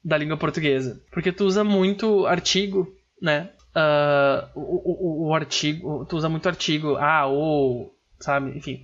da 0.04 0.16
língua 0.16 0.36
portuguesa. 0.36 1.02
Porque 1.10 1.32
tu 1.32 1.44
usa 1.44 1.62
muito 1.62 2.26
artigo, 2.26 2.88
né? 3.20 3.50
Uh, 3.74 4.48
o, 4.54 5.26
o, 5.26 5.28
o, 5.28 5.34
artigo, 5.34 6.04
tu 6.06 6.16
usa 6.16 6.28
muito 6.28 6.46
artigo, 6.46 6.96
ah, 6.96 7.26
ou, 7.26 7.94
sabe? 8.20 8.56
Enfim. 8.56 8.82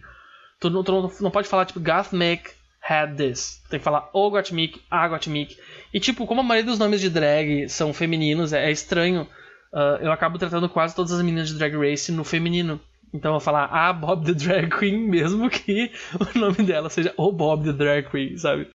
Tu, 0.60 0.82
tu 0.82 0.92
não, 0.92 1.12
não 1.20 1.30
pode 1.30 1.48
falar, 1.48 1.66
tipo, 1.66 1.80
Gottmik 1.80 2.50
had 2.82 3.16
this. 3.16 3.62
Tem 3.68 3.78
que 3.78 3.84
falar 3.84 4.08
o 4.12 4.30
Gottmik, 4.30 4.80
a 4.90 5.06
Gottmik. 5.08 5.56
E, 5.92 6.00
tipo, 6.00 6.26
como 6.26 6.40
a 6.40 6.44
maioria 6.44 6.70
dos 6.70 6.78
nomes 6.78 7.00
de 7.00 7.10
drag 7.10 7.68
são 7.68 7.92
femininos, 7.92 8.52
é, 8.52 8.66
é 8.66 8.70
estranho. 8.70 9.28
Uh, 9.72 10.00
eu 10.00 10.10
acabo 10.10 10.38
tratando 10.38 10.68
quase 10.68 10.94
todas 10.94 11.12
as 11.12 11.20
meninas 11.20 11.48
de 11.48 11.58
Drag 11.58 11.76
Race 11.76 12.10
no 12.10 12.24
feminino. 12.24 12.80
Então 13.12 13.30
eu 13.30 13.34
vou 13.34 13.40
falar 13.40 13.66
a 13.66 13.92
Bob 13.92 14.26
the 14.26 14.32
Drag 14.32 14.70
Queen, 14.70 14.98
mesmo 15.08 15.48
que 15.48 15.90
o 16.34 16.38
nome 16.38 16.62
dela 16.64 16.90
seja 16.90 17.14
o 17.16 17.32
Bob 17.32 17.64
the 17.64 17.72
Drag 17.72 18.10
Queen, 18.10 18.36
sabe? 18.36 18.68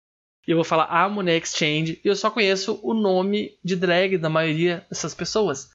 E 0.46 0.50
eu 0.50 0.56
vou 0.56 0.64
falar 0.64 0.86
a 0.86 1.08
Monet 1.08 1.44
Exchange, 1.44 2.00
e 2.04 2.08
eu 2.08 2.16
só 2.16 2.30
conheço 2.30 2.80
o 2.82 2.94
nome 2.94 3.58
de 3.62 3.76
drag 3.76 4.16
da 4.18 4.28
maioria 4.28 4.84
dessas 4.88 5.14
pessoas. 5.14 5.70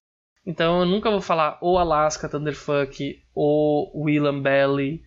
Então 0.46 0.80
eu 0.82 0.86
nunca 0.86 1.10
vou 1.10 1.22
falar 1.22 1.58
o 1.62 1.78
Alaska 1.78 2.28
Thunderfuck, 2.28 3.24
o 3.34 4.04
Willam 4.04 4.42
Belly, 4.42 5.04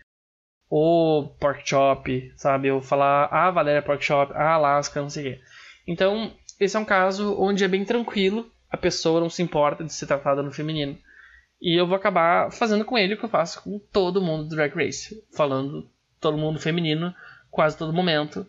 o 0.70 1.34
Pork 1.40 1.68
Chop, 1.68 2.32
sabe? 2.36 2.68
Eu 2.68 2.80
vou 2.80 2.82
falar 2.82 3.26
a 3.26 3.50
Valéria 3.50 3.82
Pork 3.82 4.04
Chop, 4.04 4.32
a 4.32 4.54
Alaska, 4.54 5.00
não 5.00 5.10
sei 5.10 5.22
o 5.22 5.34
quê. 5.34 5.42
Então, 5.86 6.32
esse 6.60 6.76
é 6.76 6.80
um 6.80 6.84
caso 6.84 7.36
onde 7.40 7.64
é 7.64 7.68
bem 7.68 7.84
tranquilo, 7.84 8.50
a 8.70 8.76
pessoa 8.76 9.20
não 9.20 9.30
se 9.30 9.42
importa 9.42 9.84
de 9.84 9.92
ser 9.92 10.06
tratada 10.06 10.42
no 10.42 10.52
feminino. 10.52 10.98
E 11.60 11.78
eu 11.78 11.86
vou 11.86 11.96
acabar 11.96 12.52
fazendo 12.52 12.84
com 12.84 12.96
ele 12.96 13.14
o 13.14 13.18
que 13.18 13.24
eu 13.24 13.28
faço 13.28 13.62
com 13.62 13.78
todo 13.78 14.22
mundo 14.22 14.48
do 14.48 14.56
Drag 14.56 14.74
Race. 14.74 15.22
Falando 15.34 15.90
todo 16.20 16.38
mundo 16.38 16.60
feminino, 16.60 17.14
quase 17.50 17.76
todo 17.76 17.92
momento. 17.92 18.46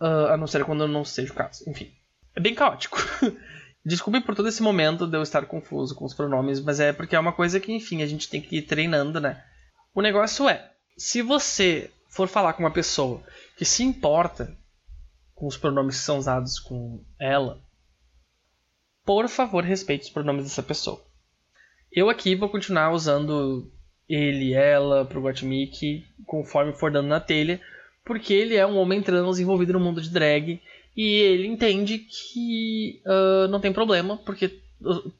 Uh, 0.00 0.32
a 0.32 0.36
não 0.36 0.46
ser 0.46 0.64
quando 0.64 0.86
não 0.86 1.04
seja 1.04 1.32
o 1.32 1.36
caso. 1.36 1.68
Enfim. 1.68 1.92
É 2.34 2.40
bem 2.40 2.54
caótico. 2.54 2.98
Desculpe 3.84 4.20
por 4.20 4.34
todo 4.34 4.48
esse 4.48 4.62
momento 4.62 5.06
de 5.06 5.16
eu 5.16 5.22
estar 5.22 5.46
confuso 5.46 5.94
com 5.94 6.04
os 6.04 6.14
pronomes, 6.14 6.60
mas 6.60 6.80
é 6.80 6.92
porque 6.92 7.16
é 7.16 7.20
uma 7.20 7.32
coisa 7.32 7.58
que, 7.58 7.72
enfim, 7.72 8.02
a 8.02 8.06
gente 8.06 8.28
tem 8.28 8.40
que 8.40 8.58
ir 8.58 8.62
treinando, 8.62 9.20
né? 9.20 9.42
O 9.94 10.02
negócio 10.02 10.48
é, 10.48 10.70
se 10.96 11.22
você 11.22 11.90
for 12.08 12.28
falar 12.28 12.52
com 12.52 12.62
uma 12.62 12.70
pessoa 12.70 13.22
que 13.56 13.64
se 13.64 13.82
importa 13.82 14.56
com 15.34 15.46
os 15.46 15.56
pronomes 15.56 15.96
que 15.96 16.02
são 16.02 16.18
usados 16.18 16.58
com 16.58 17.02
ela, 17.18 17.62
por 19.04 19.26
favor, 19.28 19.64
respeite 19.64 20.04
os 20.04 20.10
pronomes 20.10 20.44
dessa 20.44 20.62
pessoa. 20.62 21.02
Eu 21.92 22.08
aqui 22.08 22.34
vou 22.34 22.48
continuar 22.48 22.92
usando 22.92 23.70
ele, 24.08 24.52
ela, 24.52 25.04
pro 25.04 25.20
Gottmik, 25.20 26.04
conforme 26.26 26.72
for 26.72 26.90
dando 26.90 27.08
na 27.08 27.20
telha, 27.20 27.60
porque 28.04 28.32
ele 28.32 28.56
é 28.56 28.66
um 28.66 28.76
homem 28.76 29.02
trans 29.02 29.38
envolvido 29.38 29.72
no 29.72 29.80
mundo 29.80 30.00
de 30.00 30.10
drag 30.10 30.60
e 30.96 31.14
ele 31.14 31.46
entende 31.46 31.98
que 31.98 33.02
uh, 33.06 33.48
não 33.48 33.60
tem 33.60 33.72
problema, 33.72 34.16
porque 34.16 34.60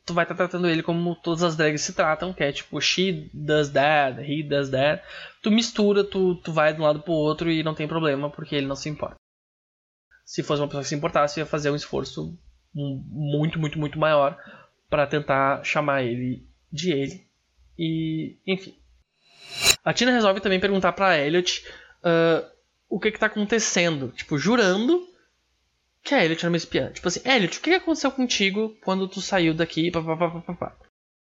tu 0.05 0.15
vai 0.15 0.25
estar 0.25 0.35
tá 0.35 0.47
tratando 0.47 0.69
ele 0.69 0.83
como 0.83 1.15
todas 1.17 1.43
as 1.43 1.57
drags 1.57 1.83
se 1.83 1.93
tratam, 1.93 2.33
que 2.33 2.43
é 2.43 2.51
tipo 2.51 2.81
she 2.81 3.31
does 3.33 3.69
that, 3.71 4.21
he 4.21 4.43
does 4.43 4.71
that. 4.71 5.03
Tu 5.43 5.51
mistura, 5.51 6.03
tu, 6.03 6.37
tu 6.37 6.53
vai 6.53 6.73
de 6.73 6.81
um 6.81 6.85
lado 6.85 7.01
pro 7.01 7.13
outro 7.13 7.51
e 7.51 7.63
não 7.63 7.75
tem 7.75 7.87
problema, 7.87 8.31
porque 8.31 8.57
ele 8.57 8.67
não 8.67 8.77
se 8.77 8.89
importa. 8.89 9.17
Se 10.25 10.43
fosse 10.43 10.63
uma 10.63 10.69
pessoa 10.69 10.83
que 10.83 10.89
se 10.89 10.95
importasse, 10.95 11.41
ia 11.41 11.47
fazer 11.47 11.71
um 11.71 11.77
esforço 11.77 12.39
muito, 12.73 13.59
muito, 13.59 13.79
muito 13.79 13.99
maior 13.99 14.39
para 14.89 15.07
tentar 15.07 15.65
chamar 15.65 16.03
ele 16.03 16.50
de 16.73 16.93
ele. 16.93 17.27
E, 17.79 18.37
enfim. 18.47 18.75
A 19.85 19.93
Tina 19.93 20.13
resolve 20.13 20.41
também 20.41 20.61
perguntar 20.61 20.93
pra 20.93 21.19
Elliot 21.19 21.65
uh, 22.05 22.47
o 22.89 23.01
que 23.01 23.11
que 23.11 23.19
tá 23.19 23.27
acontecendo. 23.27 24.13
Tipo, 24.17 24.39
jurando 24.39 25.09
que 26.03 26.15
a 26.15 26.25
Elliot 26.25 26.45
era 26.45 26.51
uma 26.51 26.57
espiã. 26.57 26.91
Tipo 26.91 27.09
assim, 27.09 27.21
Elliot, 27.25 27.59
o 27.59 27.61
que, 27.61 27.71
aconteceu 27.75 28.11
contigo 28.11 28.77
quando 28.83 29.09
tu 29.09 29.21
saiu 29.21 29.55
daqui? 29.55 29.91
Pá, 29.91 30.03
pá, 30.03 30.17
pá, 30.17 30.41
pá, 30.41 30.55
pá. 30.55 30.77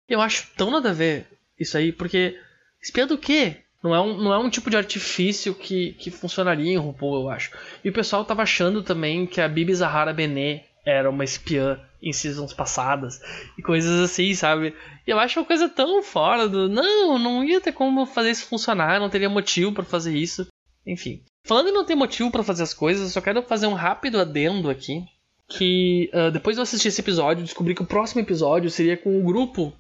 Eu 0.08 0.22
acho 0.22 0.50
tão 0.56 0.72
nada 0.72 0.90
a 0.90 0.94
ver 0.94 1.28
isso 1.60 1.78
aí, 1.78 1.92
porque 1.92 2.40
espiã 2.82 3.06
do 3.06 3.18
quê? 3.18 3.58
Não 3.82 3.96
é 3.96 4.02
um, 4.02 4.18
não 4.18 4.34
é 4.34 4.38
um 4.38 4.50
tipo 4.50 4.70
de 4.70 4.76
artifício 4.76 5.56
que, 5.56 5.94
que 5.94 6.12
funcionaria 6.12 6.74
em 6.74 6.78
RuPaul, 6.78 7.22
eu 7.22 7.30
acho. 7.30 7.52
E 7.84 7.90
o 7.90 7.94
pessoal 7.94 8.26
tava 8.26 8.42
achando 8.44 8.84
também 8.84 9.26
que 9.26 9.40
a 9.40 9.48
Bibi 9.48 9.74
Zahara 9.74 10.14
Benet 10.14 10.66
era 10.86 11.10
uma 11.10 11.24
espiã 11.24 11.80
em 12.02 12.14
seasons 12.14 12.54
passadas 12.54 13.22
e 13.58 13.62
coisas 13.62 14.00
assim, 14.00 14.34
sabe? 14.34 14.74
E 15.06 15.12
eu 15.12 15.20
acho 15.20 15.40
uma 15.40 15.46
coisa 15.46 15.68
tão 15.68 16.02
fora 16.02 16.48
do. 16.48 16.70
Não, 16.70 17.20
não 17.20 17.44
ia 17.44 17.62
ter 17.62 17.72
como 17.72 18.06
fazer 18.06 18.32
isso 18.32 18.46
funcionar, 18.46 19.00
não 19.00 19.10
teria 19.10 19.30
motivo 19.30 19.74
para 19.74 19.84
fazer 19.84 20.16
isso. 20.16 20.48
Enfim. 20.86 21.24
Falando 21.46 21.70
em 21.70 21.74
não 21.74 21.86
ter 21.86 21.96
motivo 21.96 22.32
para 22.32 22.44
fazer 22.44 22.64
as 22.64 22.74
coisas, 22.74 23.04
eu 23.04 23.10
só 23.10 23.22
quero 23.22 23.42
fazer 23.44 23.68
um 23.68 23.74
rápido 23.74 24.20
adendo 24.20 24.70
aqui. 24.70 25.04
Que 25.48 26.12
uh, 26.14 26.30
depois 26.30 26.56
de 26.56 26.60
eu 26.60 26.64
assistir 26.64 26.90
esse 26.90 27.02
episódio, 27.02 27.44
descobri 27.44 27.74
que 27.74 27.82
o 27.82 27.88
próximo 27.88 28.22
episódio 28.22 28.70
seria 28.70 28.96
com 28.96 29.20
o 29.20 29.24
grupo 29.24 29.74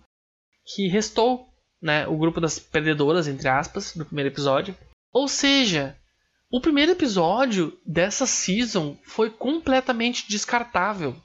que 0.73 0.88
restou, 0.88 1.47
né? 1.79 2.08
O 2.08 2.17
grupo 2.17 2.41
das 2.41 2.58
perdedoras, 2.58 3.27
entre 3.27 3.47
aspas, 3.47 3.95
do 3.95 4.03
primeiro 4.03 4.32
episódio. 4.32 4.75
Ou 5.13 5.27
seja, 5.27 5.95
o 6.51 6.60
primeiro 6.60 6.93
episódio 6.93 7.77
dessa 7.86 8.25
season 8.25 8.97
foi 9.03 9.29
completamente 9.29 10.27
descartável. 10.27 11.15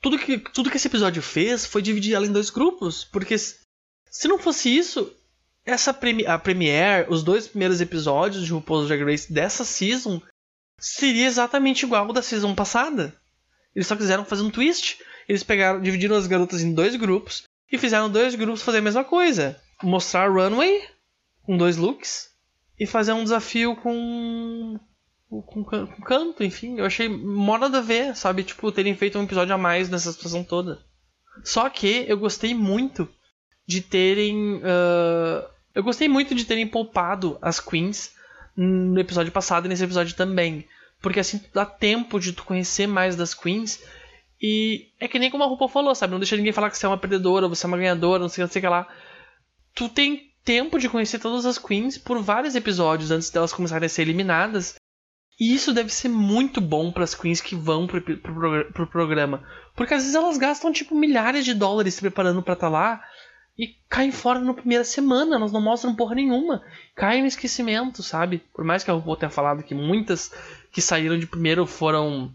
Tudo 0.00 0.18
que, 0.18 0.38
tudo 0.38 0.70
que 0.70 0.76
esse 0.76 0.86
episódio 0.86 1.22
fez 1.22 1.66
foi 1.66 1.82
dividir 1.82 2.14
ela 2.14 2.26
em 2.26 2.32
dois 2.32 2.50
grupos, 2.50 3.04
porque 3.04 3.36
se 3.38 4.28
não 4.28 4.38
fosse 4.38 4.76
isso, 4.76 5.12
essa 5.64 5.92
premi 5.92 6.24
a 6.24 6.38
premiere, 6.38 7.06
os 7.10 7.22
dois 7.22 7.46
primeiros 7.46 7.80
episódios 7.80 8.44
de 8.44 8.52
RuPaul's 8.52 8.88
Drag 8.88 9.04
Race 9.04 9.32
dessa 9.32 9.64
season 9.64 10.20
seria 10.78 11.26
exatamente 11.26 11.84
igual 11.84 12.06
ao 12.06 12.12
da 12.12 12.22
season 12.22 12.54
passada. 12.54 13.14
Eles 13.74 13.86
só 13.86 13.96
quiseram 13.96 14.24
fazer 14.24 14.42
um 14.42 14.50
twist. 14.50 14.98
Eles 15.28 15.42
pegaram, 15.42 15.80
dividiram 15.80 16.16
as 16.16 16.26
garotas 16.26 16.62
em 16.62 16.72
dois 16.72 16.96
grupos 16.96 17.42
e 17.70 17.76
fizeram 17.76 18.10
dois 18.10 18.34
grupos 18.34 18.62
fazer 18.62 18.78
a 18.78 18.82
mesma 18.82 19.04
coisa. 19.04 19.60
Mostrar 19.82 20.30
runway 20.30 20.88
com 21.42 21.56
dois 21.56 21.76
looks 21.76 22.30
e 22.78 22.86
fazer 22.86 23.12
um 23.12 23.22
desafio 23.22 23.76
com 23.76 24.80
com, 25.28 25.64
com 25.64 25.86
canto, 26.02 26.42
enfim. 26.42 26.78
Eu 26.78 26.86
achei 26.86 27.08
mó 27.08 27.58
nada 27.58 27.78
a 27.78 27.82
ver, 27.82 28.16
sabe? 28.16 28.42
Tipo, 28.42 28.72
terem 28.72 28.96
feito 28.96 29.18
um 29.18 29.24
episódio 29.24 29.54
a 29.54 29.58
mais 29.58 29.88
nessa 29.88 30.10
situação 30.10 30.42
toda. 30.42 30.78
Só 31.44 31.68
que 31.68 32.04
eu 32.08 32.16
gostei 32.18 32.54
muito 32.54 33.08
de 33.66 33.80
terem. 33.80 34.56
Uh, 34.56 35.48
eu 35.74 35.82
gostei 35.82 36.08
muito 36.08 36.34
de 36.34 36.44
terem 36.44 36.66
poupado 36.66 37.38
as 37.42 37.60
queens 37.60 38.12
no 38.56 38.98
episódio 38.98 39.30
passado 39.30 39.66
e 39.66 39.68
nesse 39.68 39.84
episódio 39.84 40.16
também. 40.16 40.66
Porque 41.00 41.20
assim 41.20 41.40
dá 41.54 41.64
tempo 41.64 42.18
de 42.18 42.32
tu 42.32 42.42
conhecer 42.44 42.86
mais 42.86 43.14
das 43.14 43.34
queens. 43.34 43.80
E 44.40 44.88
é 44.98 45.06
que 45.06 45.18
nem 45.18 45.30
como 45.30 45.44
a 45.44 45.46
RuPaul 45.46 45.68
falou, 45.68 45.94
sabe? 45.94 46.12
Não 46.12 46.20
deixa 46.20 46.36
ninguém 46.36 46.52
falar 46.52 46.70
que 46.70 46.78
você 46.78 46.86
é 46.86 46.88
uma 46.88 46.98
perdedora, 46.98 47.48
você 47.48 47.66
é 47.66 47.68
uma 47.68 47.76
ganhadora, 47.76 48.20
não 48.20 48.28
sei 48.28 48.44
o 48.44 48.48
que 48.48 48.60
lá. 48.60 48.88
Tu 49.74 49.88
tem 49.88 50.32
tempo 50.44 50.78
de 50.78 50.88
conhecer 50.88 51.18
todas 51.18 51.44
as 51.44 51.58
queens 51.58 51.98
por 51.98 52.20
vários 52.22 52.54
episódios 52.54 53.10
antes 53.10 53.30
delas 53.30 53.52
começarem 53.52 53.86
a 53.86 53.88
ser 53.88 54.02
eliminadas. 54.02 54.76
E 55.38 55.54
isso 55.54 55.72
deve 55.72 55.90
ser 55.90 56.08
muito 56.08 56.60
bom 56.60 56.90
para 56.90 57.04
as 57.04 57.14
queens 57.14 57.40
que 57.40 57.54
vão 57.54 57.86
pro, 57.86 58.00
pro, 58.00 58.72
pro, 58.72 58.86
programa. 58.86 59.44
Porque 59.76 59.94
às 59.94 60.02
vezes 60.02 60.16
elas 60.16 60.36
gastam 60.36 60.72
tipo 60.72 60.96
milhares 60.96 61.44
de 61.44 61.54
dólares 61.54 61.94
se 61.94 62.00
preparando 62.00 62.42
para 62.42 62.54
estar 62.54 62.66
tá 62.66 62.72
lá 62.72 63.00
e 63.56 63.76
caem 63.88 64.10
fora 64.12 64.38
na 64.38 64.54
primeira 64.54 64.84
semana, 64.84 65.36
elas 65.36 65.52
não 65.52 65.60
mostram 65.60 65.94
porra 65.94 66.14
nenhuma. 66.16 66.62
Caem 66.94 67.22
no 67.22 67.28
esquecimento, 67.28 68.02
sabe? 68.02 68.38
Por 68.52 68.64
mais 68.64 68.82
que 68.82 68.90
a 68.90 68.94
RuPaul 68.94 69.16
tenha 69.16 69.30
falado 69.30 69.62
que 69.62 69.74
muitas 69.74 70.32
que 70.72 70.80
saíram 70.80 71.18
de 71.18 71.26
primeiro 71.26 71.66
foram 71.66 72.32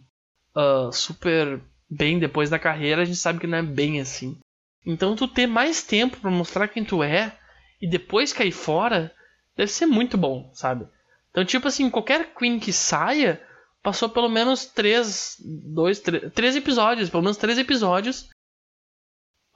uh, 0.56 0.91
super 0.91 1.62
bem 1.89 2.20
depois 2.20 2.49
da 2.49 2.60
carreira, 2.60 3.01
a 3.01 3.06
gente 3.06 3.18
sabe 3.18 3.39
que 3.39 3.47
não 3.47 3.58
é 3.58 3.64
bem 3.64 4.01
assim. 4.01 4.38
Então 4.86 5.16
tu 5.16 5.28
ter 5.28 5.47
mais 5.47 5.84
tempo 5.84 6.18
para 6.18 6.32
mostrar 6.32 6.68
quem 6.68 6.84
tu 6.84 7.04
é 7.04 7.38
e 7.82 7.89
depois 7.89 8.34
cair 8.34 8.51
fora, 8.51 9.14
deve 9.56 9.72
ser 9.72 9.86
muito 9.86 10.18
bom, 10.18 10.49
sabe? 10.54 10.88
Então, 11.34 11.44
tipo 11.44 11.68
assim, 11.68 11.90
qualquer 11.90 12.36
Queen 12.36 12.60
que 12.60 12.72
saia 12.72 13.42
passou 13.82 14.08
pelo 14.08 14.30
menos 14.30 14.66
três, 14.66 15.36
dois, 15.44 16.00
três, 16.00 16.32
três 16.32 16.56
episódios, 16.56 17.10
pelo 17.10 17.24
menos 17.24 17.38
três 17.38 17.58
episódios 17.58 18.30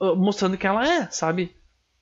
uh, 0.00 0.16
mostrando 0.16 0.58
quem 0.58 0.68
ela 0.68 0.86
é, 0.86 1.08
sabe? 1.08 1.56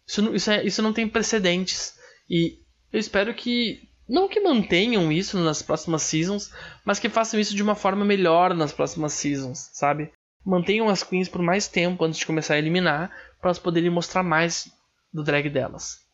Isso, 0.07 0.23
não, 0.23 0.35
isso, 0.35 0.51
é, 0.51 0.65
isso 0.65 0.83
não 0.83 0.95
tem 0.95 1.07
precedentes. 1.07 1.95
E 2.29 2.59
eu 2.93 2.99
espero 2.99 3.35
que. 3.35 3.87
Não 4.09 4.29
que 4.29 4.41
mantenham 4.41 5.11
isso 5.11 5.37
nas 5.39 5.63
próximas 5.63 6.03
seasons, 6.03 6.53
mas 6.85 7.01
que 7.01 7.09
façam 7.09 7.41
isso 7.41 7.57
de 7.57 7.63
uma 7.63 7.75
forma 7.75 8.05
melhor 8.05 8.55
nas 8.55 8.73
próximas 8.73 9.13
seasons, 9.13 9.69
sabe? 9.73 10.13
Mantenham 10.45 10.89
as 10.89 11.03
queens 11.03 11.29
por 11.29 11.43
mais 11.43 11.67
tempo 11.67 12.05
antes 12.05 12.21
de 12.21 12.27
começar 12.27 12.55
a 12.55 12.59
eliminar, 12.59 13.11
para 13.41 13.49
elas 13.49 13.59
poderem 13.59 13.91
mostrar 13.91 14.23
mais 14.23 14.71
do 15.13 15.25
drag 15.25 15.51
delas. 15.51 16.06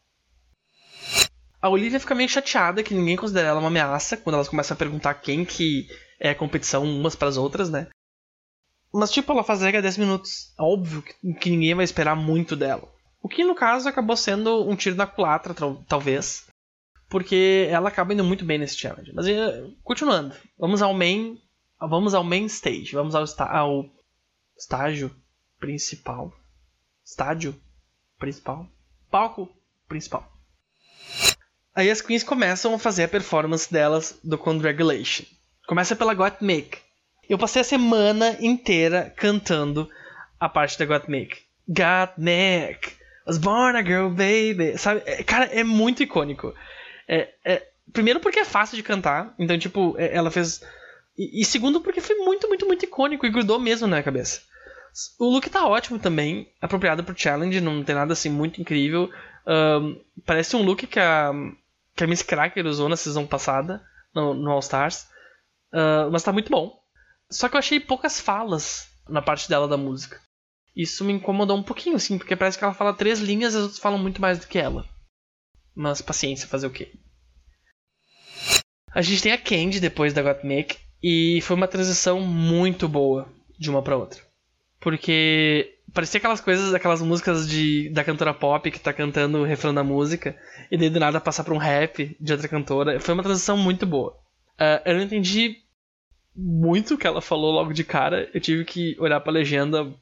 A 1.62 1.68
Olivia 1.68 2.00
fica 2.00 2.12
meio 2.12 2.28
chateada 2.28 2.82
que 2.82 2.92
ninguém 2.92 3.16
considera 3.16 3.48
ela 3.48 3.60
uma 3.60 3.68
ameaça 3.68 4.16
quando 4.16 4.34
elas 4.34 4.48
começam 4.48 4.74
a 4.74 4.78
perguntar 4.78 5.14
quem 5.14 5.44
que 5.44 5.86
é 6.18 6.30
a 6.30 6.34
competição 6.34 6.82
umas 6.84 7.14
para 7.14 7.28
as 7.28 7.36
outras, 7.36 7.70
né? 7.70 7.86
Mas, 8.92 9.12
tipo, 9.12 9.30
ela 9.32 9.44
faz 9.44 9.62
há 9.62 9.70
10 9.70 9.96
minutos. 9.96 10.52
É 10.58 10.62
óbvio 10.62 11.02
que, 11.02 11.34
que 11.34 11.50
ninguém 11.50 11.74
vai 11.74 11.84
esperar 11.84 12.16
muito 12.16 12.56
dela. 12.56 12.92
O 13.22 13.28
que, 13.28 13.44
no 13.44 13.54
caso, 13.54 13.88
acabou 13.88 14.16
sendo 14.16 14.68
um 14.68 14.74
tiro 14.74 14.96
na 14.96 15.06
culatra, 15.06 15.54
talvez. 15.86 16.46
Porque 17.08 17.68
ela 17.70 17.88
acaba 17.88 18.12
indo 18.12 18.24
muito 18.24 18.44
bem 18.44 18.58
nesse 18.58 18.76
challenge. 18.76 19.12
Mas, 19.14 19.28
eh, 19.28 19.70
continuando. 19.84 20.34
Vamos 20.58 20.82
ao 20.82 20.92
main... 20.92 21.40
Vamos 21.80 22.12
ao 22.12 22.24
main 22.24 22.46
stage. 22.46 22.92
Vamos 22.92 23.14
ao, 23.14 23.24
ao 23.48 23.86
estágio 24.58 25.14
principal. 25.60 26.32
Estádio 27.04 27.54
principal. 28.18 28.66
Palco 29.10 29.48
principal. 29.88 30.28
Aí 31.74 31.90
as 31.90 32.02
queens 32.02 32.22
começam 32.22 32.74
a 32.74 32.78
fazer 32.78 33.04
a 33.04 33.08
performance 33.08 33.72
delas 33.72 34.18
do 34.22 34.36
Congratulation. 34.36 35.24
Começa 35.66 35.96
pela 35.96 36.12
Got 36.12 36.36
Make. 36.40 36.78
Eu 37.28 37.38
passei 37.38 37.62
a 37.62 37.64
semana 37.64 38.36
inteira 38.40 39.12
cantando 39.16 39.88
a 40.38 40.48
parte 40.48 40.78
da 40.78 40.84
Got 40.84 41.08
Make. 41.08 41.38
Got 41.66 42.18
Make, 42.18 42.92
was 43.26 43.38
born 43.38 43.78
a 43.78 43.82
girl 43.82 44.08
baby. 44.08 44.76
Sabe? 44.76 45.02
É, 45.06 45.22
cara, 45.22 45.46
é 45.46 45.64
muito 45.64 46.02
icônico. 46.02 46.54
É, 47.08 47.30
é, 47.44 47.66
primeiro 47.90 48.20
porque 48.20 48.40
é 48.40 48.44
fácil 48.44 48.76
de 48.76 48.82
cantar. 48.82 49.34
Então, 49.38 49.58
tipo, 49.58 49.94
é, 49.98 50.14
ela 50.14 50.30
fez. 50.30 50.62
E, 51.16 51.40
e, 51.40 51.44
segundo 51.44 51.80
porque 51.80 52.00
foi 52.00 52.16
muito, 52.16 52.48
muito, 52.48 52.66
muito 52.66 52.84
icônico 52.84 53.24
e 53.24 53.30
grudou 53.30 53.58
mesmo 53.58 53.86
na 53.86 54.02
cabeça. 54.02 54.42
O 55.18 55.30
look 55.30 55.48
tá 55.48 55.66
ótimo 55.66 55.98
também, 55.98 56.52
apropriado 56.60 57.02
pro 57.02 57.18
challenge, 57.18 57.62
não 57.62 57.82
tem 57.82 57.94
nada 57.94 58.12
assim 58.12 58.28
muito 58.28 58.60
incrível. 58.60 59.08
Um, 59.46 59.98
parece 60.26 60.54
um 60.54 60.62
look 60.62 60.86
que 60.86 61.00
a, 61.00 61.32
que 61.94 62.04
a 62.04 62.06
Miss 62.06 62.22
Cracker 62.22 62.66
usou 62.66 62.88
na 62.88 62.96
season 62.96 63.26
passada, 63.26 63.82
no, 64.14 64.34
no 64.34 64.50
All 64.50 64.60
Stars. 64.60 65.06
Uh, 65.72 66.10
mas 66.10 66.22
tá 66.22 66.32
muito 66.32 66.50
bom. 66.50 66.78
Só 67.30 67.48
que 67.48 67.56
eu 67.56 67.58
achei 67.58 67.80
poucas 67.80 68.20
falas 68.20 68.88
na 69.08 69.22
parte 69.22 69.48
dela 69.48 69.66
da 69.66 69.76
música. 69.76 70.20
Isso 70.74 71.04
me 71.04 71.12
incomodou 71.12 71.56
um 71.56 71.62
pouquinho, 71.62 71.96
assim, 71.96 72.18
porque 72.18 72.36
parece 72.36 72.58
que 72.58 72.64
ela 72.64 72.74
fala 72.74 72.94
três 72.94 73.20
linhas 73.20 73.54
e 73.54 73.56
as 73.56 73.62
outras 73.62 73.80
falam 73.80 73.98
muito 73.98 74.20
mais 74.20 74.38
do 74.38 74.46
que 74.46 74.58
ela. 74.58 74.86
Mas 75.74 76.02
paciência, 76.02 76.48
fazer 76.48 76.66
o 76.66 76.72
quê? 76.72 76.92
A 78.94 79.00
gente 79.00 79.22
tem 79.22 79.32
a 79.32 79.38
Candy 79.38 79.80
depois 79.80 80.12
da 80.12 80.22
Gottmik 80.22 80.78
e 81.02 81.40
foi 81.42 81.56
uma 81.56 81.68
transição 81.68 82.20
muito 82.20 82.88
boa 82.88 83.32
de 83.58 83.70
uma 83.70 83.82
para 83.82 83.96
outra. 83.96 84.20
Porque 84.82 85.78
parecia 85.94 86.18
aquelas 86.18 86.40
coisas, 86.40 86.74
aquelas 86.74 87.00
músicas 87.00 87.48
de, 87.48 87.88
da 87.90 88.02
cantora 88.02 88.34
pop 88.34 88.70
que 88.70 88.80
tá 88.80 88.92
cantando 88.92 89.38
o 89.38 89.44
refrão 89.44 89.72
da 89.72 89.84
música 89.84 90.36
e 90.70 90.76
daí 90.76 90.90
do 90.90 90.98
nada 90.98 91.20
passar 91.20 91.44
pra 91.44 91.54
um 91.54 91.58
rap 91.58 92.16
de 92.20 92.32
outra 92.32 92.48
cantora. 92.48 92.98
Foi 92.98 93.14
uma 93.14 93.22
transição 93.22 93.56
muito 93.56 93.86
boa. 93.86 94.10
Uh, 94.54 94.82
eu 94.84 94.94
não 94.96 95.02
entendi 95.02 95.56
muito 96.34 96.94
o 96.94 96.98
que 96.98 97.06
ela 97.06 97.20
falou 97.20 97.52
logo 97.52 97.72
de 97.72 97.84
cara. 97.84 98.28
Eu 98.34 98.40
tive 98.40 98.64
que 98.64 98.96
olhar 98.98 99.20
pra 99.20 99.32
legenda 99.32 99.92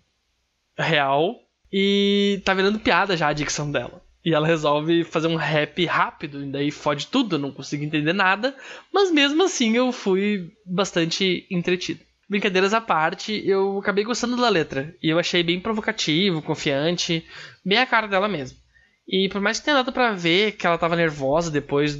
real 0.78 1.36
e 1.72 2.40
tá 2.44 2.54
virando 2.54 2.78
piada 2.78 3.16
já 3.16 3.28
a 3.28 3.34
dicção 3.34 3.70
dela. 3.70 4.02
E 4.24 4.34
ela 4.34 4.46
resolve 4.46 5.04
fazer 5.04 5.28
um 5.28 5.36
rap 5.36 5.84
rápido, 5.86 6.44
e 6.44 6.50
daí 6.50 6.70
fode 6.70 7.06
tudo, 7.06 7.36
eu 7.36 7.38
não 7.38 7.50
consigo 7.50 7.82
entender 7.82 8.12
nada, 8.12 8.54
mas 8.92 9.10
mesmo 9.10 9.42
assim 9.42 9.76
eu 9.76 9.90
fui 9.92 10.52
bastante 10.66 11.46
entretido. 11.50 12.00
Brincadeiras 12.30 12.72
à 12.72 12.80
parte, 12.80 13.42
eu 13.44 13.80
acabei 13.80 14.04
gostando 14.04 14.36
da 14.36 14.48
letra, 14.48 14.94
e 15.02 15.10
eu 15.10 15.18
achei 15.18 15.42
bem 15.42 15.58
provocativo, 15.58 16.40
confiante, 16.40 17.26
bem 17.64 17.76
a 17.76 17.84
cara 17.84 18.06
dela 18.06 18.28
mesmo. 18.28 18.56
E 19.08 19.28
por 19.28 19.40
mais 19.40 19.58
que 19.58 19.64
tenha 19.64 19.78
dado 19.78 19.92
pra 19.92 20.12
ver 20.12 20.52
que 20.52 20.64
ela 20.64 20.78
tava 20.78 20.94
nervosa 20.94 21.50
depois 21.50 21.98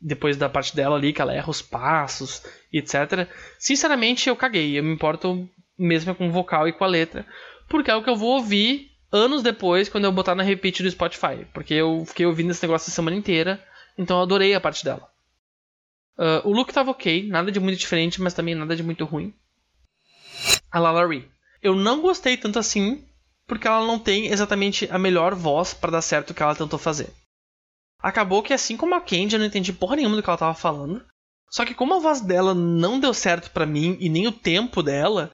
depois 0.00 0.36
da 0.36 0.48
parte 0.48 0.76
dela 0.76 0.94
ali, 0.94 1.12
que 1.12 1.20
ela 1.20 1.34
erra 1.34 1.50
os 1.50 1.60
passos, 1.60 2.44
etc. 2.72 3.28
Sinceramente, 3.58 4.28
eu 4.28 4.36
caguei. 4.36 4.78
Eu 4.78 4.84
me 4.84 4.94
importo 4.94 5.48
mesmo 5.76 6.14
com 6.14 6.28
o 6.28 6.32
vocal 6.32 6.68
e 6.68 6.72
com 6.72 6.84
a 6.84 6.86
letra. 6.86 7.26
Porque 7.68 7.90
é 7.90 7.96
o 7.96 8.04
que 8.04 8.10
eu 8.10 8.14
vou 8.14 8.34
ouvir 8.34 8.92
anos 9.10 9.42
depois, 9.42 9.88
quando 9.88 10.04
eu 10.04 10.12
botar 10.12 10.36
na 10.36 10.44
repeat 10.44 10.80
do 10.80 10.90
Spotify. 10.90 11.44
Porque 11.52 11.74
eu 11.74 12.04
fiquei 12.06 12.24
ouvindo 12.24 12.52
esse 12.52 12.62
negócio 12.62 12.88
a 12.88 12.94
semana 12.94 13.16
inteira. 13.16 13.60
Então 13.98 14.18
eu 14.18 14.22
adorei 14.22 14.54
a 14.54 14.60
parte 14.60 14.84
dela. 14.84 15.10
Uh, 16.16 16.48
o 16.48 16.52
look 16.52 16.72
tava 16.72 16.92
ok, 16.92 17.26
nada 17.26 17.50
de 17.50 17.58
muito 17.58 17.78
diferente, 17.78 18.22
mas 18.22 18.32
também 18.32 18.54
nada 18.54 18.76
de 18.76 18.82
muito 18.84 19.04
ruim. 19.04 19.34
A 20.70 20.78
Lalari. 20.78 21.30
Eu 21.62 21.74
não 21.74 22.00
gostei 22.00 22.36
tanto 22.36 22.58
assim, 22.58 23.04
porque 23.46 23.66
ela 23.66 23.86
não 23.86 23.98
tem 23.98 24.26
exatamente 24.26 24.88
a 24.90 24.98
melhor 24.98 25.34
voz 25.34 25.72
para 25.72 25.92
dar 25.92 26.02
certo 26.02 26.30
o 26.30 26.34
que 26.34 26.42
ela 26.42 26.54
tentou 26.54 26.78
fazer. 26.78 27.12
Acabou 27.98 28.42
que, 28.42 28.52
assim 28.52 28.76
como 28.76 28.94
a 28.94 29.00
Candy, 29.00 29.34
eu 29.34 29.38
não 29.38 29.46
entendi 29.46 29.72
porra 29.72 29.96
nenhuma 29.96 30.16
do 30.16 30.22
que 30.22 30.28
ela 30.28 30.38
tava 30.38 30.54
falando. 30.54 31.04
Só 31.50 31.64
que 31.64 31.74
como 31.74 31.94
a 31.94 31.98
voz 31.98 32.20
dela 32.20 32.54
não 32.54 33.00
deu 33.00 33.14
certo 33.14 33.50
para 33.50 33.66
mim 33.66 33.96
e 34.00 34.08
nem 34.08 34.26
o 34.26 34.32
tempo 34.32 34.82
dela, 34.82 35.30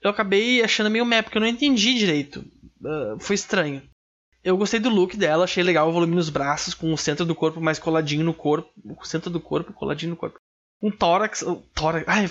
eu 0.00 0.10
acabei 0.10 0.62
achando 0.62 0.90
meio 0.90 1.04
meh, 1.04 1.22
porque 1.22 1.38
eu 1.38 1.40
não 1.40 1.48
entendi 1.48 1.94
direito. 1.94 2.44
Uh, 2.80 3.18
foi 3.18 3.34
estranho. 3.34 3.82
Eu 4.44 4.56
gostei 4.56 4.78
do 4.78 4.88
look 4.88 5.16
dela, 5.16 5.44
achei 5.44 5.62
legal 5.62 5.88
o 5.88 5.92
volume 5.92 6.14
nos 6.14 6.30
braços, 6.30 6.74
com 6.74 6.92
o 6.92 6.98
centro 6.98 7.26
do 7.26 7.34
corpo 7.34 7.60
mais 7.60 7.78
coladinho 7.78 8.24
no 8.24 8.32
corpo. 8.32 8.70
O 8.84 9.04
centro 9.04 9.28
do 9.28 9.40
corpo 9.40 9.72
coladinho 9.72 10.10
no 10.10 10.16
corpo 10.16 10.38
um 10.82 10.90
tórax, 10.90 11.42
um 11.42 11.56
tórax 11.74 12.04
ai, 12.06 12.30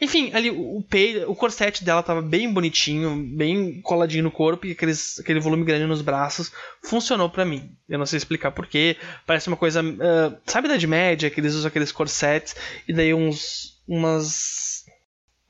enfim, 0.00 0.32
ali 0.32 0.50
o 0.50 0.82
peito, 0.82 1.30
o 1.30 1.36
corset 1.36 1.84
dela 1.84 2.02
tava 2.02 2.22
bem 2.22 2.50
bonitinho, 2.50 3.16
bem 3.36 3.80
coladinho 3.82 4.24
no 4.24 4.30
corpo 4.30 4.66
e 4.66 4.72
aqueles, 4.72 5.20
aquele 5.20 5.40
volume 5.40 5.64
grande 5.64 5.86
nos 5.86 6.00
braços, 6.00 6.50
funcionou 6.82 7.28
para 7.28 7.44
mim. 7.44 7.76
Eu 7.88 7.98
não 7.98 8.06
sei 8.06 8.16
explicar 8.16 8.50
porquê, 8.50 8.96
parece 9.26 9.48
uma 9.48 9.56
coisa, 9.56 9.82
uh, 9.82 10.40
sabe 10.46 10.68
da 10.68 10.76
de 10.76 10.86
média, 10.86 11.30
que 11.30 11.40
eles 11.40 11.54
usam 11.54 11.68
aqueles 11.68 11.92
corsets 11.92 12.56
e 12.88 12.92
daí 12.92 13.12
uns 13.12 13.80
umas 13.86 14.84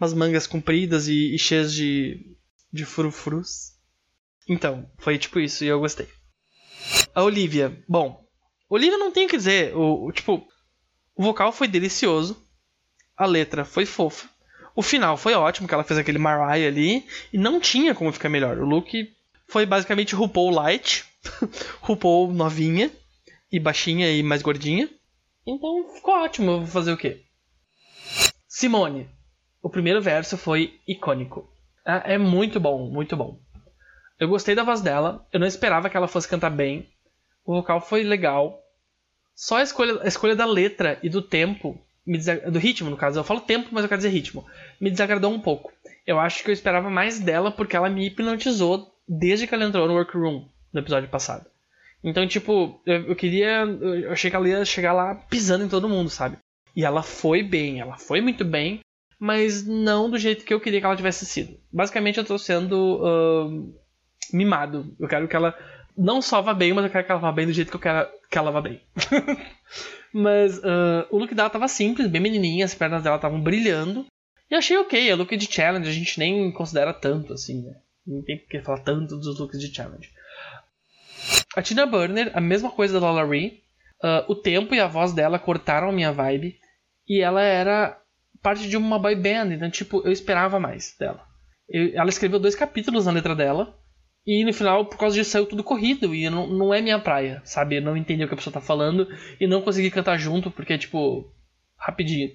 umas 0.00 0.12
mangas 0.12 0.46
compridas 0.48 1.06
e, 1.06 1.34
e 1.34 1.38
cheias 1.38 1.72
de 1.72 2.20
de 2.72 2.84
frufrus. 2.84 3.72
Então, 4.48 4.90
foi 4.98 5.16
tipo 5.18 5.38
isso 5.38 5.62
e 5.64 5.68
eu 5.68 5.78
gostei. 5.78 6.08
A 7.14 7.22
Olivia, 7.22 7.80
bom, 7.88 8.26
Olivia 8.68 8.98
não 8.98 9.12
tem 9.12 9.26
o 9.26 9.28
que 9.28 9.36
dizer, 9.36 9.76
o, 9.76 10.06
o 10.06 10.12
tipo, 10.12 10.44
o 11.16 11.22
vocal 11.22 11.52
foi 11.52 11.68
delicioso, 11.68 12.42
a 13.16 13.26
letra 13.26 13.64
foi 13.64 13.86
fofa, 13.86 14.28
o 14.74 14.82
final 14.82 15.16
foi 15.16 15.34
ótimo, 15.34 15.68
que 15.68 15.74
ela 15.74 15.84
fez 15.84 15.98
aquele 15.98 16.18
Mariah 16.18 16.66
ali, 16.66 17.06
e 17.32 17.38
não 17.38 17.60
tinha 17.60 17.94
como 17.94 18.12
ficar 18.12 18.28
melhor. 18.28 18.58
O 18.58 18.64
look 18.64 18.90
foi 19.46 19.66
basicamente 19.66 20.14
RuPaul 20.14 20.50
Light, 20.50 21.04
RuPaul 21.82 22.32
novinha, 22.32 22.90
e 23.50 23.60
baixinha 23.60 24.10
e 24.10 24.22
mais 24.22 24.40
gordinha. 24.40 24.88
Então 25.46 25.94
ficou 25.94 26.14
ótimo, 26.14 26.58
vou 26.58 26.66
fazer 26.66 26.92
o 26.92 26.96
quê? 26.96 27.22
Simone. 28.48 29.08
O 29.62 29.68
primeiro 29.68 30.00
verso 30.00 30.36
foi 30.36 30.80
icônico. 30.88 31.48
É, 31.86 32.14
é 32.14 32.18
muito 32.18 32.58
bom, 32.58 32.88
muito 32.90 33.16
bom. 33.16 33.38
Eu 34.18 34.28
gostei 34.28 34.54
da 34.54 34.64
voz 34.64 34.80
dela, 34.80 35.26
eu 35.32 35.38
não 35.38 35.46
esperava 35.46 35.90
que 35.90 35.96
ela 35.96 36.08
fosse 36.08 36.28
cantar 36.28 36.50
bem. 36.50 36.88
O 37.44 37.54
vocal 37.54 37.80
foi 37.80 38.02
legal, 38.02 38.58
só 39.34 39.58
a 39.58 39.62
escolha, 39.62 40.00
a 40.02 40.06
escolha 40.06 40.36
da 40.36 40.44
letra 40.44 40.98
e 41.02 41.08
do 41.08 41.22
tempo, 41.22 41.78
do 42.50 42.58
ritmo, 42.58 42.90
no 42.90 42.96
caso. 42.96 43.18
Eu 43.18 43.24
falo 43.24 43.40
tempo, 43.40 43.68
mas 43.72 43.82
eu 43.82 43.88
quero 43.88 43.98
dizer 44.00 44.10
ritmo. 44.10 44.44
Me 44.80 44.90
desagradou 44.90 45.32
um 45.32 45.40
pouco. 45.40 45.72
Eu 46.06 46.18
acho 46.18 46.42
que 46.42 46.50
eu 46.50 46.52
esperava 46.52 46.90
mais 46.90 47.20
dela 47.20 47.50
porque 47.50 47.76
ela 47.76 47.88
me 47.88 48.06
hipnotizou 48.06 48.92
desde 49.08 49.46
que 49.46 49.54
ela 49.54 49.64
entrou 49.64 49.86
no 49.86 49.94
workroom 49.94 50.46
no 50.72 50.80
episódio 50.80 51.08
passado. 51.08 51.46
Então, 52.02 52.26
tipo, 52.26 52.80
eu, 52.84 53.08
eu 53.08 53.16
queria. 53.16 53.64
Eu 53.64 54.12
achei 54.12 54.28
que 54.28 54.36
ela 54.36 54.48
ia 54.48 54.64
chegar 54.64 54.92
lá 54.92 55.14
pisando 55.14 55.64
em 55.64 55.68
todo 55.68 55.88
mundo, 55.88 56.10
sabe? 56.10 56.36
E 56.74 56.84
ela 56.84 57.02
foi 57.02 57.42
bem, 57.42 57.80
ela 57.80 57.96
foi 57.96 58.20
muito 58.20 58.44
bem, 58.44 58.80
mas 59.18 59.64
não 59.64 60.10
do 60.10 60.18
jeito 60.18 60.44
que 60.44 60.52
eu 60.52 60.60
queria 60.60 60.80
que 60.80 60.86
ela 60.86 60.96
tivesse 60.96 61.24
sido. 61.24 61.56
Basicamente, 61.72 62.18
eu 62.18 62.24
tô 62.24 62.38
sendo 62.38 63.00
uh, 63.04 63.74
mimado. 64.32 64.96
Eu 64.98 65.06
quero 65.06 65.28
que 65.28 65.36
ela 65.36 65.54
não 65.96 66.22
só 66.22 66.40
vá 66.40 66.54
bem, 66.54 66.72
mas 66.72 66.84
eu 66.84 66.90
quero 66.90 67.04
que 67.04 67.12
ela 67.12 67.20
vá 67.20 67.32
bem 67.32 67.46
do 67.46 67.52
jeito 67.52 67.70
que 67.70 67.76
eu 67.76 67.80
quero 67.80 68.08
que 68.30 68.38
ela 68.38 68.50
vá 68.50 68.60
bem. 68.60 68.80
mas 70.12 70.58
uh, 70.58 71.06
o 71.10 71.18
look 71.18 71.34
dela 71.34 71.50
tava 71.50 71.68
simples, 71.68 72.08
bem 72.08 72.20
menininha, 72.20 72.64
as 72.64 72.74
pernas 72.74 73.02
dela 73.02 73.16
estavam 73.16 73.40
brilhando. 73.40 74.06
E 74.50 74.54
achei 74.54 74.76
ok, 74.76 75.08
é 75.08 75.14
look 75.14 75.36
de 75.36 75.52
challenge, 75.52 75.88
a 75.88 75.92
gente 75.92 76.18
nem 76.18 76.50
considera 76.52 76.92
tanto 76.92 77.32
assim, 77.32 77.62
né? 77.62 77.76
Não 78.06 78.22
tem 78.22 78.38
porque 78.38 78.60
falar 78.60 78.80
tanto 78.80 79.16
dos 79.16 79.38
looks 79.38 79.60
de 79.60 79.74
challenge. 79.74 80.10
A 81.56 81.62
Tina 81.62 81.86
Burner, 81.86 82.30
a 82.34 82.40
mesma 82.40 82.70
coisa 82.70 82.98
da 82.98 83.06
Lola 83.06 83.24
Ree. 83.24 83.62
Uh, 84.02 84.32
o 84.32 84.34
tempo 84.34 84.74
e 84.74 84.80
a 84.80 84.88
voz 84.88 85.12
dela 85.12 85.38
cortaram 85.38 85.88
a 85.88 85.92
minha 85.92 86.12
vibe. 86.12 86.58
E 87.08 87.20
ela 87.20 87.42
era 87.42 87.98
parte 88.42 88.68
de 88.68 88.76
uma 88.76 88.98
boy 88.98 89.14
band, 89.14 89.54
então, 89.54 89.70
tipo, 89.70 90.02
eu 90.04 90.10
esperava 90.10 90.58
mais 90.58 90.96
dela. 90.98 91.24
Eu, 91.68 91.92
ela 91.94 92.08
escreveu 92.08 92.40
dois 92.40 92.56
capítulos 92.56 93.06
na 93.06 93.12
letra 93.12 93.36
dela. 93.36 93.78
E 94.26 94.44
no 94.44 94.52
final, 94.52 94.86
por 94.86 94.98
causa 94.98 95.16
disso, 95.16 95.30
saiu 95.30 95.46
tudo 95.46 95.64
corrido. 95.64 96.14
E 96.14 96.28
não, 96.30 96.46
não 96.46 96.74
é 96.74 96.80
minha 96.80 96.98
praia, 96.98 97.42
sabe? 97.44 97.76
Eu 97.76 97.82
não 97.82 97.96
entendi 97.96 98.24
o 98.24 98.28
que 98.28 98.34
a 98.34 98.36
pessoa 98.36 98.54
tá 98.54 98.60
falando. 98.60 99.08
E 99.40 99.46
não 99.46 99.62
consegui 99.62 99.90
cantar 99.90 100.16
junto, 100.18 100.50
porque, 100.50 100.78
tipo, 100.78 101.28
rapidinho. 101.76 102.30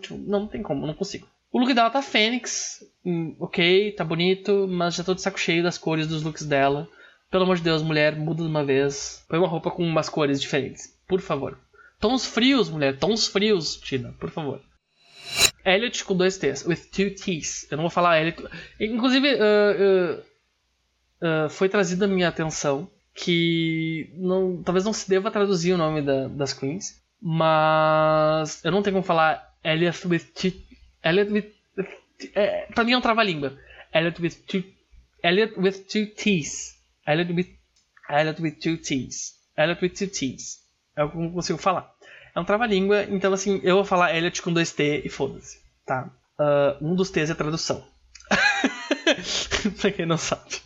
Tipo, 0.00 0.18
não 0.18 0.46
tem 0.46 0.62
como, 0.62 0.86
não 0.86 0.94
consigo. 0.94 1.28
O 1.52 1.58
look 1.58 1.74
dela 1.74 1.90
tá 1.90 2.02
Fênix. 2.02 2.84
Hum, 3.04 3.34
ok, 3.38 3.92
tá 3.92 4.04
bonito, 4.04 4.66
mas 4.68 4.94
já 4.94 5.04
tô 5.04 5.14
de 5.14 5.22
saco 5.22 5.38
cheio 5.38 5.62
das 5.62 5.78
cores 5.78 6.06
dos 6.06 6.22
looks 6.22 6.44
dela. 6.44 6.88
Pelo 7.30 7.44
amor 7.44 7.56
de 7.56 7.62
Deus, 7.62 7.82
mulher, 7.82 8.16
muda 8.16 8.42
de 8.42 8.48
uma 8.48 8.64
vez. 8.64 9.24
Põe 9.28 9.38
uma 9.38 9.48
roupa 9.48 9.70
com 9.70 9.84
umas 9.84 10.08
cores 10.08 10.40
diferentes. 10.40 10.96
Por 11.06 11.20
favor. 11.20 11.56
Tons 12.00 12.26
frios, 12.26 12.68
mulher. 12.68 12.98
Tons 12.98 13.28
frios, 13.28 13.76
Tina. 13.76 14.12
Por 14.18 14.30
favor. 14.30 14.60
Elliot 15.64 16.04
com 16.04 16.16
dois 16.16 16.38
T's. 16.38 16.66
With 16.66 16.88
two 16.90 17.10
T's. 17.10 17.70
Eu 17.70 17.76
não 17.76 17.84
vou 17.84 17.90
falar 17.90 18.20
Elliot. 18.20 18.42
Inclusive, 18.80 19.34
uh, 19.34 20.18
uh, 20.18 20.22
uh, 21.22 21.48
foi 21.48 21.68
trazido 21.68 22.04
a 22.04 22.08
minha 22.08 22.28
atenção 22.28 22.88
que 23.14 24.10
não, 24.14 24.62
talvez 24.62 24.84
não 24.84 24.92
se 24.92 25.08
deva 25.08 25.30
traduzir 25.30 25.72
o 25.72 25.78
nome 25.78 26.02
da, 26.02 26.28
das 26.28 26.52
queens. 26.52 27.00
Mas 27.20 28.64
eu 28.64 28.72
não 28.72 28.82
tenho 28.82 28.94
como 28.94 29.06
falar 29.06 29.54
Elliot 29.62 30.06
with 30.06 30.24
two... 30.34 30.52
Elliot 31.04 31.30
with... 31.30 31.52
É, 32.34 32.66
pra 32.74 32.84
mim 32.84 32.92
é 32.92 32.98
um 32.98 33.00
trava-língua. 33.00 33.58
Elliot 33.92 34.22
with 34.22 34.34
two... 34.46 34.64
Elliot 35.22 35.58
with 35.58 35.84
two 35.84 36.06
T's. 36.06 36.78
Elliot 37.06 37.32
with, 37.32 37.48
Elliot 38.08 38.40
with 38.40 38.52
two 38.52 38.78
T's. 38.78 39.34
Elliot 39.56 39.82
with 39.82 39.94
two 39.94 40.06
T's. 40.06 40.60
É 40.96 41.04
o 41.04 41.10
que 41.10 41.18
eu 41.18 41.30
consigo 41.30 41.58
falar. 41.58 41.92
É 42.34 42.40
um 42.40 42.44
trava-língua, 42.44 43.04
então 43.04 43.32
assim, 43.32 43.60
eu 43.62 43.76
vou 43.76 43.84
falar 43.84 44.16
Elliot 44.16 44.40
com 44.40 44.52
dois 44.52 44.72
T 44.72 45.02
e 45.04 45.08
foda-se, 45.08 45.60
tá? 45.84 46.10
Uh, 46.38 46.84
um 46.84 46.94
dos 46.94 47.10
T's 47.10 47.28
é 47.28 47.34
tradução. 47.34 47.84
pra 49.80 49.90
quem 49.90 50.06
não 50.06 50.16
sabe. 50.16 50.62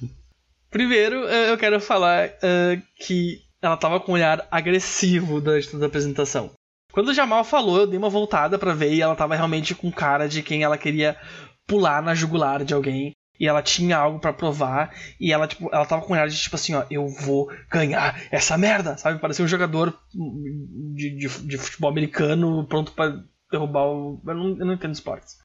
Primeiro, 0.74 1.18
eu 1.28 1.56
quero 1.56 1.80
falar 1.80 2.30
uh, 2.30 2.82
que 2.96 3.40
ela 3.62 3.76
tava 3.76 4.00
com 4.00 4.10
um 4.10 4.16
olhar 4.16 4.44
agressivo 4.50 5.40
durante 5.40 5.70
toda 5.70 5.84
a 5.84 5.86
apresentação. 5.86 6.50
Quando 6.90 7.10
o 7.10 7.14
Jamal 7.14 7.44
falou, 7.44 7.78
eu 7.78 7.86
dei 7.86 7.96
uma 7.96 8.08
voltada 8.08 8.58
para 8.58 8.74
ver 8.74 8.92
e 8.92 9.00
ela 9.00 9.14
tava 9.14 9.36
realmente 9.36 9.72
com 9.72 9.92
cara 9.92 10.28
de 10.28 10.42
quem 10.42 10.64
ela 10.64 10.76
queria 10.76 11.16
pular 11.64 12.02
na 12.02 12.12
jugular 12.12 12.64
de 12.64 12.74
alguém. 12.74 13.12
E 13.38 13.46
ela 13.46 13.62
tinha 13.62 13.96
algo 13.96 14.18
para 14.18 14.32
provar. 14.32 14.92
E 15.20 15.32
ela 15.32 15.46
tipo 15.46 15.70
ela 15.72 15.86
tava 15.86 16.02
com 16.02 16.12
um 16.12 16.16
olhar 16.16 16.26
de 16.26 16.36
tipo 16.36 16.56
assim 16.56 16.74
ó 16.74 16.84
eu 16.90 17.06
vou 17.06 17.48
ganhar 17.70 18.20
essa 18.32 18.58
merda 18.58 18.96
sabe? 18.96 19.20
Parecia 19.20 19.44
um 19.44 19.48
jogador 19.48 19.96
de, 20.12 21.16
de, 21.16 21.28
de 21.28 21.56
futebol 21.56 21.90
americano 21.90 22.66
pronto 22.66 22.90
para 22.90 23.22
derrubar 23.48 23.86
o 23.86 24.20
eu 24.26 24.34
não, 24.34 24.48
eu 24.58 24.66
não 24.66 24.74
entendo 24.74 24.94
esportes. 24.94 25.38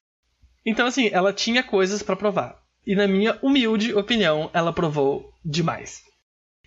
Então 0.66 0.88
assim 0.88 1.08
ela 1.12 1.32
tinha 1.32 1.62
coisas 1.62 2.02
para 2.02 2.16
provar 2.16 2.60
e 2.86 2.94
na 2.94 3.06
minha 3.06 3.38
humilde 3.42 3.94
opinião 3.94 4.50
ela 4.52 4.72
provou 4.72 5.32
demais 5.44 6.02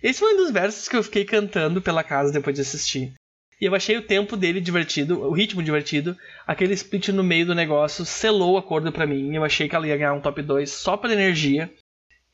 esse 0.02 0.20
foi 0.20 0.34
um 0.34 0.36
dos 0.36 0.50
versos 0.50 0.88
que 0.88 0.96
eu 0.96 1.02
fiquei 1.02 1.24
cantando 1.24 1.80
pela 1.80 2.04
casa 2.04 2.32
depois 2.32 2.54
de 2.54 2.62
assistir 2.62 3.14
e 3.60 3.66
eu 3.66 3.74
achei 3.74 3.96
o 3.96 4.06
tempo 4.06 4.36
dele 4.36 4.60
divertido, 4.60 5.20
o 5.20 5.32
ritmo 5.32 5.62
divertido. 5.62 6.16
Aquele 6.46 6.74
split 6.74 7.08
no 7.08 7.22
meio 7.22 7.46
do 7.46 7.54
negócio 7.54 8.04
selou 8.04 8.54
o 8.54 8.58
acordo 8.58 8.92
para 8.92 9.06
mim. 9.06 9.34
Eu 9.34 9.44
achei 9.44 9.68
que 9.68 9.74
ela 9.74 9.86
ia 9.86 9.96
ganhar 9.96 10.12
um 10.12 10.20
top 10.20 10.42
2 10.42 10.70
só 10.70 10.96
pela 10.96 11.14
energia 11.14 11.70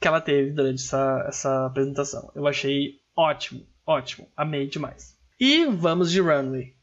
que 0.00 0.08
ela 0.08 0.20
teve 0.20 0.50
durante 0.50 0.82
essa, 0.82 1.24
essa 1.28 1.66
apresentação. 1.66 2.32
Eu 2.34 2.46
achei 2.46 2.94
ótimo, 3.14 3.66
ótimo. 3.86 4.26
Amei 4.36 4.66
demais. 4.66 5.14
E 5.38 5.66
vamos 5.66 6.10
de 6.10 6.20
Runway. 6.20 6.74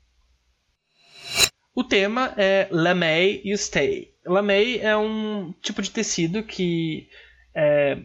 O 1.77 1.83
tema 1.83 2.33
é 2.35 2.67
Lamei 2.71 3.39
e 3.45 3.55
Stay. 3.55 4.11
Lamei 4.25 4.79
é 4.81 4.97
um 4.97 5.53
tipo 5.61 5.79
de 5.79 5.91
tecido 5.91 6.41
que 6.41 7.07
é 7.53 7.99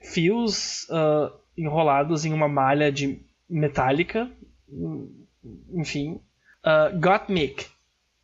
fios 0.00 0.84
uh, 0.84 1.30
enrolados 1.54 2.24
em 2.24 2.32
uma 2.32 2.48
malha 2.48 2.90
de 2.90 3.20
metálica 3.46 4.26
enfim. 5.70 6.18
Uh, 6.64 6.98
Gottmik, 6.98 7.66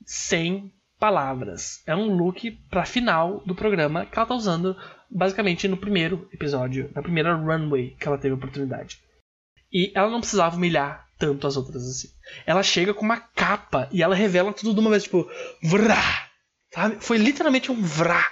sem 0.06 0.72
palavras. 0.98 1.82
É 1.86 1.94
um 1.94 2.16
look 2.16 2.50
para 2.70 2.86
final 2.86 3.42
do 3.44 3.54
programa 3.54 4.06
que 4.06 4.18
ela 4.18 4.26
tá 4.26 4.34
usando 4.34 4.74
basicamente 5.10 5.68
no 5.68 5.76
primeiro 5.76 6.26
episódio, 6.32 6.90
na 6.94 7.02
primeira 7.02 7.34
runway 7.34 7.94
que 8.00 8.08
ela 8.08 8.16
teve 8.16 8.32
a 8.32 8.38
oportunidade. 8.38 8.98
E 9.70 9.92
ela 9.94 10.08
não 10.08 10.20
precisava 10.20 10.56
humilhar 10.56 11.05
tanto 11.18 11.46
as 11.46 11.56
outras 11.56 11.86
assim. 11.88 12.08
Ela 12.44 12.62
chega 12.62 12.94
com 12.94 13.04
uma 13.04 13.18
capa 13.18 13.88
e 13.92 14.02
ela 14.02 14.14
revela 14.14 14.52
tudo 14.52 14.74
de 14.74 14.80
uma 14.80 14.90
vez, 14.90 15.04
tipo, 15.04 15.28
vrá! 15.62 16.28
Sabe? 16.72 16.96
Foi 17.00 17.16
literalmente 17.16 17.70
um 17.70 17.82
vrá. 17.82 18.30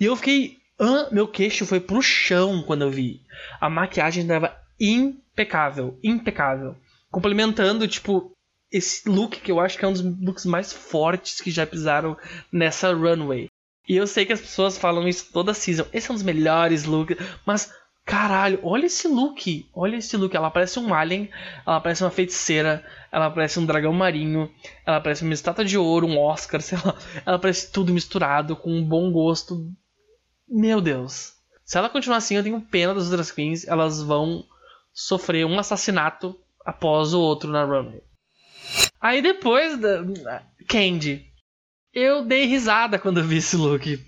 E 0.00 0.04
eu 0.04 0.16
fiquei. 0.16 0.58
Ah, 0.78 1.08
meu 1.10 1.26
queixo 1.26 1.64
foi 1.64 1.80
pro 1.80 2.02
chão 2.02 2.62
quando 2.62 2.82
eu 2.82 2.90
vi. 2.90 3.22
A 3.60 3.70
maquiagem 3.70 4.22
estava 4.22 4.56
impecável, 4.78 5.98
impecável 6.02 6.76
complementando, 7.16 7.88
tipo, 7.88 8.30
esse 8.70 9.08
look 9.08 9.40
que 9.40 9.50
eu 9.50 9.58
acho 9.58 9.78
que 9.78 9.84
é 9.86 9.88
um 9.88 9.92
dos 9.92 10.02
looks 10.02 10.44
mais 10.44 10.70
fortes 10.70 11.40
que 11.40 11.50
já 11.50 11.66
pisaram 11.66 12.14
nessa 12.52 12.92
runway. 12.92 13.48
E 13.88 13.96
eu 13.96 14.06
sei 14.06 14.26
que 14.26 14.34
as 14.34 14.40
pessoas 14.40 14.76
falam 14.76 15.08
isso 15.08 15.32
toda 15.32 15.54
season. 15.54 15.86
Esse 15.94 16.10
é 16.10 16.12
um 16.12 16.14
dos 16.14 16.22
melhores 16.22 16.84
looks, 16.84 17.16
mas 17.46 17.72
caralho, 18.06 18.60
olha 18.62 18.86
esse 18.86 19.08
look. 19.08 19.68
Olha 19.74 19.96
esse 19.96 20.16
look. 20.16 20.34
Ela 20.34 20.50
parece 20.50 20.78
um 20.78 20.94
alien, 20.94 21.28
ela 21.66 21.80
parece 21.80 22.04
uma 22.04 22.10
feiticeira, 22.10 22.86
ela 23.10 23.28
parece 23.28 23.58
um 23.58 23.66
dragão 23.66 23.92
marinho, 23.92 24.50
ela 24.86 25.00
parece 25.00 25.24
uma 25.24 25.34
estátua 25.34 25.64
de 25.64 25.76
ouro, 25.76 26.06
um 26.06 26.16
Oscar, 26.16 26.60
sei 26.62 26.78
lá. 26.82 26.96
Ela 27.26 27.38
parece 27.38 27.70
tudo 27.72 27.92
misturado 27.92 28.54
com 28.54 28.72
um 28.72 28.84
bom 28.84 29.10
gosto. 29.10 29.70
Meu 30.48 30.80
Deus. 30.80 31.34
Se 31.64 31.76
ela 31.76 31.90
continuar 31.90 32.18
assim, 32.18 32.36
eu 32.36 32.44
tenho 32.44 32.60
pena 32.60 32.94
das 32.94 33.10
outras 33.10 33.32
queens. 33.32 33.66
Elas 33.66 34.00
vão 34.00 34.44
sofrer 34.94 35.44
um 35.44 35.58
assassinato 35.58 36.38
após 36.64 37.12
o 37.12 37.20
outro 37.20 37.50
na 37.50 37.64
runway. 37.64 38.00
Aí 39.00 39.20
depois 39.20 39.78
da 39.78 40.42
Candy, 40.68 41.26
eu 41.92 42.24
dei 42.24 42.44
risada 42.44 42.98
quando 42.98 43.18
eu 43.18 43.24
vi 43.24 43.38
esse 43.38 43.56
look. 43.56 43.98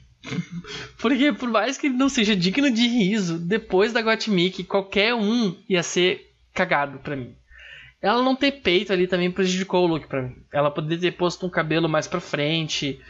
Porque 0.98 1.32
por 1.32 1.48
mais 1.48 1.78
que 1.78 1.86
ele 1.86 1.96
não 1.96 2.08
seja 2.08 2.36
digno 2.36 2.70
de 2.70 2.86
riso, 2.86 3.38
depois 3.38 3.92
da 3.92 4.02
Gottmik, 4.02 4.64
qualquer 4.64 5.14
um 5.14 5.56
ia 5.68 5.82
ser 5.82 6.32
cagado 6.52 6.98
pra 6.98 7.16
mim. 7.16 7.34
Ela 8.00 8.22
não 8.22 8.36
ter 8.36 8.52
peito 8.52 8.92
ali 8.92 9.06
também 9.06 9.30
prejudicou 9.30 9.84
o 9.84 9.86
look 9.86 10.06
pra 10.06 10.22
mim. 10.22 10.36
Ela 10.52 10.70
poderia 10.70 10.98
ter 10.98 11.16
posto 11.16 11.46
um 11.46 11.50
cabelo 11.50 11.88
mais 11.88 12.06
pra 12.06 12.20
frente, 12.20 13.00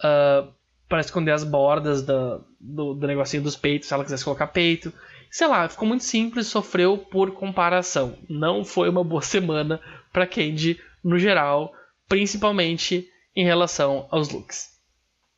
uh, 0.00 0.52
para 0.88 1.00
esconder 1.00 1.32
as 1.32 1.42
bordas 1.42 2.02
do, 2.02 2.44
do, 2.60 2.94
do 2.94 3.06
negocinho 3.06 3.42
dos 3.42 3.56
peitos, 3.56 3.88
se 3.88 3.94
ela 3.94 4.04
quisesse 4.04 4.24
colocar 4.24 4.46
peito 4.48 4.92
sei 5.30 5.46
lá, 5.46 5.68
ficou 5.68 5.86
muito 5.86 6.02
simples, 6.04 6.46
sofreu 6.46 6.96
por 6.96 7.32
comparação. 7.32 8.16
Não 8.28 8.64
foi 8.64 8.88
uma 8.88 9.04
boa 9.04 9.20
semana 9.22 9.80
para 10.12 10.26
Candy 10.26 10.80
no 11.04 11.18
geral, 11.18 11.72
principalmente 12.08 13.06
em 13.34 13.44
relação 13.44 14.08
aos 14.10 14.30
looks. 14.30 14.75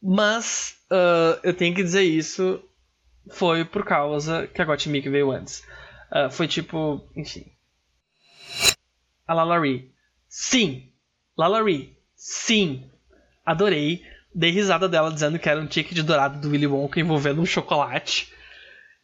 Mas 0.03 0.77
uh, 0.91 1.39
eu 1.43 1.55
tenho 1.55 1.75
que 1.75 1.83
dizer 1.83 2.03
isso 2.03 2.63
foi 3.31 3.65
por 3.65 3.85
causa 3.85 4.47
que 4.47 4.61
a 4.61 4.65
Gottmik 4.65 5.09
veio 5.09 5.31
antes. 5.31 5.63
Uh, 6.11 6.31
foi 6.31 6.47
tipo, 6.49 7.07
enfim. 7.17 7.45
A 9.27 9.35
Lalari. 9.35 9.93
Sim! 10.29 10.91
Lalari. 11.37 11.97
Sim! 12.15 12.89
Adorei. 13.45 14.03
Dei 14.35 14.51
risada 14.51 14.89
dela 14.89 15.13
dizendo 15.13 15.39
que 15.39 15.49
era 15.49 15.61
um 15.61 15.67
ticket 15.67 15.99
dourado 16.03 16.41
do 16.41 16.51
Willy 16.51 16.67
Wonka 16.67 17.01
envolvendo 17.01 17.41
um 17.41 17.47
chocolate. 17.47 18.33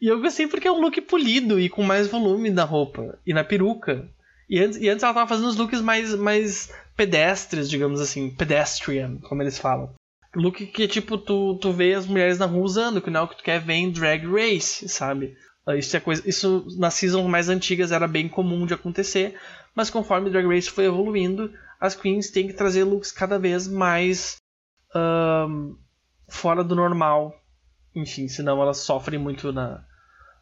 E 0.01 0.07
eu 0.07 0.21
gostei 0.21 0.47
porque 0.47 0.69
é 0.69 0.73
um 0.73 0.81
look 0.81 1.01
polido 1.03 1.59
e 1.59 1.69
com 1.69 1.83
mais 1.83 2.09
volume 2.09 2.51
na 2.51 2.65
roupa 2.65 3.19
e 3.27 3.33
na 3.33 3.43
peruca. 3.43 4.09
E 4.49 4.61
antes, 4.61 4.79
e 4.79 4.89
antes 4.89 5.03
ela 5.03 5.15
tava 5.15 5.29
fazendo 5.29 5.49
os 5.49 5.57
looks 5.57 5.81
mais, 5.81 6.15
mais 6.15 6.71
pedestres, 6.95 7.71
digamos 7.71 8.01
assim, 8.01 8.31
pedestrian, 8.31 9.19
como 9.23 9.43
eles 9.43 9.59
falam. 9.59 9.95
Look 10.35 10.67
que, 10.67 10.89
tipo, 10.89 11.17
tu, 11.17 11.57
tu 11.61 11.73
vê 11.73 11.95
as 11.95 12.07
mulheres 12.07 12.39
na 12.39 12.47
rua 12.47 12.65
usando, 12.65 13.01
que 13.01 13.11
não 13.11 13.21
é 13.21 13.23
o 13.23 13.29
que 13.29 13.37
tu 13.37 13.45
quer 13.45 13.61
ver 13.61 13.75
em 13.75 13.91
drag 13.91 14.27
race, 14.27 14.89
sabe? 14.89 15.37
Isso, 15.79 15.97
é 15.97 16.01
coisa, 16.01 16.23
isso 16.29 16.67
nas 16.77 16.95
seasons 16.95 17.27
mais 17.27 17.49
antigas 17.49 17.91
era 17.91 18.07
bem 18.07 18.29
comum 18.29 18.67
de 18.67 18.75
acontecer, 18.75 19.35
mas 19.75 19.89
conforme 19.89 20.31
Drag 20.31 20.47
Race 20.47 20.71
foi 20.71 20.85
evoluindo, 20.85 21.53
as 21.81 21.95
queens 21.95 22.31
têm 22.31 22.47
que 22.47 22.53
trazer 22.53 22.85
looks 22.85 23.11
cada 23.11 23.39
vez 23.39 23.67
mais 23.67 24.37
um, 24.95 25.77
fora 26.29 26.63
do 26.63 26.75
normal. 26.75 27.35
Enfim, 27.95 28.29
senão 28.29 28.61
elas 28.61 28.79
sofrem 28.79 29.19
muito 29.19 29.53
na, 29.53 29.85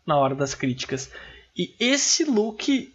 na 0.06 0.16
hora 0.16 0.34
das 0.34 0.54
críticas. 0.54 1.10
E 1.56 1.74
esse 1.78 2.24
look 2.24 2.92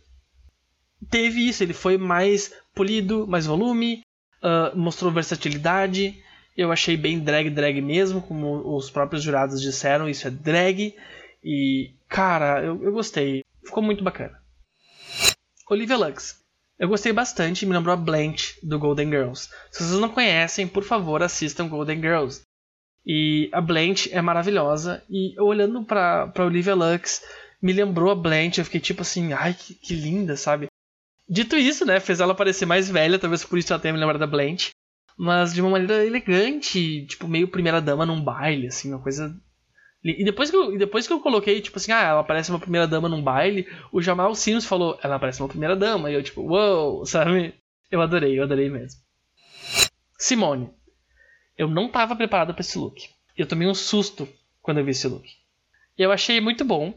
teve 1.10 1.48
isso, 1.48 1.64
ele 1.64 1.74
foi 1.74 1.98
mais 1.98 2.54
polido, 2.76 3.26
mais 3.26 3.46
volume, 3.46 4.02
uh, 4.44 4.78
mostrou 4.78 5.12
versatilidade. 5.12 6.22
Eu 6.58 6.72
achei 6.72 6.98
bem 6.98 7.20
drag 7.20 7.52
drag 7.52 7.80
mesmo, 7.82 8.20
como 8.20 8.76
os 8.76 8.90
próprios 8.90 9.22
jurados 9.22 9.62
disseram, 9.62 10.10
isso 10.10 10.28
é 10.28 10.32
drag. 10.32 10.96
E, 11.44 11.94
cara, 12.10 12.64
eu, 12.64 12.84
eu 12.84 12.92
gostei. 12.92 13.44
Ficou 13.64 13.84
muito 13.84 14.04
bacana. 14.04 14.42
Olivia 15.70 15.98
Lux. 15.98 16.40
Eu 16.80 16.88
gostei 16.88 17.14
bastante, 17.14 17.66
me 17.66 17.74
lembrou 17.74 17.94
a 17.94 17.98
Blanche 17.98 18.56
do 18.64 18.80
Golden 18.80 19.10
Girls. 19.10 19.50
Se 19.72 19.84
vocês 19.84 20.00
não 20.00 20.10
conhecem, 20.10 20.68
por 20.68 20.84
favor, 20.84 21.22
assistam 21.22 21.68
Golden 21.68 22.00
Girls. 22.02 22.42
E 23.06 23.50
a 23.52 23.62
Blanche 23.62 24.10
é 24.12 24.22
maravilhosa. 24.22 25.04
E 25.10 25.40
olhando 25.40 25.84
pra, 25.84 26.28
pra 26.28 26.46
Olivia 26.46 26.76
Lux, 26.76 27.22
me 27.62 27.72
lembrou 27.72 28.12
a 28.12 28.16
Blanche. 28.16 28.60
Eu 28.60 28.66
fiquei 28.66 28.80
tipo 28.80 29.02
assim, 29.02 29.34
ai, 29.34 29.54
que, 29.54 29.76
que 29.76 29.94
linda, 29.94 30.36
sabe? 30.36 30.68
Dito 31.30 31.56
isso, 31.56 31.86
né? 31.86 32.00
Fez 32.00 32.20
ela 32.20 32.36
parecer 32.36 32.66
mais 32.66 32.90
velha, 32.90 33.20
talvez 33.20 33.44
por 33.44 33.58
isso 33.58 33.74
ela 33.74 33.82
tenha 33.82 33.94
me 33.94 34.00
lembrado 34.00 34.20
da 34.20 34.28
Blanche. 34.28 34.70
Mas 35.18 35.54
de 35.54 35.62
uma 35.62 35.72
maneira 35.72 36.06
elegante, 36.06 37.06
tipo, 37.08 37.28
meio 37.28 37.48
primeira 37.48 37.82
dama 37.82 38.06
num 38.06 38.22
baile, 38.22 38.68
assim, 38.68 38.90
uma 38.94 39.02
coisa 39.02 39.36
E 40.04 40.24
depois 40.24 40.52
que, 40.52 40.56
eu, 40.56 40.76
e 40.76 40.78
depois 40.78 41.08
que 41.08 41.14
eu 41.14 41.20
coloquei, 41.20 41.60
tipo 41.60 41.78
assim, 41.78 41.92
ah, 41.92 42.04
ela 42.04 42.24
parece 42.24 42.52
uma 42.52 42.60
primeira 42.60 42.88
dama 42.88 43.10
num 43.10 43.22
baile, 43.22 43.68
o 43.92 44.02
Jamal 44.02 44.36
Sims 44.36 44.66
falou, 44.66 44.98
ela 45.02 45.18
parece 45.20 45.42
uma 45.42 45.50
primeira 45.50 45.76
dama. 45.76 46.12
E 46.12 46.14
eu, 46.14 46.24
tipo, 46.24 46.42
uou, 46.42 46.98
wow, 46.98 47.06
sabe? 47.08 47.56
Eu 47.90 48.02
adorei, 48.02 48.38
eu 48.38 48.44
adorei 48.44 48.70
mesmo. 48.70 49.02
Simone. 50.18 50.70
Eu 51.58 51.68
não 51.68 51.90
tava 51.90 52.16
preparado 52.16 52.54
para 52.54 52.62
esse 52.62 52.78
look. 52.78 53.10
Eu 53.36 53.48
tomei 53.48 53.68
um 53.68 53.74
susto 53.74 54.30
quando 54.62 54.78
eu 54.78 54.86
vi 54.86 54.92
esse 54.92 55.08
look. 55.08 55.28
Eu 55.98 56.12
achei 56.12 56.40
muito 56.40 56.64
bom, 56.64 56.94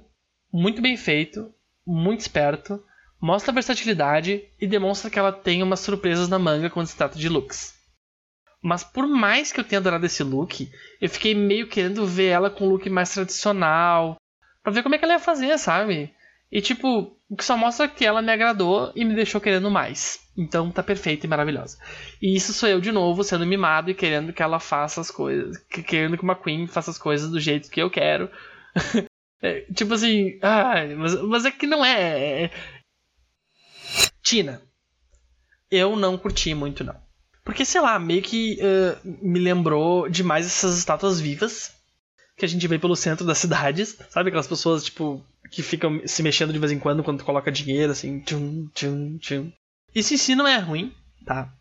muito 0.52 0.82
bem 0.82 0.96
feito, 0.96 1.54
muito 1.86 2.20
esperto, 2.20 2.82
mostra 3.20 3.52
versatilidade 3.52 4.44
e 4.60 4.66
demonstra 4.66 5.10
que 5.10 5.18
ela 5.18 5.32
tem 5.32 5.62
umas 5.62 5.80
surpresas 5.80 6.28
na 6.28 6.38
manga 6.38 6.68
quando 6.68 6.86
se 6.86 6.96
trata 6.96 7.18
de 7.18 7.28
looks. 7.28 7.79
Mas 8.62 8.84
por 8.84 9.06
mais 9.06 9.52
que 9.52 9.60
eu 9.60 9.64
tenha 9.64 9.78
adorado 9.78 10.04
esse 10.04 10.22
look, 10.22 10.70
eu 11.00 11.08
fiquei 11.08 11.34
meio 11.34 11.66
querendo 11.68 12.06
ver 12.06 12.26
ela 12.26 12.50
com 12.50 12.66
um 12.66 12.70
look 12.70 12.88
mais 12.90 13.12
tradicional, 13.12 14.16
para 14.62 14.72
ver 14.72 14.82
como 14.82 14.94
é 14.94 14.98
que 14.98 15.04
ela 15.04 15.14
ia 15.14 15.20
fazer, 15.20 15.56
sabe? 15.58 16.14
E 16.52 16.60
tipo, 16.60 17.16
o 17.28 17.36
que 17.36 17.44
só 17.44 17.56
mostra 17.56 17.88
que 17.88 18.04
ela 18.04 18.20
me 18.20 18.32
agradou 18.32 18.92
e 18.94 19.04
me 19.04 19.14
deixou 19.14 19.40
querendo 19.40 19.70
mais. 19.70 20.20
Então 20.36 20.70
tá 20.70 20.82
perfeita 20.82 21.26
e 21.26 21.28
maravilhosa. 21.28 21.78
E 22.20 22.34
isso 22.34 22.52
sou 22.52 22.68
eu 22.68 22.80
de 22.80 22.90
novo 22.90 23.22
sendo 23.22 23.46
mimado 23.46 23.90
e 23.90 23.94
querendo 23.94 24.32
que 24.32 24.42
ela 24.42 24.58
faça 24.58 25.00
as 25.00 25.10
coisas, 25.10 25.56
querendo 25.86 26.16
que 26.16 26.24
uma 26.24 26.34
queen 26.34 26.66
faça 26.66 26.90
as 26.90 26.98
coisas 26.98 27.30
do 27.30 27.38
jeito 27.38 27.70
que 27.70 27.80
eu 27.80 27.88
quero. 27.88 28.28
é, 29.40 29.60
tipo 29.72 29.94
assim, 29.94 30.38
ai, 30.42 30.94
mas, 30.96 31.14
mas 31.22 31.44
é 31.44 31.50
que 31.50 31.66
não 31.66 31.84
é, 31.84 32.00
é, 32.00 32.42
é. 32.44 32.50
Tina. 34.22 34.60
Eu 35.70 35.94
não 35.94 36.18
curti 36.18 36.52
muito 36.52 36.82
não. 36.82 37.00
Porque, 37.44 37.64
sei 37.64 37.80
lá, 37.80 37.98
meio 37.98 38.22
que 38.22 38.58
uh, 38.60 38.98
me 39.22 39.38
lembrou 39.38 40.08
demais 40.08 40.46
essas 40.46 40.78
estátuas 40.78 41.20
vivas 41.20 41.72
que 42.36 42.44
a 42.44 42.48
gente 42.48 42.66
vê 42.66 42.78
pelo 42.78 42.96
centro 42.96 43.26
das 43.26 43.38
cidades. 43.38 43.98
Sabe 44.08 44.28
aquelas 44.28 44.46
pessoas, 44.46 44.84
tipo, 44.84 45.24
que 45.50 45.62
ficam 45.62 46.00
se 46.06 46.22
mexendo 46.22 46.52
de 46.52 46.58
vez 46.58 46.72
em 46.72 46.78
quando 46.78 47.02
quando 47.02 47.18
tu 47.18 47.24
coloca 47.24 47.52
dinheiro, 47.52 47.92
assim. 47.92 48.20
Tchum, 48.20 48.68
tchum, 48.74 49.18
tchum. 49.18 49.52
Isso 49.94 50.14
em 50.14 50.16
si 50.16 50.34
não 50.34 50.46
é 50.46 50.58
ruim, 50.58 50.94
tá? 51.24 51.52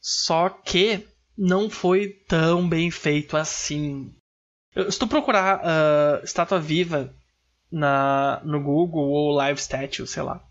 Só 0.00 0.48
que 0.48 1.06
não 1.36 1.70
foi 1.70 2.08
tão 2.28 2.68
bem 2.68 2.90
feito 2.90 3.36
assim. 3.36 4.12
Se 4.90 4.98
tu 4.98 5.06
procurar 5.06 5.60
uh, 5.60 6.24
estátua 6.24 6.60
viva 6.60 7.14
na, 7.70 8.40
no 8.44 8.62
Google 8.62 9.08
ou 9.08 9.32
Live 9.32 9.60
Statue, 9.60 10.06
sei 10.06 10.22
lá, 10.22 10.42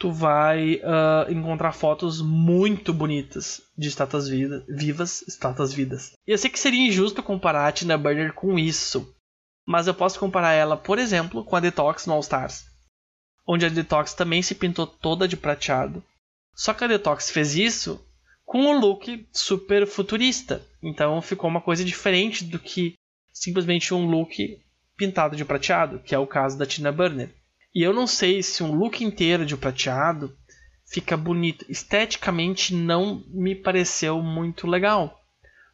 tu 0.00 0.10
vai 0.10 0.76
uh, 0.76 1.30
encontrar 1.30 1.72
fotos 1.72 2.22
muito 2.22 2.90
bonitas 2.90 3.60
de 3.76 3.86
estátuas 3.86 4.26
vida, 4.26 4.64
vivas, 4.66 5.20
estátuas 5.28 5.74
vidas. 5.74 6.12
E 6.26 6.32
eu 6.32 6.38
sei 6.38 6.48
que 6.48 6.58
seria 6.58 6.88
injusto 6.88 7.22
comparar 7.22 7.68
a 7.68 7.72
Tina 7.72 7.98
Burner 7.98 8.32
com 8.32 8.58
isso, 8.58 9.14
mas 9.66 9.86
eu 9.86 9.92
posso 9.92 10.18
comparar 10.18 10.54
ela, 10.54 10.74
por 10.74 10.98
exemplo, 10.98 11.44
com 11.44 11.54
a 11.54 11.60
Detox 11.60 12.06
no 12.06 12.14
All 12.14 12.20
Stars, 12.20 12.64
onde 13.46 13.66
a 13.66 13.68
Detox 13.68 14.14
também 14.14 14.40
se 14.40 14.54
pintou 14.54 14.86
toda 14.86 15.28
de 15.28 15.36
prateado. 15.36 16.02
Só 16.54 16.72
que 16.72 16.82
a 16.82 16.86
Detox 16.86 17.28
fez 17.28 17.54
isso 17.54 18.02
com 18.46 18.58
um 18.58 18.80
look 18.80 19.28
super 19.30 19.86
futurista, 19.86 20.62
então 20.82 21.20
ficou 21.20 21.50
uma 21.50 21.60
coisa 21.60 21.84
diferente 21.84 22.42
do 22.42 22.58
que 22.58 22.94
simplesmente 23.34 23.92
um 23.92 24.06
look 24.06 24.58
pintado 24.96 25.36
de 25.36 25.44
prateado, 25.44 25.98
que 25.98 26.14
é 26.14 26.18
o 26.18 26.26
caso 26.26 26.56
da 26.56 26.64
Tina 26.64 26.90
Burner. 26.90 27.28
E 27.74 27.82
eu 27.82 27.92
não 27.92 28.06
sei 28.06 28.42
se 28.42 28.62
um 28.62 28.74
look 28.74 29.02
inteiro 29.02 29.46
de 29.46 29.56
prateado 29.56 30.36
fica 30.86 31.16
bonito. 31.16 31.64
Esteticamente 31.68 32.74
não 32.74 33.24
me 33.28 33.54
pareceu 33.54 34.20
muito 34.20 34.66
legal. 34.66 35.20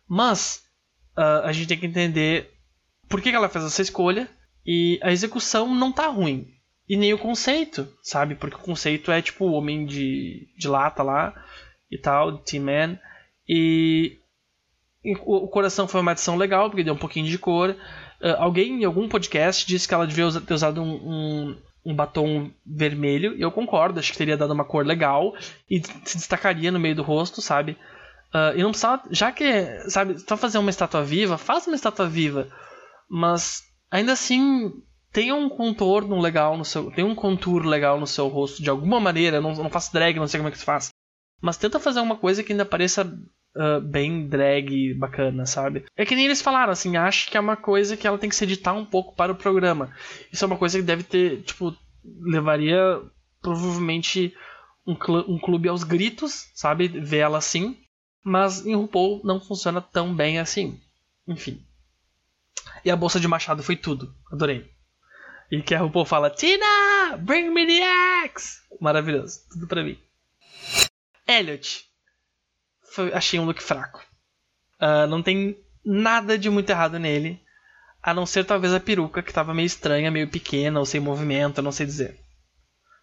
Mas 0.06 0.62
uh, 1.16 1.44
a 1.44 1.52
gente 1.52 1.68
tem 1.68 1.78
que 1.78 1.86
entender 1.86 2.50
por 3.08 3.20
que 3.20 3.30
ela 3.30 3.48
fez 3.48 3.64
essa 3.64 3.82
escolha. 3.82 4.28
E 4.64 4.98
a 5.02 5.12
execução 5.12 5.74
não 5.74 5.92
tá 5.92 6.08
ruim. 6.08 6.52
E 6.88 6.96
nem 6.96 7.12
o 7.12 7.18
conceito, 7.18 7.88
sabe? 8.02 8.34
Porque 8.34 8.56
o 8.56 8.60
conceito 8.60 9.10
é 9.10 9.22
tipo 9.22 9.46
o 9.46 9.52
homem 9.52 9.86
de, 9.86 10.48
de 10.56 10.68
lata 10.68 11.02
lá 11.02 11.34
e 11.90 11.96
tal, 11.96 12.38
T-Man. 12.38 12.98
E, 13.48 14.18
e 15.04 15.14
o, 15.16 15.44
o 15.44 15.48
coração 15.48 15.88
foi 15.88 16.00
uma 16.00 16.12
adição 16.12 16.36
legal, 16.36 16.68
porque 16.68 16.84
deu 16.84 16.94
um 16.94 16.98
pouquinho 16.98 17.26
de 17.26 17.38
cor. 17.38 17.70
Uh, 18.20 18.36
alguém 18.38 18.82
em 18.82 18.84
algum 18.84 19.08
podcast 19.08 19.66
disse 19.66 19.86
que 19.86 19.94
ela 19.94 20.06
devia 20.06 20.28
ter 20.40 20.54
usado 20.54 20.82
um, 20.82 20.94
um, 20.94 21.62
um 21.86 21.94
batom 21.94 22.50
vermelho, 22.66 23.36
e 23.36 23.42
eu 23.42 23.52
concordo, 23.52 24.00
acho 24.00 24.10
que 24.10 24.18
teria 24.18 24.36
dado 24.36 24.52
uma 24.52 24.64
cor 24.64 24.84
legal 24.84 25.34
e 25.70 25.80
se 26.04 26.18
destacaria 26.18 26.72
no 26.72 26.80
meio 26.80 26.96
do 26.96 27.02
rosto, 27.02 27.40
sabe? 27.40 27.78
Uh, 28.34 28.58
e 28.58 28.62
não 28.62 28.70
precisava, 28.70 29.02
já 29.10 29.30
que, 29.30 29.44
sabe, 29.88 30.18
só 30.18 30.36
fazer 30.36 30.58
uma 30.58 30.70
estátua 30.70 31.04
viva, 31.04 31.38
faça 31.38 31.70
uma 31.70 31.76
estátua 31.76 32.08
viva, 32.08 32.48
mas 33.08 33.62
ainda 33.88 34.12
assim 34.12 34.72
tenha 35.12 35.34
um 35.34 35.48
contorno 35.48 36.20
legal 36.20 36.58
no 36.58 36.64
seu, 36.64 36.90
tem 36.90 37.04
um 37.04 37.14
contour 37.14 37.64
legal 37.64 38.00
no 38.00 38.06
seu 38.06 38.26
rosto 38.26 38.60
de 38.60 38.68
alguma 38.68 38.98
maneira, 38.98 39.40
não, 39.40 39.54
não 39.54 39.70
faço 39.70 39.92
drag, 39.92 40.16
não 40.16 40.26
sei 40.26 40.40
como 40.40 40.48
é 40.48 40.52
que 40.52 40.58
se 40.58 40.64
faz, 40.64 40.90
mas 41.40 41.56
tenta 41.56 41.78
fazer 41.78 42.00
uma 42.00 42.16
coisa 42.16 42.42
que 42.42 42.52
ainda 42.52 42.64
pareça 42.64 43.10
uh, 43.56 43.80
bem 43.80 44.28
drag, 44.28 44.94
bacana, 44.94 45.46
sabe? 45.46 45.84
É 45.96 46.04
que 46.04 46.14
nem 46.14 46.26
eles 46.26 46.42
falaram, 46.42 46.72
assim, 46.72 46.96
acho 46.96 47.30
que 47.30 47.36
é 47.36 47.40
uma 47.40 47.56
coisa 47.56 47.96
que 47.96 48.06
ela 48.06 48.18
tem 48.18 48.28
que 48.28 48.36
se 48.36 48.44
editar 48.44 48.72
um 48.72 48.84
pouco 48.84 49.14
para 49.14 49.32
o 49.32 49.36
programa. 49.36 49.92
Isso 50.32 50.44
é 50.44 50.46
uma 50.46 50.58
coisa 50.58 50.78
que 50.78 50.84
deve 50.84 51.02
ter, 51.02 51.42
tipo, 51.42 51.74
levaria 52.22 53.00
provavelmente 53.40 54.34
um, 54.86 54.94
cl 54.94 55.24
um 55.28 55.38
clube 55.38 55.68
aos 55.68 55.82
gritos, 55.82 56.50
sabe? 56.54 56.88
Ver 56.88 57.18
ela 57.18 57.38
assim. 57.38 57.76
Mas 58.22 58.66
em 58.66 58.74
RuPaul 58.74 59.20
não 59.24 59.40
funciona 59.40 59.80
tão 59.80 60.14
bem 60.14 60.38
assim. 60.38 60.80
Enfim. 61.26 61.64
E 62.84 62.90
a 62.90 62.96
bolsa 62.96 63.20
de 63.20 63.28
machado 63.28 63.62
foi 63.62 63.76
tudo. 63.76 64.14
Adorei. 64.32 64.70
E 65.50 65.62
que 65.62 65.74
a 65.74 65.80
RuPaul 65.80 66.04
fala: 66.04 66.30
Tina, 66.30 67.16
bring 67.18 67.50
me 67.50 67.66
the 67.66 67.82
axe! 68.24 68.60
Maravilhoso. 68.80 69.40
Tudo 69.50 69.68
pra 69.68 69.84
mim. 69.84 69.96
Elliot 71.26 71.85
foi, 72.96 73.12
achei 73.12 73.38
um 73.38 73.44
look 73.44 73.62
fraco. 73.62 74.04
Uh, 74.80 75.06
não 75.06 75.22
tem 75.22 75.56
nada 75.84 76.38
de 76.38 76.50
muito 76.50 76.70
errado 76.70 76.98
nele, 76.98 77.40
a 78.02 78.14
não 78.14 78.26
ser 78.26 78.44
talvez 78.44 78.72
a 78.72 78.80
peruca 78.80 79.22
que 79.22 79.30
estava 79.30 79.54
meio 79.54 79.66
estranha, 79.66 80.10
meio 80.10 80.28
pequena 80.28 80.80
ou 80.80 80.86
sem 80.86 81.00
movimento, 81.00 81.62
não 81.62 81.72
sei 81.72 81.86
dizer. 81.86 82.18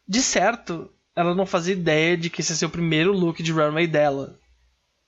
De 0.07 0.21
certo, 0.21 0.91
ela 1.15 1.35
não 1.35 1.45
fazia 1.45 1.73
ideia 1.73 2.17
de 2.17 2.29
que 2.29 2.41
esse 2.41 2.51
ia 2.51 2.55
ser 2.55 2.65
o 2.65 2.69
primeiro 2.69 3.13
look 3.13 3.41
de 3.41 3.51
runway 3.51 3.87
dela. 3.87 4.37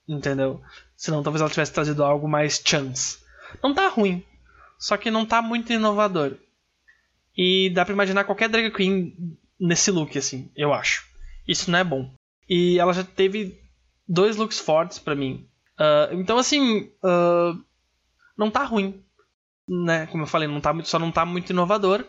Entendeu? 0.08 0.62
Senão 0.96 1.22
talvez 1.22 1.40
ela 1.40 1.50
tivesse 1.50 1.72
trazido 1.72 2.04
algo 2.04 2.28
mais 2.28 2.62
chance. 2.64 3.18
Não 3.62 3.74
tá 3.74 3.88
ruim, 3.88 4.24
só 4.78 4.96
que 4.96 5.10
não 5.10 5.26
tá 5.26 5.42
muito 5.42 5.72
inovador. 5.72 6.36
E 7.36 7.70
dá 7.70 7.84
pra 7.84 7.92
imaginar 7.92 8.24
qualquer 8.24 8.48
drag 8.48 8.70
queen 8.70 9.36
nesse 9.58 9.90
look, 9.90 10.16
assim, 10.16 10.50
eu 10.56 10.72
acho. 10.72 11.04
Isso 11.46 11.70
não 11.70 11.78
é 11.78 11.84
bom. 11.84 12.14
E 12.48 12.78
ela 12.78 12.92
já 12.92 13.02
teve 13.04 13.65
dois 14.08 14.36
looks 14.36 14.58
fortes 14.58 14.98
para 14.98 15.14
mim. 15.14 15.46
Uh, 15.78 16.14
então, 16.14 16.38
assim, 16.38 16.90
uh, 17.02 17.58
não 18.36 18.50
tá 18.50 18.64
ruim. 18.64 19.02
Né? 19.68 20.06
Como 20.06 20.22
eu 20.22 20.26
falei, 20.28 20.48
não 20.48 20.60
tá 20.60 20.72
muito, 20.72 20.88
só 20.88 20.98
não 20.98 21.10
tá 21.10 21.24
muito 21.24 21.50
inovador. 21.50 22.04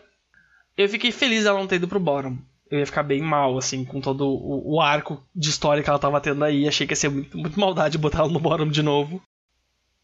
Eu 0.76 0.88
fiquei 0.88 1.10
feliz 1.10 1.44
ela 1.44 1.58
não 1.58 1.66
ter 1.66 1.76
ido 1.76 1.88
pro 1.88 1.98
bottom. 1.98 2.38
Eu 2.70 2.78
ia 2.78 2.86
ficar 2.86 3.02
bem 3.02 3.20
mal, 3.20 3.56
assim, 3.56 3.84
com 3.84 4.00
todo 4.00 4.28
o, 4.28 4.74
o 4.74 4.80
arco 4.80 5.24
de 5.34 5.48
história 5.48 5.82
que 5.82 5.88
ela 5.88 5.98
tava 5.98 6.20
tendo 6.20 6.44
aí. 6.44 6.68
Achei 6.68 6.86
que 6.86 6.92
ia 6.92 6.96
ser 6.96 7.08
muito, 7.08 7.36
muito 7.36 7.58
maldade 7.58 7.98
botar 7.98 8.20
ela 8.20 8.28
no 8.28 8.38
bottom 8.38 8.68
de 8.68 8.82
novo. 8.82 9.20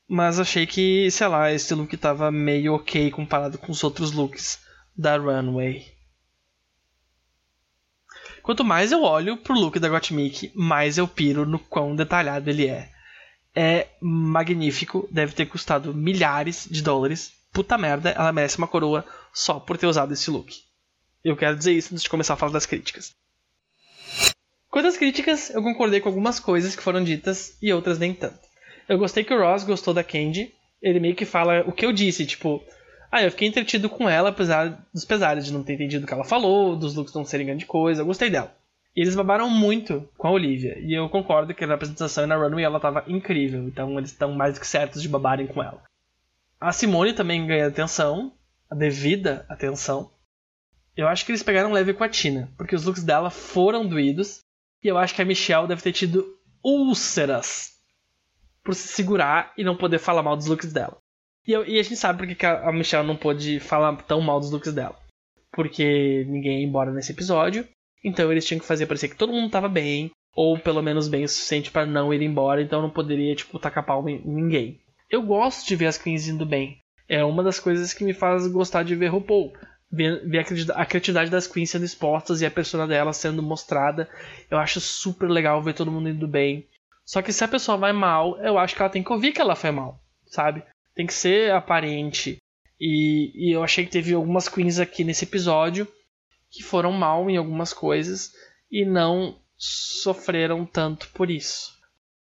Mas 0.09 0.41
achei 0.41 0.67
que, 0.67 1.11
sei 1.11 1.27
lá, 1.29 1.53
esse 1.53 1.75
look 1.75 1.97
tava 1.97 2.31
meio 2.31 2.75
ok 2.75 3.11
comparado 3.11 3.59
com 3.59 3.73
os 3.73 3.85
outros 3.85 4.13
looks 4.13 4.59
da 4.97 5.17
Runway. 5.17 5.94
Quanto 8.45 8.63
mais 8.63 8.93
eu 8.93 9.03
olho 9.03 9.39
pro 9.39 9.59
look 9.59 9.79
da 9.79 9.89
Gottmik, 9.89 10.53
mais 10.55 10.99
eu 10.99 11.09
piro 11.09 11.47
no 11.47 11.59
quão 11.59 11.97
detalhado 11.97 12.51
ele 12.51 12.67
é. 12.67 12.91
É 13.57 13.87
magnífico, 14.03 15.09
deve 15.11 15.33
ter 15.33 15.47
custado 15.47 15.95
milhares 15.95 16.69
de 16.71 16.83
dólares. 16.83 17.33
Puta 17.55 17.79
merda, 17.79 18.11
ela 18.11 18.35
merece 18.35 18.59
uma 18.59 18.69
coroa 18.69 19.03
só 19.33 19.59
por 19.59 19.79
ter 19.79 19.87
usado 19.87 20.13
esse 20.13 20.31
look. 20.31 20.55
Eu 21.25 21.39
quero 21.39 21.57
dizer 21.57 21.73
isso 21.73 21.95
antes 21.95 22.03
de 22.03 22.11
começar 22.11 22.35
a 22.35 22.37
falar 22.37 22.53
das 22.53 22.67
críticas. 22.67 23.15
Quanto 24.69 24.89
às 24.89 24.99
críticas, 24.99 25.49
eu 25.49 25.63
concordei 25.63 26.03
com 26.03 26.11
algumas 26.11 26.39
coisas 26.39 26.77
que 26.77 26.83
foram 26.83 27.03
ditas 27.03 27.57
e 27.63 27.73
outras 27.73 27.99
nem 27.99 28.13
tanto. 28.13 28.41
Eu 28.87 28.99
gostei 28.99 29.25
que 29.25 29.33
o 29.33 29.41
Ross 29.41 29.65
gostou 29.65 29.95
da 29.95 30.05
Candy. 30.05 30.53
Ele 30.83 31.01
meio 31.01 31.17
que 31.17 31.25
fala 31.25 31.65
o 31.67 31.73
que 31.73 31.87
eu 31.87 31.95
disse, 31.95 32.27
tipo, 32.27 32.63
ah, 33.15 33.23
eu 33.23 33.31
fiquei 33.31 33.47
entretido 33.47 33.89
com 33.89 34.09
ela, 34.09 34.31
apesar 34.31 34.85
dos 34.93 35.05
pesares 35.05 35.47
de 35.47 35.53
não 35.53 35.63
ter 35.63 35.75
entendido 35.75 36.05
o 36.05 36.09
que 36.09 36.13
ela 36.13 36.25
falou, 36.25 36.75
dos 36.75 36.97
looks 36.97 37.15
não 37.15 37.25
serem 37.25 37.47
grande 37.47 37.65
coisa. 37.65 38.03
Eu 38.03 38.07
gostei 38.07 38.29
dela. 38.29 38.53
E 38.97 39.01
eles 39.01 39.15
babaram 39.15 39.49
muito 39.49 40.11
com 40.19 40.27
a 40.27 40.33
Olivia. 40.33 40.77
E 40.81 40.93
eu 40.93 41.09
concordo 41.09 41.55
que 41.55 41.65
na 41.65 41.75
apresentação 41.75 42.25
e 42.25 42.27
na 42.27 42.35
runway 42.35 42.65
ela 42.65 42.81
tava 42.81 43.05
incrível. 43.07 43.69
Então 43.69 43.97
eles 43.99 44.11
estão 44.11 44.33
mais 44.33 44.55
do 44.55 44.61
que 44.61 44.67
certos 44.67 45.01
de 45.01 45.09
babarem 45.09 45.47
com 45.47 45.63
ela. 45.63 45.81
A 46.61 46.73
Simone 46.73 47.13
também 47.13 47.47
ganha 47.47 47.69
atenção, 47.69 48.33
a 48.69 48.75
devida 48.75 49.47
atenção. 49.49 50.11
Eu 50.97 51.07
acho 51.07 51.25
que 51.25 51.31
eles 51.31 51.43
pegaram 51.45 51.71
leve 51.71 51.95
com 51.95 52.03
a 52.03 52.09
Tina, 52.09 52.51
porque 52.57 52.75
os 52.75 52.85
looks 52.85 53.05
dela 53.05 53.31
foram 53.31 53.87
doídos. 53.87 54.41
E 54.83 54.89
eu 54.89 54.99
acho 54.99 55.15
que 55.15 55.23
a 55.23 55.25
Michelle 55.25 55.69
deve 55.69 55.83
ter 55.83 55.93
tido 55.93 56.37
úlceras 56.65 57.75
por 58.65 58.75
se 58.75 58.89
segurar 58.89 59.53
e 59.57 59.63
não 59.63 59.77
poder 59.77 60.01
falar 60.01 60.25
mal 60.25 60.37
dos 60.37 60.47
looks 60.47 60.73
dela. 60.73 60.99
E, 61.47 61.53
eu, 61.53 61.67
e 61.67 61.79
a 61.79 61.83
gente 61.83 61.97
sabe 61.97 62.19
porque 62.19 62.35
que 62.35 62.47
a, 62.47 62.73
Michelle 62.73 63.07
não 63.07 63.17
pôde 63.17 63.61
falar 63.61 63.95
tão 64.03 64.21
mal 64.21 64.41
dos 64.41 64.51
looks 64.51 64.73
dela. 64.73 64.97
Porque 65.53 66.25
ninguém 66.29 66.61
ia 66.61 66.67
embora 66.67 66.93
nesse 66.93 67.13
episódio. 67.13 67.67
Então 68.03 68.31
eles 68.31 68.45
tinham 68.45 68.61
que 68.61 68.67
fazer 68.67 68.87
parecer 68.87 69.09
que 69.09 69.17
todo 69.17 69.33
mundo 69.33 69.51
tava 69.51 69.69
bem. 69.69 70.11
Ou 70.35 70.59
pelo 70.59 70.83
menos 70.83 71.07
bem 71.07 71.25
o 71.25 71.29
suficiente 71.29 71.71
para 71.71 71.87
não 71.87 72.13
ir 72.13 72.23
embora. 72.23 72.63
Então 72.63 72.83
não 72.83 72.91
poderia, 72.91 73.35
tipo, 73.37 73.59
tacar 73.59 73.85
pau 73.85 74.09
em 74.09 74.21
ninguém. 74.25 74.81
Eu 75.11 75.23
gosto 75.23 75.67
de 75.67 75.77
ver 75.77 75.87
as 75.87 75.99
queens 75.99 76.27
indo 76.27 76.47
bem. 76.47 76.79
É 77.09 77.23
uma 77.23 77.43
das 77.43 77.61
coisas 77.61 77.93
que 77.93 78.05
me 78.05 78.15
faz 78.15 78.47
gostar 78.49 78.83
de 78.83 78.97
ver 78.97 79.09
RuPaul. 79.09 79.53
Ver, 79.93 80.27
ver 80.29 80.45
a 80.75 80.87
criatividade 80.87 81.31
das 81.31 81.47
queens 81.47 81.71
sendo 81.71 81.85
expostas 81.85 82.41
e 82.41 82.47
a 82.47 82.51
persona 82.51 82.87
delas 82.87 83.19
sendo 83.19 83.43
mostrada. 83.43 84.09
Eu 84.51 84.59
acho 84.59 84.81
super 84.81 85.31
legal 85.31 85.63
ver 85.63 85.75
todo 85.75 85.93
mundo 85.93 86.09
indo 86.09 86.27
bem. 86.27 86.67
Só 87.05 87.21
que 87.21 87.33
se 87.33 87.45
a 87.45 87.49
pessoa 87.49 87.77
vai 87.77 87.93
mal, 87.93 88.39
eu 88.39 88.59
acho 88.59 88.75
que 88.75 88.81
ela 88.81 88.91
tem 88.91 89.03
que 89.03 89.13
ouvir 89.13 89.33
que 89.33 89.41
ela 89.41 89.55
foi 89.55 89.71
mal, 89.71 90.01
sabe? 90.27 90.65
Tem 90.95 91.07
que 91.07 91.15
ser 91.15 91.53
aparente. 91.53 92.39
E, 92.81 93.33
e 93.35 93.53
eu 93.53 93.63
achei 93.63 93.85
que 93.85 93.91
teve 93.91 94.15
algumas 94.15 94.49
queens 94.49 94.79
aqui 94.79 95.05
nesse 95.05 95.25
episódio 95.25 95.87
que 96.51 96.63
foram 96.63 96.93
mal 96.93 97.29
em 97.29 97.37
algumas 97.37 97.73
coisas 97.73 98.33
e 98.71 98.85
não 98.85 99.39
sofreram 99.57 100.65
tanto 100.65 101.09
por 101.09 101.31
isso. 101.31 101.73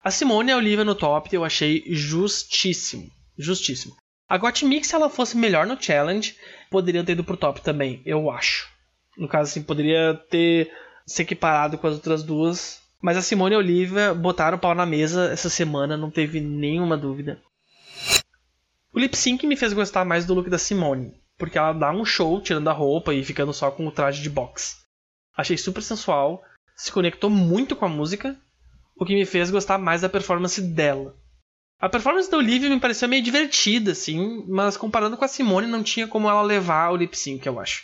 A 0.03 0.09
Simone 0.09 0.49
e 0.49 0.53
a 0.53 0.57
Olivia 0.57 0.85
no 0.85 0.95
top 0.95 1.33
eu 1.35 1.43
achei 1.43 1.83
justíssimo. 1.87 3.09
Justíssimo. 3.37 3.95
A 4.27 4.37
Gottmik, 4.37 4.87
se 4.87 4.95
ela 4.95 5.09
fosse 5.09 5.35
melhor 5.35 5.67
no 5.67 5.81
challenge, 5.81 6.35
poderia 6.69 7.03
ter 7.03 7.11
ido 7.11 7.23
pro 7.23 7.35
top 7.35 7.61
também, 7.61 8.01
eu 8.05 8.31
acho. 8.31 8.69
No 9.17 9.27
caso, 9.27 9.51
assim, 9.51 9.61
poderia 9.61 10.13
ter 10.29 10.71
se 11.05 11.21
equiparado 11.21 11.77
com 11.77 11.87
as 11.87 11.95
outras 11.95 12.23
duas. 12.23 12.79
Mas 13.01 13.17
a 13.17 13.21
Simone 13.21 13.53
e 13.53 13.55
a 13.55 13.59
Olivia 13.59 14.13
botaram 14.13 14.57
o 14.57 14.59
pau 14.59 14.73
na 14.73 14.85
mesa 14.85 15.31
essa 15.31 15.49
semana, 15.49 15.97
não 15.97 16.09
teve 16.09 16.39
nenhuma 16.39 16.95
dúvida. 16.95 17.41
O 18.93 18.99
lip 18.99 19.15
sync 19.15 19.47
me 19.47 19.55
fez 19.55 19.71
gostar 19.71 20.03
mais 20.03 20.25
do 20.25 20.33
look 20.33 20.49
da 20.49 20.57
Simone, 20.57 21.13
porque 21.37 21.57
ela 21.57 21.71
dá 21.71 21.91
um 21.91 22.03
show 22.03 22.41
tirando 22.41 22.67
a 22.67 22.73
roupa 22.73 23.13
e 23.13 23.23
ficando 23.23 23.53
só 23.53 23.71
com 23.71 23.87
o 23.87 23.91
traje 23.91 24.21
de 24.21 24.29
boxe. 24.29 24.77
Achei 25.35 25.57
super 25.57 25.81
sensual, 25.81 26.43
se 26.75 26.91
conectou 26.91 27.29
muito 27.29 27.75
com 27.75 27.85
a 27.85 27.89
música, 27.89 28.37
o 28.95 29.05
que 29.05 29.15
me 29.15 29.25
fez 29.25 29.49
gostar 29.49 29.77
mais 29.77 30.01
da 30.01 30.09
performance 30.09 30.61
dela. 30.61 31.15
A 31.79 31.89
performance 31.89 32.29
da 32.29 32.37
Olivia 32.37 32.69
me 32.69 32.79
pareceu 32.79 33.07
meio 33.07 33.23
divertida, 33.23 33.93
assim, 33.93 34.45
mas 34.47 34.77
comparando 34.77 35.17
com 35.17 35.25
a 35.25 35.27
Simone 35.27 35.67
não 35.67 35.81
tinha 35.81 36.07
como 36.07 36.29
ela 36.29 36.41
levar 36.41 36.91
o 36.91 36.97
lip 36.97 37.17
sync, 37.17 37.45
eu 37.47 37.59
acho. 37.59 37.83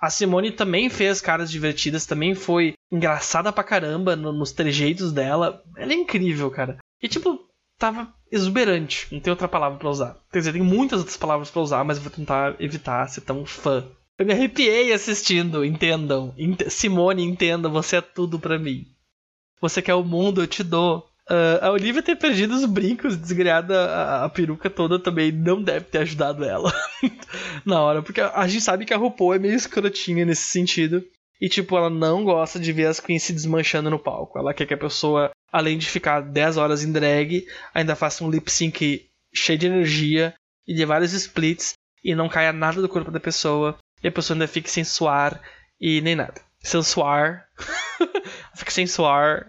A 0.00 0.10
Simone 0.10 0.50
também 0.50 0.88
fez 0.88 1.20
caras 1.20 1.50
divertidas, 1.50 2.06
também 2.06 2.34
foi 2.34 2.72
engraçada 2.90 3.52
pra 3.52 3.62
caramba 3.62 4.16
no, 4.16 4.32
nos 4.32 4.50
trejeitos 4.50 5.12
dela. 5.12 5.62
Ela 5.76 5.92
é 5.92 5.96
incrível, 5.96 6.50
cara. 6.50 6.78
E 7.02 7.08
tipo, 7.08 7.48
tava 7.78 8.12
exuberante, 8.30 9.08
não 9.10 9.20
tem 9.20 9.30
outra 9.30 9.48
palavra 9.48 9.78
para 9.78 9.88
usar. 9.88 10.16
Quer 10.32 10.38
dizer, 10.38 10.52
tem 10.52 10.62
muitas 10.62 11.00
outras 11.00 11.16
palavras 11.16 11.50
para 11.50 11.62
usar, 11.62 11.84
mas 11.84 11.98
vou 11.98 12.10
tentar 12.10 12.56
evitar 12.60 13.08
ser 13.08 13.22
tão 13.22 13.44
fã. 13.44 13.86
Eu 14.18 14.26
me 14.26 14.32
arrepiei 14.32 14.92
assistindo, 14.92 15.64
entendam. 15.64 16.34
Simone, 16.68 17.22
entenda, 17.22 17.68
você 17.68 17.96
é 17.96 18.00
tudo 18.00 18.38
para 18.38 18.58
mim. 18.58 18.86
Você 19.60 19.80
quer 19.80 19.94
o 19.94 20.04
mundo, 20.04 20.42
eu 20.42 20.46
te 20.46 20.64
dou. 20.64 21.08
Uh, 21.30 21.62
a 21.62 21.70
Olivia 21.70 22.02
ter 22.02 22.16
perdido 22.16 22.54
os 22.54 22.64
brincos, 22.64 23.16
desgreada 23.16 23.78
a, 23.78 24.24
a, 24.24 24.28
peruca 24.30 24.70
toda 24.70 24.98
também 24.98 25.30
não 25.30 25.62
deve 25.62 25.84
ter 25.84 25.98
ajudado 25.98 26.42
ela 26.42 26.72
na 27.66 27.82
hora, 27.82 28.00
porque 28.00 28.18
a, 28.18 28.32
a, 28.34 28.48
gente 28.48 28.62
sabe 28.62 28.86
que 28.86 28.94
a 28.94 28.96
RuPaul 28.96 29.34
é 29.34 29.38
meio 29.38 29.54
escrotinha 29.54 30.24
nesse 30.24 30.46
sentido. 30.46 31.04
E, 31.40 31.48
tipo, 31.48 31.76
ela 31.76 31.90
não 31.90 32.24
gosta 32.24 32.58
de 32.58 32.72
ver 32.72 32.86
as 32.86 32.98
queens 32.98 33.22
se 33.22 33.32
desmanchando 33.32 33.90
no 33.90 33.98
palco. 33.98 34.38
Ela 34.38 34.52
quer 34.52 34.66
que 34.66 34.74
a 34.74 34.78
pessoa, 34.78 35.30
além 35.52 35.78
de 35.78 35.88
ficar 35.88 36.20
10 36.20 36.56
horas 36.56 36.84
em 36.84 36.92
drag, 36.92 37.46
ainda 37.74 37.96
faça 37.96 38.24
um 38.24 38.30
lip 38.30 38.50
sync 38.50 39.08
cheio 39.34 39.58
de 39.58 39.66
energia 39.66 40.34
e 40.66 40.74
de 40.74 40.84
vários 40.84 41.12
splits 41.12 41.74
e 42.04 42.14
não 42.14 42.28
caia 42.28 42.52
nada 42.52 42.80
do 42.80 42.88
corpo 42.88 43.10
da 43.10 43.20
pessoa 43.20 43.78
e 44.02 44.08
a 44.08 44.12
pessoa 44.12 44.34
ainda 44.34 44.48
fique 44.48 44.70
sem 44.70 44.84
suar 44.84 45.40
e 45.80 46.00
nem 46.00 46.14
nada. 46.14 46.40
Sem 46.60 46.82
suar. 46.82 47.48
fica 48.54 48.70
sem 48.70 48.86
suar. 48.86 49.46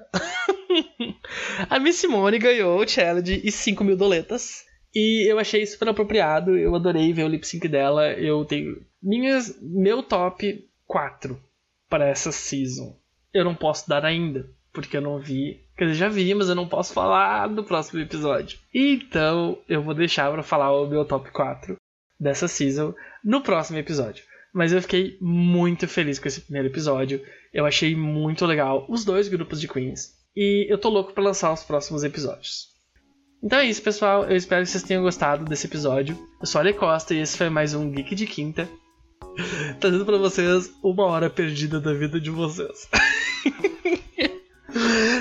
a 1.69 1.79
Miss 1.79 1.97
Simone 1.97 2.39
ganhou 2.39 2.79
o 2.79 2.87
challenge 2.87 3.41
e 3.43 3.51
5 3.51 3.83
mil 3.83 3.97
doletas. 3.97 4.63
E 4.93 5.31
eu 5.31 5.37
achei 5.37 5.65
super 5.65 5.89
apropriado. 5.89 6.57
Eu 6.57 6.75
adorei 6.75 7.13
ver 7.13 7.23
o 7.23 7.27
lip 7.27 7.45
sync 7.45 7.67
dela. 7.67 8.11
Eu 8.13 8.45
tenho 8.45 8.83
minhas, 9.01 9.55
meu 9.61 10.01
top 10.01 10.67
4 10.87 11.41
para 11.89 12.07
essa 12.07 12.31
season. 12.31 12.95
Eu 13.33 13.43
não 13.43 13.55
posso 13.55 13.87
dar 13.87 14.05
ainda, 14.05 14.49
porque 14.71 14.97
eu 14.97 15.01
não 15.01 15.19
vi. 15.19 15.63
Quer 15.79 15.85
dizer, 15.85 15.97
já 15.97 16.09
vi, 16.09 16.33
mas 16.33 16.49
eu 16.49 16.55
não 16.55 16.67
posso 16.67 16.91
falar 16.91 17.47
do 17.47 17.63
próximo 17.63 18.01
episódio. 18.01 18.59
Então, 18.75 19.57
eu 19.69 19.81
vou 19.81 19.93
deixar 19.93 20.29
para 20.29 20.43
falar 20.43 20.73
o 20.73 20.85
meu 20.85 21.05
top 21.05 21.31
4 21.31 21.77
dessa 22.19 22.49
season 22.49 22.93
no 23.23 23.39
próximo 23.39 23.77
episódio. 23.77 24.25
Mas 24.53 24.73
eu 24.73 24.81
fiquei 24.81 25.17
muito 25.21 25.87
feliz 25.87 26.19
com 26.19 26.27
esse 26.27 26.41
primeiro 26.41 26.67
episódio. 26.67 27.21
Eu 27.53 27.65
achei 27.65 27.95
muito 27.95 28.45
legal 28.45 28.85
os 28.89 29.05
dois 29.05 29.29
grupos 29.29 29.61
de 29.61 29.69
Queens. 29.69 30.15
E 30.35 30.67
eu 30.69 30.77
tô 30.77 30.89
louco 30.89 31.13
para 31.13 31.23
lançar 31.23 31.53
os 31.53 31.63
próximos 31.63 32.03
episódios. 32.03 32.67
Então 33.41 33.59
é 33.59 33.65
isso, 33.65 33.81
pessoal. 33.81 34.25
Eu 34.25 34.35
espero 34.35 34.65
que 34.65 34.71
vocês 34.71 34.83
tenham 34.83 35.01
gostado 35.01 35.45
desse 35.45 35.65
episódio. 35.65 36.19
Eu 36.41 36.45
sou 36.45 36.59
Ale 36.59 36.73
Costa 36.73 37.13
e 37.13 37.19
esse 37.19 37.37
foi 37.37 37.49
mais 37.49 37.73
um 37.73 37.89
Geek 37.89 38.15
de 38.15 38.27
Quinta. 38.27 38.67
Trazendo 39.79 40.05
pra 40.05 40.17
vocês 40.17 40.73
uma 40.83 41.05
hora 41.05 41.29
perdida 41.29 41.79
da 41.79 41.93
vida 41.93 42.19
de 42.19 42.29
vocês. 42.29 42.89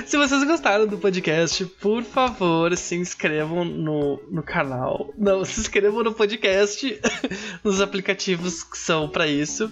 Se 0.05 0.17
vocês 0.17 0.43
gostaram 0.43 0.87
do 0.87 0.97
podcast, 0.97 1.65
por 1.81 2.03
favor, 2.03 2.75
se 2.75 2.95
inscrevam 2.95 3.65
no, 3.65 4.21
no 4.31 4.43
canal. 4.43 5.13
Não, 5.17 5.43
se 5.45 5.59
inscrevam 5.59 6.03
no 6.03 6.13
podcast, 6.13 6.99
nos 7.63 7.81
aplicativos 7.81 8.63
que 8.63 8.77
são 8.77 9.09
para 9.09 9.27
isso. 9.27 9.71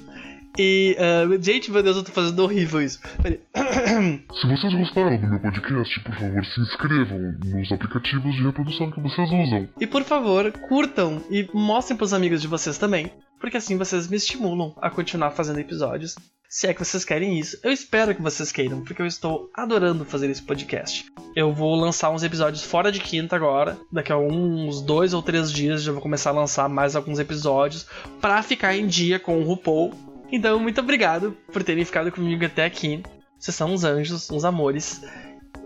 E, 0.59 0.97
uh, 0.97 1.41
gente, 1.41 1.69
meu 1.69 1.83
Deus, 1.83 1.97
eu 1.97 2.03
tô 2.03 2.11
fazendo 2.11 2.39
horrível 2.39 2.81
isso. 2.81 2.99
Se 3.21 4.47
vocês 4.47 4.73
gostaram 4.73 5.15
do 5.15 5.27
meu 5.27 5.39
podcast, 5.39 5.99
por 5.99 6.15
favor, 6.15 6.45
se 6.45 6.61
inscrevam 6.61 7.35
nos 7.43 7.71
aplicativos 7.71 8.35
de 8.35 8.43
reprodução 8.43 8.89
que 8.89 8.99
vocês 8.99 9.29
usam. 9.29 9.69
E, 9.79 9.85
por 9.85 10.03
favor, 10.03 10.51
curtam 10.67 11.21
e 11.29 11.47
mostrem 11.53 11.95
pros 11.95 12.11
amigos 12.11 12.41
de 12.41 12.47
vocês 12.47 12.77
também 12.79 13.11
porque 13.39 13.57
assim 13.57 13.77
vocês 13.77 14.07
me 14.07 14.17
estimulam 14.17 14.73
a 14.81 14.89
continuar 14.89 15.31
fazendo 15.31 15.59
episódios. 15.59 16.15
Se 16.49 16.65
é 16.65 16.73
que 16.73 16.83
vocês 16.83 17.03
querem 17.03 17.37
isso, 17.37 17.59
eu 17.61 17.71
espero 17.71 18.15
que 18.15 18.21
vocês 18.21 18.53
queiram, 18.53 18.81
porque 18.81 19.01
eu 19.01 19.05
estou 19.05 19.49
adorando 19.53 20.05
fazer 20.05 20.29
esse 20.29 20.41
podcast. 20.41 21.05
Eu 21.35 21.53
vou 21.53 21.75
lançar 21.75 22.09
uns 22.09 22.23
episódios 22.23 22.63
fora 22.63 22.89
de 22.89 23.01
quinta 23.01 23.35
agora, 23.35 23.77
daqui 23.91 24.13
a 24.13 24.17
uns 24.17 24.81
dois 24.81 25.13
ou 25.13 25.21
três 25.21 25.51
dias 25.51 25.83
já 25.83 25.91
vou 25.91 26.01
começar 26.01 26.29
a 26.29 26.33
lançar 26.33 26.69
mais 26.69 26.95
alguns 26.95 27.19
episódios 27.19 27.85
para 28.21 28.41
ficar 28.41 28.75
em 28.75 28.87
dia 28.87 29.19
com 29.19 29.41
o 29.41 29.43
RuPaul. 29.43 29.93
Então, 30.31 30.57
muito 30.59 30.79
obrigado 30.79 31.35
por 31.51 31.63
terem 31.63 31.83
ficado 31.83 32.11
comigo 32.13 32.45
até 32.45 32.63
aqui. 32.63 33.03
Vocês 33.37 33.55
são 33.55 33.73
uns 33.73 33.83
anjos, 33.83 34.31
uns 34.31 34.45
amores. 34.45 35.01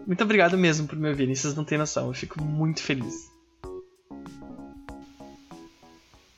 Muito 0.07 0.23
obrigado 0.23 0.57
mesmo 0.57 0.87
por 0.87 0.97
me 0.97 1.09
ouvirem, 1.09 1.35
vocês 1.35 1.55
não 1.55 1.63
têm 1.63 1.77
noção, 1.77 2.07
eu 2.07 2.13
fico 2.13 2.43
muito 2.43 2.81
feliz. 2.81 3.30